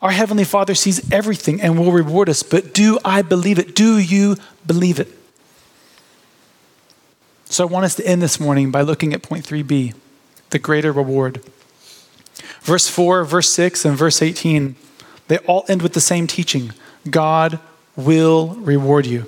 Our 0.02 0.12
Heavenly 0.12 0.44
Father 0.44 0.76
sees 0.76 1.12
everything 1.12 1.62
and 1.62 1.78
will 1.78 1.92
reward 1.92 2.28
us, 2.28 2.44
but 2.44 2.74
do 2.74 3.00
I 3.06 3.22
believe 3.22 3.60
it? 3.60 3.76
Do 3.76 3.98
you 3.98 4.36
believe 4.66 5.00
it? 5.00 5.08
So 7.46 7.64
I 7.64 7.72
want 7.72 7.86
us 7.86 7.96
to 7.96 8.06
end 8.06 8.22
this 8.22 8.40
morning 8.40 8.72
by 8.72 8.82
looking 8.82 9.14
at 9.14 9.22
point 9.22 9.46
3b 9.46 9.94
the 10.50 10.60
greater 10.60 10.92
reward. 10.92 11.42
Verse 12.62 12.90
4, 12.90 13.24
verse 13.24 13.50
6, 13.50 13.86
and 13.86 13.98
verse 13.98 14.22
18, 14.22 14.76
they 15.28 15.38
all 15.40 15.64
end 15.70 15.82
with 15.82 15.94
the 15.94 16.02
same 16.02 16.28
teaching 16.28 16.74
God 17.10 17.60
will 17.96 18.56
reward 18.56 19.06
you. 19.06 19.26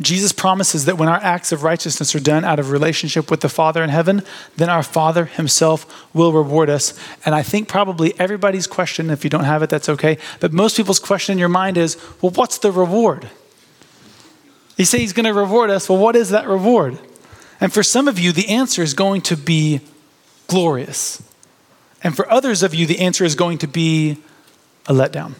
Jesus 0.00 0.32
promises 0.32 0.86
that 0.86 0.96
when 0.96 1.08
our 1.08 1.18
acts 1.22 1.52
of 1.52 1.62
righteousness 1.62 2.14
are 2.14 2.20
done 2.20 2.44
out 2.44 2.58
of 2.58 2.70
relationship 2.70 3.30
with 3.30 3.40
the 3.40 3.48
Father 3.48 3.82
in 3.82 3.90
heaven, 3.90 4.22
then 4.56 4.70
our 4.70 4.82
Father 4.82 5.26
Himself 5.26 6.06
will 6.14 6.32
reward 6.32 6.70
us. 6.70 6.98
And 7.24 7.34
I 7.34 7.42
think 7.42 7.68
probably 7.68 8.18
everybody's 8.18 8.66
question, 8.66 9.10
if 9.10 9.24
you 9.24 9.30
don't 9.30 9.44
have 9.44 9.62
it, 9.62 9.70
that's 9.70 9.88
okay. 9.88 10.18
But 10.40 10.52
most 10.52 10.76
people's 10.76 10.98
question 10.98 11.34
in 11.34 11.38
your 11.38 11.48
mind 11.48 11.76
is, 11.76 11.96
well, 12.22 12.32
what's 12.32 12.58
the 12.58 12.72
reward? 12.72 13.28
He 14.76 14.84
says 14.84 15.00
He's 15.00 15.12
going 15.12 15.26
to 15.26 15.34
reward 15.34 15.70
us. 15.70 15.88
Well, 15.88 15.98
what 15.98 16.16
is 16.16 16.30
that 16.30 16.48
reward? 16.48 16.98
And 17.60 17.72
for 17.72 17.82
some 17.82 18.08
of 18.08 18.18
you, 18.18 18.32
the 18.32 18.48
answer 18.48 18.82
is 18.82 18.94
going 18.94 19.20
to 19.22 19.36
be 19.36 19.80
glorious. 20.46 21.22
And 22.02 22.16
for 22.16 22.30
others 22.30 22.62
of 22.62 22.74
you, 22.74 22.86
the 22.86 23.00
answer 23.00 23.24
is 23.24 23.34
going 23.34 23.58
to 23.58 23.68
be 23.68 24.18
a 24.86 24.94
letdown. 24.94 25.34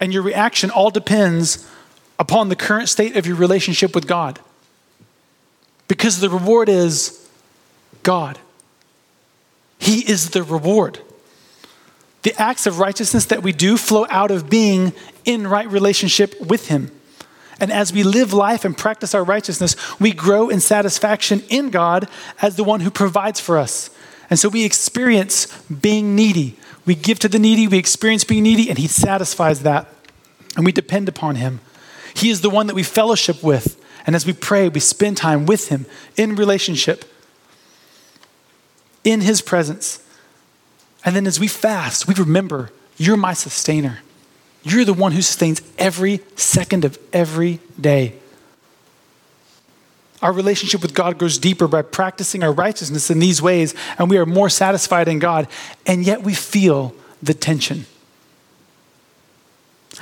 And 0.00 0.12
your 0.12 0.22
reaction 0.22 0.70
all 0.70 0.90
depends 0.90 1.66
upon 2.18 2.48
the 2.48 2.56
current 2.56 2.88
state 2.88 3.16
of 3.16 3.26
your 3.26 3.36
relationship 3.36 3.94
with 3.94 4.06
God. 4.06 4.40
Because 5.88 6.20
the 6.20 6.30
reward 6.30 6.68
is 6.68 7.28
God. 8.02 8.38
He 9.78 10.00
is 10.00 10.30
the 10.30 10.42
reward. 10.42 11.00
The 12.22 12.34
acts 12.40 12.66
of 12.66 12.78
righteousness 12.78 13.26
that 13.26 13.42
we 13.42 13.52
do 13.52 13.76
flow 13.76 14.06
out 14.10 14.30
of 14.30 14.50
being 14.50 14.92
in 15.24 15.46
right 15.46 15.70
relationship 15.70 16.34
with 16.40 16.68
Him. 16.68 16.90
And 17.60 17.72
as 17.72 17.92
we 17.92 18.02
live 18.02 18.32
life 18.32 18.64
and 18.64 18.76
practice 18.76 19.14
our 19.14 19.24
righteousness, 19.24 19.76
we 20.00 20.12
grow 20.12 20.48
in 20.48 20.60
satisfaction 20.60 21.42
in 21.48 21.70
God 21.70 22.08
as 22.42 22.56
the 22.56 22.64
one 22.64 22.80
who 22.80 22.90
provides 22.90 23.40
for 23.40 23.58
us. 23.58 23.90
And 24.28 24.38
so 24.38 24.48
we 24.48 24.64
experience 24.64 25.46
being 25.68 26.16
needy. 26.16 26.56
We 26.84 26.94
give 26.94 27.18
to 27.20 27.28
the 27.28 27.38
needy, 27.38 27.68
we 27.68 27.78
experience 27.78 28.24
being 28.24 28.42
needy, 28.42 28.68
and 28.68 28.78
He 28.78 28.88
satisfies 28.88 29.62
that. 29.62 29.88
And 30.56 30.64
we 30.64 30.72
depend 30.72 31.08
upon 31.08 31.36
Him. 31.36 31.60
He 32.16 32.30
is 32.30 32.40
the 32.40 32.50
one 32.50 32.66
that 32.66 32.74
we 32.74 32.82
fellowship 32.82 33.42
with. 33.42 33.80
And 34.06 34.16
as 34.16 34.24
we 34.24 34.32
pray, 34.32 34.68
we 34.68 34.80
spend 34.80 35.18
time 35.18 35.44
with 35.44 35.68
Him 35.68 35.84
in 36.16 36.34
relationship, 36.34 37.04
in 39.04 39.20
His 39.20 39.42
presence. 39.42 40.02
And 41.04 41.14
then 41.14 41.26
as 41.26 41.38
we 41.38 41.46
fast, 41.46 42.08
we 42.08 42.14
remember, 42.14 42.70
You're 42.96 43.18
my 43.18 43.34
sustainer. 43.34 43.98
You're 44.62 44.86
the 44.86 44.94
one 44.94 45.12
who 45.12 45.22
sustains 45.22 45.60
every 45.78 46.20
second 46.34 46.84
of 46.84 46.98
every 47.12 47.60
day. 47.78 48.14
Our 50.22 50.32
relationship 50.32 50.80
with 50.80 50.94
God 50.94 51.18
grows 51.18 51.38
deeper 51.38 51.68
by 51.68 51.82
practicing 51.82 52.42
our 52.42 52.52
righteousness 52.52 53.10
in 53.10 53.18
these 53.18 53.42
ways, 53.42 53.74
and 53.98 54.08
we 54.08 54.16
are 54.16 54.26
more 54.26 54.48
satisfied 54.48 55.06
in 55.06 55.18
God, 55.18 55.46
and 55.84 56.04
yet 56.04 56.22
we 56.22 56.32
feel 56.34 56.94
the 57.22 57.34
tension 57.34 57.84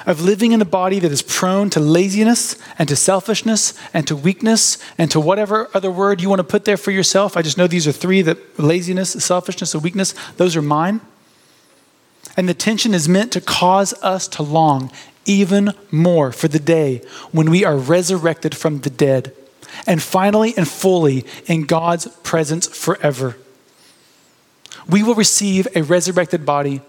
of 0.07 0.21
living 0.21 0.53
in 0.53 0.61
a 0.61 0.67
body 0.67 0.99
that 0.99 1.13
is 1.13 1.23
prone 1.23 1.71
to 1.71 1.81
laziness 1.81 2.57
and 2.79 2.89
to 2.89 2.97
selfishness 2.97 3.75
and 3.93 4.07
to 4.07 4.17
weakness 4.17 4.79
and 4.99 5.11
to 5.11 5.21
whatever 5.21 5.69
other 5.75 5.91
word 5.91 6.21
you 6.21 6.29
want 6.29 6.41
to 6.41 6.45
put 6.45 6.65
there 6.65 6.77
for 6.77 6.91
yourself. 6.91 7.37
I 7.37 7.43
just 7.43 7.57
know 7.57 7.67
these 7.67 7.87
are 7.87 7.93
three 7.93 8.23
that 8.23 8.59
laziness, 8.59 9.13
selfishness, 9.13 9.75
and 9.75 9.83
weakness, 9.83 10.15
those 10.37 10.57
are 10.57 10.63
mine. 10.63 11.01
And 12.37 12.49
the 12.49 12.55
tension 12.55 12.95
is 12.95 13.09
meant 13.09 13.33
to 13.33 13.41
cause 13.41 13.95
us 14.03 14.27
to 14.29 14.43
long 14.43 14.91
even 15.25 15.73
more 15.91 16.33
for 16.33 16.49
the 16.49 16.59
day 16.59 17.01
when 17.33 17.51
we 17.51 17.65
are 17.65 17.77
resurrected 17.77 18.55
from 18.55 18.81
the 18.81 18.91
dead 18.91 19.35
and 19.87 20.03
finally 20.03 20.55
and 20.57 20.69
fully 20.69 21.25
in 21.47 21.65
God's 21.65 22.07
presence 22.23 22.67
forever. 22.67 23.37
We 24.89 25.03
will 25.03 25.15
receive 25.15 25.67
a 25.75 25.83
resurrected 25.83 26.45
body 26.45 26.83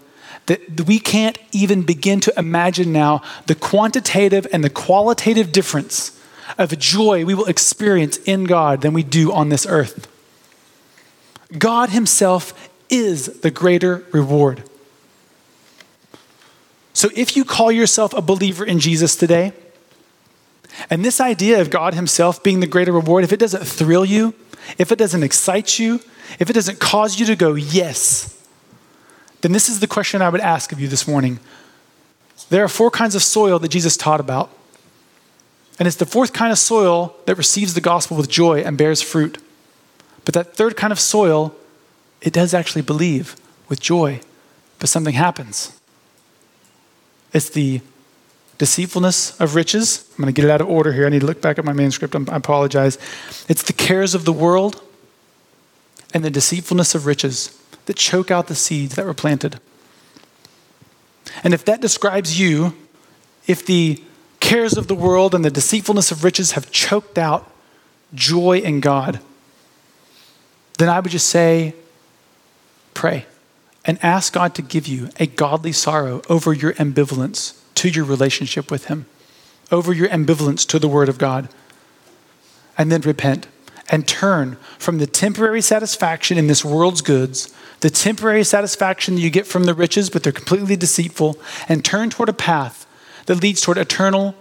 that 0.48 0.82
we 0.82 1.00
can't 1.00 1.38
even 1.52 1.82
begin 1.82 2.20
to 2.22 2.34
imagine 2.38 2.92
now 2.92 3.22
the 3.48 3.56
quantitative 3.56 4.46
and 4.54 4.64
the 4.64 4.70
qualitative 4.70 5.52
difference 5.52 6.22
of 6.58 6.78
joy 6.78 7.26
we 7.26 7.34
will 7.34 7.46
experience 7.46 8.18
in 8.18 8.44
God 8.46 8.82
than 8.82 8.94
we 8.94 9.04
do 9.04 9.32
on 9.32 9.50
this 9.50 9.66
earth. 9.66 10.08
God 11.58 11.90
Himself 11.90 12.70
is 12.90 13.42
the 13.42 13.52
greater 13.52 14.06
reward. 14.12 14.64
So 16.94 17.10
if 17.16 17.36
you 17.36 17.44
call 17.44 17.72
yourself 17.72 18.14
a 18.14 18.22
believer 18.22 18.64
in 18.64 18.80
Jesus 18.80 19.16
today, 19.16 19.54
and 20.90 21.04
this 21.04 21.20
idea 21.20 21.62
of 21.62 21.70
God 21.70 21.94
Himself 21.94 22.44
being 22.44 22.60
the 22.60 22.68
greater 22.68 22.92
reward, 22.92 23.24
if 23.24 23.34
it 23.34 23.40
doesn't 23.40 23.66
thrill 23.66 24.06
you, 24.06 24.34
if 24.78 24.92
it 24.92 24.98
doesn't 24.98 25.24
excite 25.24 25.80
you, 25.80 26.00
if 26.40 26.50
it 26.50 26.54
doesn't 26.54 26.80
cause 26.80 27.20
you 27.20 27.26
to 27.28 27.36
go, 27.36 27.54
yes, 27.56 28.35
then 29.46 29.52
this 29.52 29.70
is 29.70 29.80
the 29.80 29.86
question 29.86 30.24
I 30.24 30.30
would 30.30 30.42
ask 30.42 30.72
of 30.72 30.80
you 30.80 30.88
this 30.88 31.08
morning. 31.08 31.40
There 32.50 32.64
are 32.64 32.68
four 32.68 32.90
kinds 32.90 33.14
of 33.14 33.22
soil 33.22 33.60
that 33.60 33.68
Jesus 33.68 33.96
taught 33.96 34.20
about. 34.20 34.50
And 35.78 35.88
it's 35.88 35.98
the 35.98 36.06
fourth 36.08 36.34
kind 36.34 36.52
of 36.52 36.58
soil 36.58 37.16
that 37.28 37.36
receives 37.36 37.76
the 37.76 37.80
gospel 37.80 38.18
with 38.18 38.28
joy 38.28 38.62
and 38.62 38.76
bears 38.76 39.04
fruit. 39.04 39.38
But 40.24 40.34
that 40.34 40.56
third 40.56 40.76
kind 40.76 40.92
of 40.92 41.00
soil, 41.00 41.54
it 42.24 42.34
does 42.34 42.56
actually 42.56 42.82
believe 42.82 43.36
with 43.70 43.80
joy, 43.80 44.22
but 44.80 44.90
something 44.90 45.14
happens. 45.14 45.80
It's 47.32 47.52
the 47.52 47.82
deceitfulness 48.58 49.40
of 49.40 49.54
riches. 49.54 50.10
I'm 50.14 50.24
going 50.24 50.34
to 50.34 50.42
get 50.42 50.50
it 50.50 50.50
out 50.50 50.62
of 50.62 50.68
order 50.68 50.92
here. 50.92 51.06
I 51.06 51.10
need 51.10 51.20
to 51.20 51.28
look 51.28 51.40
back 51.40 51.60
at 51.60 51.66
my 51.66 51.74
manuscript. 51.74 52.16
I 52.16 52.36
apologize. 52.36 52.98
It's 53.48 53.62
the 53.62 53.74
cares 53.74 54.16
of 54.16 54.26
the 54.26 54.34
world 54.34 54.82
and 56.16 56.26
the 56.26 56.32
deceitfulness 56.32 56.96
of 56.96 57.06
riches 57.06 57.62
that 57.86 57.96
choke 57.96 58.32
out 58.32 58.48
the 58.48 58.56
seeds 58.56 58.96
that 58.96 59.06
were 59.06 59.14
planted. 59.14 59.60
And 61.44 61.54
if 61.54 61.66
that 61.66 61.82
describes 61.82 62.40
you, 62.40 62.76
if 63.48 63.66
the 63.66 64.04
cares 64.40 64.78
of 64.78 64.88
the 64.88 64.96
world 64.96 65.34
and 65.34 65.44
the 65.44 65.52
deceitfulness 65.52 66.12
of 66.12 66.24
riches 66.24 66.52
have 66.52 66.72
choked 66.72 67.18
out 67.18 67.52
joy 68.14 68.60
in 68.60 68.80
God, 68.80 69.20
then 70.78 70.90
I 70.90 71.00
would 71.00 71.12
just 71.12 71.28
say, 71.28 71.74
pray 72.94 73.26
and 73.86 74.04
ask 74.04 74.34
God 74.34 74.56
to 74.56 74.62
give 74.62 74.88
you 74.88 75.10
a 75.20 75.28
godly 75.28 75.72
sorrow 75.72 76.22
over 76.28 76.54
your 76.54 76.74
ambivalence 76.74 77.60
to 77.76 77.90
your 77.90 78.06
relationship 78.06 78.72
with 78.72 78.86
Him, 78.86 79.06
over 79.72 79.94
your 79.94 80.10
ambivalence 80.10 80.66
to 80.68 80.80
the 80.80 80.88
Word 80.88 81.08
of 81.08 81.18
God. 81.18 81.50
And 82.78 82.92
then 82.92 83.02
repent 83.02 83.48
and 83.90 84.08
turn 84.08 84.58
from 84.80 84.98
the 84.98 85.08
temporary 85.08 85.62
satisfaction 85.62 86.38
in 86.38 86.48
this 86.48 86.66
world's 86.66 87.02
goods, 87.02 87.54
the 87.82 87.90
temporary 87.90 88.44
satisfaction 88.44 89.18
you 89.18 89.30
get 89.30 89.46
from 89.46 89.66
the 89.66 89.74
riches, 89.74 90.10
but 90.10 90.24
they're 90.24 90.32
completely 90.32 90.76
deceitful, 90.76 91.38
and 91.70 91.86
turn 91.86 92.10
toward 92.10 92.30
a 92.30 92.34
path 92.34 92.88
that 93.26 93.42
leads 93.42 93.62
toward 93.62 93.78
eternal, 93.78 94.36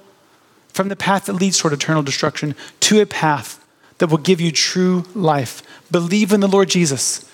from 0.68 0.88
the 0.88 0.96
path 0.96 1.26
that 1.26 1.34
leads 1.34 1.58
toward 1.58 1.72
eternal 1.72 2.02
destruction 2.02 2.54
to 2.80 3.00
a 3.00 3.06
path 3.06 3.64
that 3.98 4.08
will 4.08 4.18
give 4.18 4.40
you 4.40 4.50
true 4.50 5.04
life. 5.14 5.62
Believe 5.90 6.32
in 6.32 6.40
the 6.40 6.48
Lord 6.48 6.68
Jesus. 6.68 7.30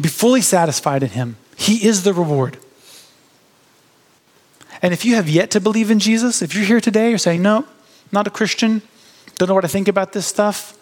Be 0.00 0.08
fully 0.08 0.40
satisfied 0.40 1.02
in 1.02 1.10
Him. 1.10 1.36
He 1.56 1.86
is 1.86 2.04
the 2.04 2.14
reward. 2.14 2.56
And 4.80 4.94
if 4.94 5.04
you 5.04 5.16
have 5.16 5.28
yet 5.28 5.50
to 5.50 5.60
believe 5.60 5.90
in 5.90 5.98
Jesus, 5.98 6.40
if 6.40 6.54
you're 6.54 6.64
here 6.64 6.80
today, 6.80 7.08
you're 7.08 7.18
saying, 7.18 7.42
no, 7.42 7.66
not 8.12 8.26
a 8.26 8.30
Christian, 8.30 8.80
don't 9.38 9.48
know 9.48 9.54
what 9.54 9.64
I 9.64 9.68
think 9.68 9.88
about 9.88 10.12
this 10.12 10.26
stuff, 10.26 10.76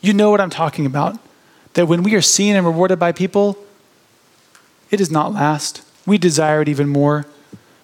you 0.00 0.12
know 0.12 0.30
what 0.30 0.40
I'm 0.40 0.50
talking 0.50 0.86
about. 0.86 1.18
That 1.74 1.86
when 1.86 2.02
we 2.02 2.14
are 2.14 2.22
seen 2.22 2.54
and 2.54 2.64
rewarded 2.64 2.98
by 2.98 3.10
people, 3.10 3.58
it 4.90 4.98
does 4.98 5.10
not 5.10 5.32
last. 5.32 5.82
We 6.06 6.18
desire 6.18 6.62
it 6.62 6.68
even 6.68 6.88
more. 6.88 7.26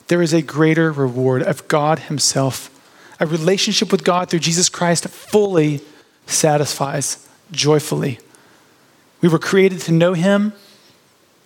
There 0.08 0.22
is 0.22 0.32
a 0.32 0.42
greater 0.42 0.92
reward 0.92 1.42
of 1.42 1.66
God 1.66 2.00
Himself. 2.00 2.68
A 3.18 3.26
relationship 3.26 3.90
with 3.90 4.04
God 4.04 4.28
through 4.28 4.40
Jesus 4.40 4.68
Christ 4.68 5.08
fully 5.08 5.80
satisfies 6.26 7.26
joyfully. 7.50 8.20
We 9.20 9.28
were 9.28 9.38
created 9.38 9.80
to 9.82 9.92
know 9.92 10.12
Him 10.12 10.52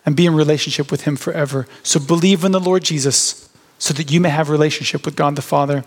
and 0.04 0.16
be 0.16 0.26
in 0.26 0.34
relationship 0.34 0.90
with 0.90 1.02
Him 1.02 1.16
forever. 1.16 1.66
So 1.82 1.98
believe 2.00 2.44
in 2.44 2.52
the 2.52 2.60
Lord 2.60 2.84
Jesus 2.84 3.48
so 3.78 3.94
that 3.94 4.10
you 4.10 4.20
may 4.20 4.30
have 4.30 4.50
relationship 4.50 5.04
with 5.04 5.16
God 5.16 5.36
the 5.36 5.42
Father. 5.42 5.84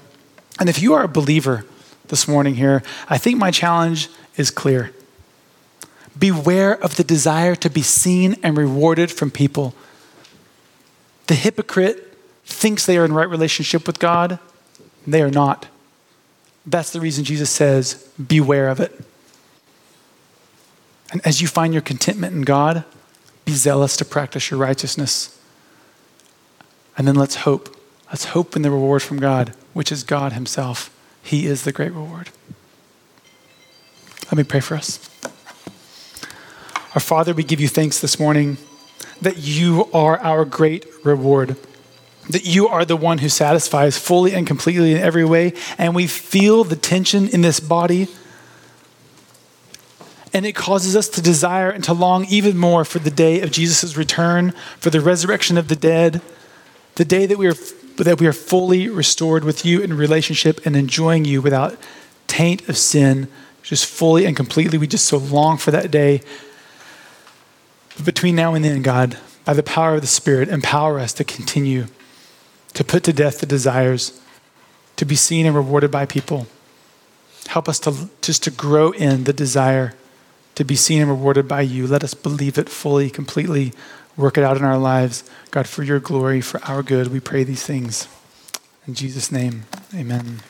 And 0.60 0.70
if 0.70 0.82
you 0.82 0.94
are 0.94 1.04
a 1.04 1.08
believer 1.08 1.66
this 2.10 2.28
morning 2.28 2.56
here, 2.56 2.84
I 3.10 3.18
think 3.18 3.38
my 3.38 3.52
challenge 3.52 4.10
is 4.36 4.52
clear. 4.52 4.94
Beware 6.18 6.82
of 6.84 6.96
the 6.96 7.04
desire 7.04 7.56
to 7.56 7.70
be 7.70 7.82
seen 7.82 8.36
and 8.42 8.58
rewarded 8.58 9.12
from 9.12 9.32
people. 9.32 9.74
The 11.28 11.36
hypocrite 11.36 12.18
thinks 12.46 12.86
they 12.86 12.98
are 12.98 13.06
in 13.06 13.14
right 13.14 13.30
relationship 13.30 13.86
with 13.86 14.00
God, 14.00 14.40
they 15.06 15.22
are 15.22 15.32
not. 15.32 15.68
That's 16.66 16.92
the 16.92 17.00
reason 17.00 17.24
Jesus 17.24 17.50
says, 17.50 18.10
beware 18.26 18.70
of 18.70 18.80
it. 18.80 19.00
And 21.12 21.26
as 21.26 21.42
you 21.42 21.48
find 21.48 21.74
your 21.74 21.82
contentment 21.82 22.34
in 22.34 22.42
God, 22.42 22.84
be 23.46 23.54
zealous 23.54 23.96
to 23.98 24.06
practice 24.06 24.52
your 24.52 24.60
righteousness. 24.60 25.40
And 26.98 27.08
then 27.08 27.16
let's 27.16 27.36
hope. 27.36 27.74
Let's 28.08 28.26
hope 28.26 28.56
in 28.56 28.62
the 28.62 28.72
reward 28.72 29.04
from 29.04 29.20
God, 29.20 29.54
which 29.74 29.92
is 29.92 30.04
God 30.04 30.34
Himself. 30.34 30.94
He 31.28 31.46
is 31.46 31.66
the 31.66 31.74
great 31.74 31.92
reward. 31.92 32.30
Let 34.28 34.38
me 34.38 34.44
pray 34.44 34.62
for 34.62 34.76
us. 34.76 35.10
Our 36.96 37.02
Father, 37.02 37.34
we 37.34 37.44
give 37.44 37.60
you 37.60 37.68
thanks 37.68 38.00
this 38.00 38.18
morning 38.18 38.56
that 39.22 39.36
you 39.36 39.90
are 39.94 40.18
our 40.20 40.46
great 40.46 40.86
reward, 41.04 41.58
that 42.30 42.46
you 42.46 42.70
are 42.70 42.86
the 42.86 42.96
one 42.96 43.18
who 43.18 43.28
satisfies 43.28 43.98
fully 43.98 44.34
and 44.34 44.48
completely 44.48 44.94
in 44.94 45.00
every 45.00 45.26
way. 45.26 45.52
And 45.78 45.94
we 45.94 46.08
feel 46.08 46.64
the 46.64 46.78
tension 46.78 47.28
in 47.28 47.42
this 47.42 47.60
body 47.60 48.08
and 50.34 50.46
it 50.46 50.56
causes 50.56 50.96
us 50.96 51.10
to 51.10 51.22
desire 51.22 51.70
and 51.70 51.84
to 51.84 51.94
long 51.94 52.26
even 52.30 52.58
more 52.58 52.86
for 52.86 53.00
the 53.00 53.12
day 53.12 53.42
of 53.42 53.52
Jesus' 53.52 53.98
return, 53.98 54.54
for 54.80 54.92
the 54.92 55.02
resurrection 55.02 55.58
of 55.58 55.68
the 55.68 55.76
dead, 55.76 56.22
the 56.96 57.06
day 57.06 57.26
that 57.26 57.38
we 57.38 57.48
are 57.48 57.56
that 58.06 58.20
we 58.20 58.28
are 58.28 58.34
fully 58.34 58.88
restored 58.88 59.44
with 59.44 59.66
you 59.66 59.82
in 59.82 59.96
relationship 59.96 60.66
and 60.66 60.76
enjoying 60.76 61.26
you 61.26 61.42
without 61.42 61.78
taint 62.28 62.68
of 62.70 62.78
sin, 62.78 63.28
just 63.64 63.86
fully 63.86 64.26
and 64.26 64.36
completely. 64.36 64.78
We 64.78 64.88
just 64.88 65.06
so 65.06 65.18
long 65.18 65.58
for 65.58 65.72
that 65.72 65.90
day. 65.90 66.22
But 67.96 68.06
between 68.06 68.36
now 68.36 68.54
and 68.54 68.64
then, 68.64 68.82
God, 68.82 69.18
by 69.46 69.54
the 69.54 69.64
power 69.64 69.96
of 69.96 70.02
the 70.02 70.08
Spirit, 70.08 70.50
empower 70.50 71.00
us 71.00 71.14
to 71.14 71.24
continue 71.24 71.88
to 72.74 72.84
put 72.84 73.04
to 73.06 73.14
death 73.14 73.40
the 73.40 73.46
desires, 73.46 74.22
to 74.98 75.06
be 75.06 75.16
seen 75.16 75.46
and 75.46 75.56
rewarded 75.56 75.90
by 75.90 76.06
people. 76.06 76.48
Help 77.48 77.68
us 77.68 77.80
to 77.80 78.10
just 78.22 78.44
to 78.44 78.52
grow 78.52 78.92
in 78.92 79.24
the 79.24 79.34
desire 79.34 79.96
to 80.56 80.64
be 80.64 80.76
seen 80.76 81.02
and 81.02 81.10
rewarded 81.10 81.48
by 81.48 81.62
you. 81.62 81.88
Let 81.88 82.04
us 82.04 82.14
believe 82.14 82.58
it 82.58 82.68
fully, 82.68 83.10
completely, 83.10 83.74
work 84.18 84.38
it 84.38 84.44
out 84.44 84.58
in 84.58 84.64
our 84.64 84.78
lives. 84.78 85.24
God, 85.52 85.68
for 85.68 85.84
your 85.84 86.00
glory, 86.00 86.42
for 86.42 86.62
our 86.66 86.84
good, 86.84 87.08
we 87.08 87.20
pray 87.20 87.44
these 87.44 87.64
things. 87.64 88.08
In 88.88 88.94
Jesus' 88.94 89.32
name, 89.32 89.66
amen. 89.94 90.42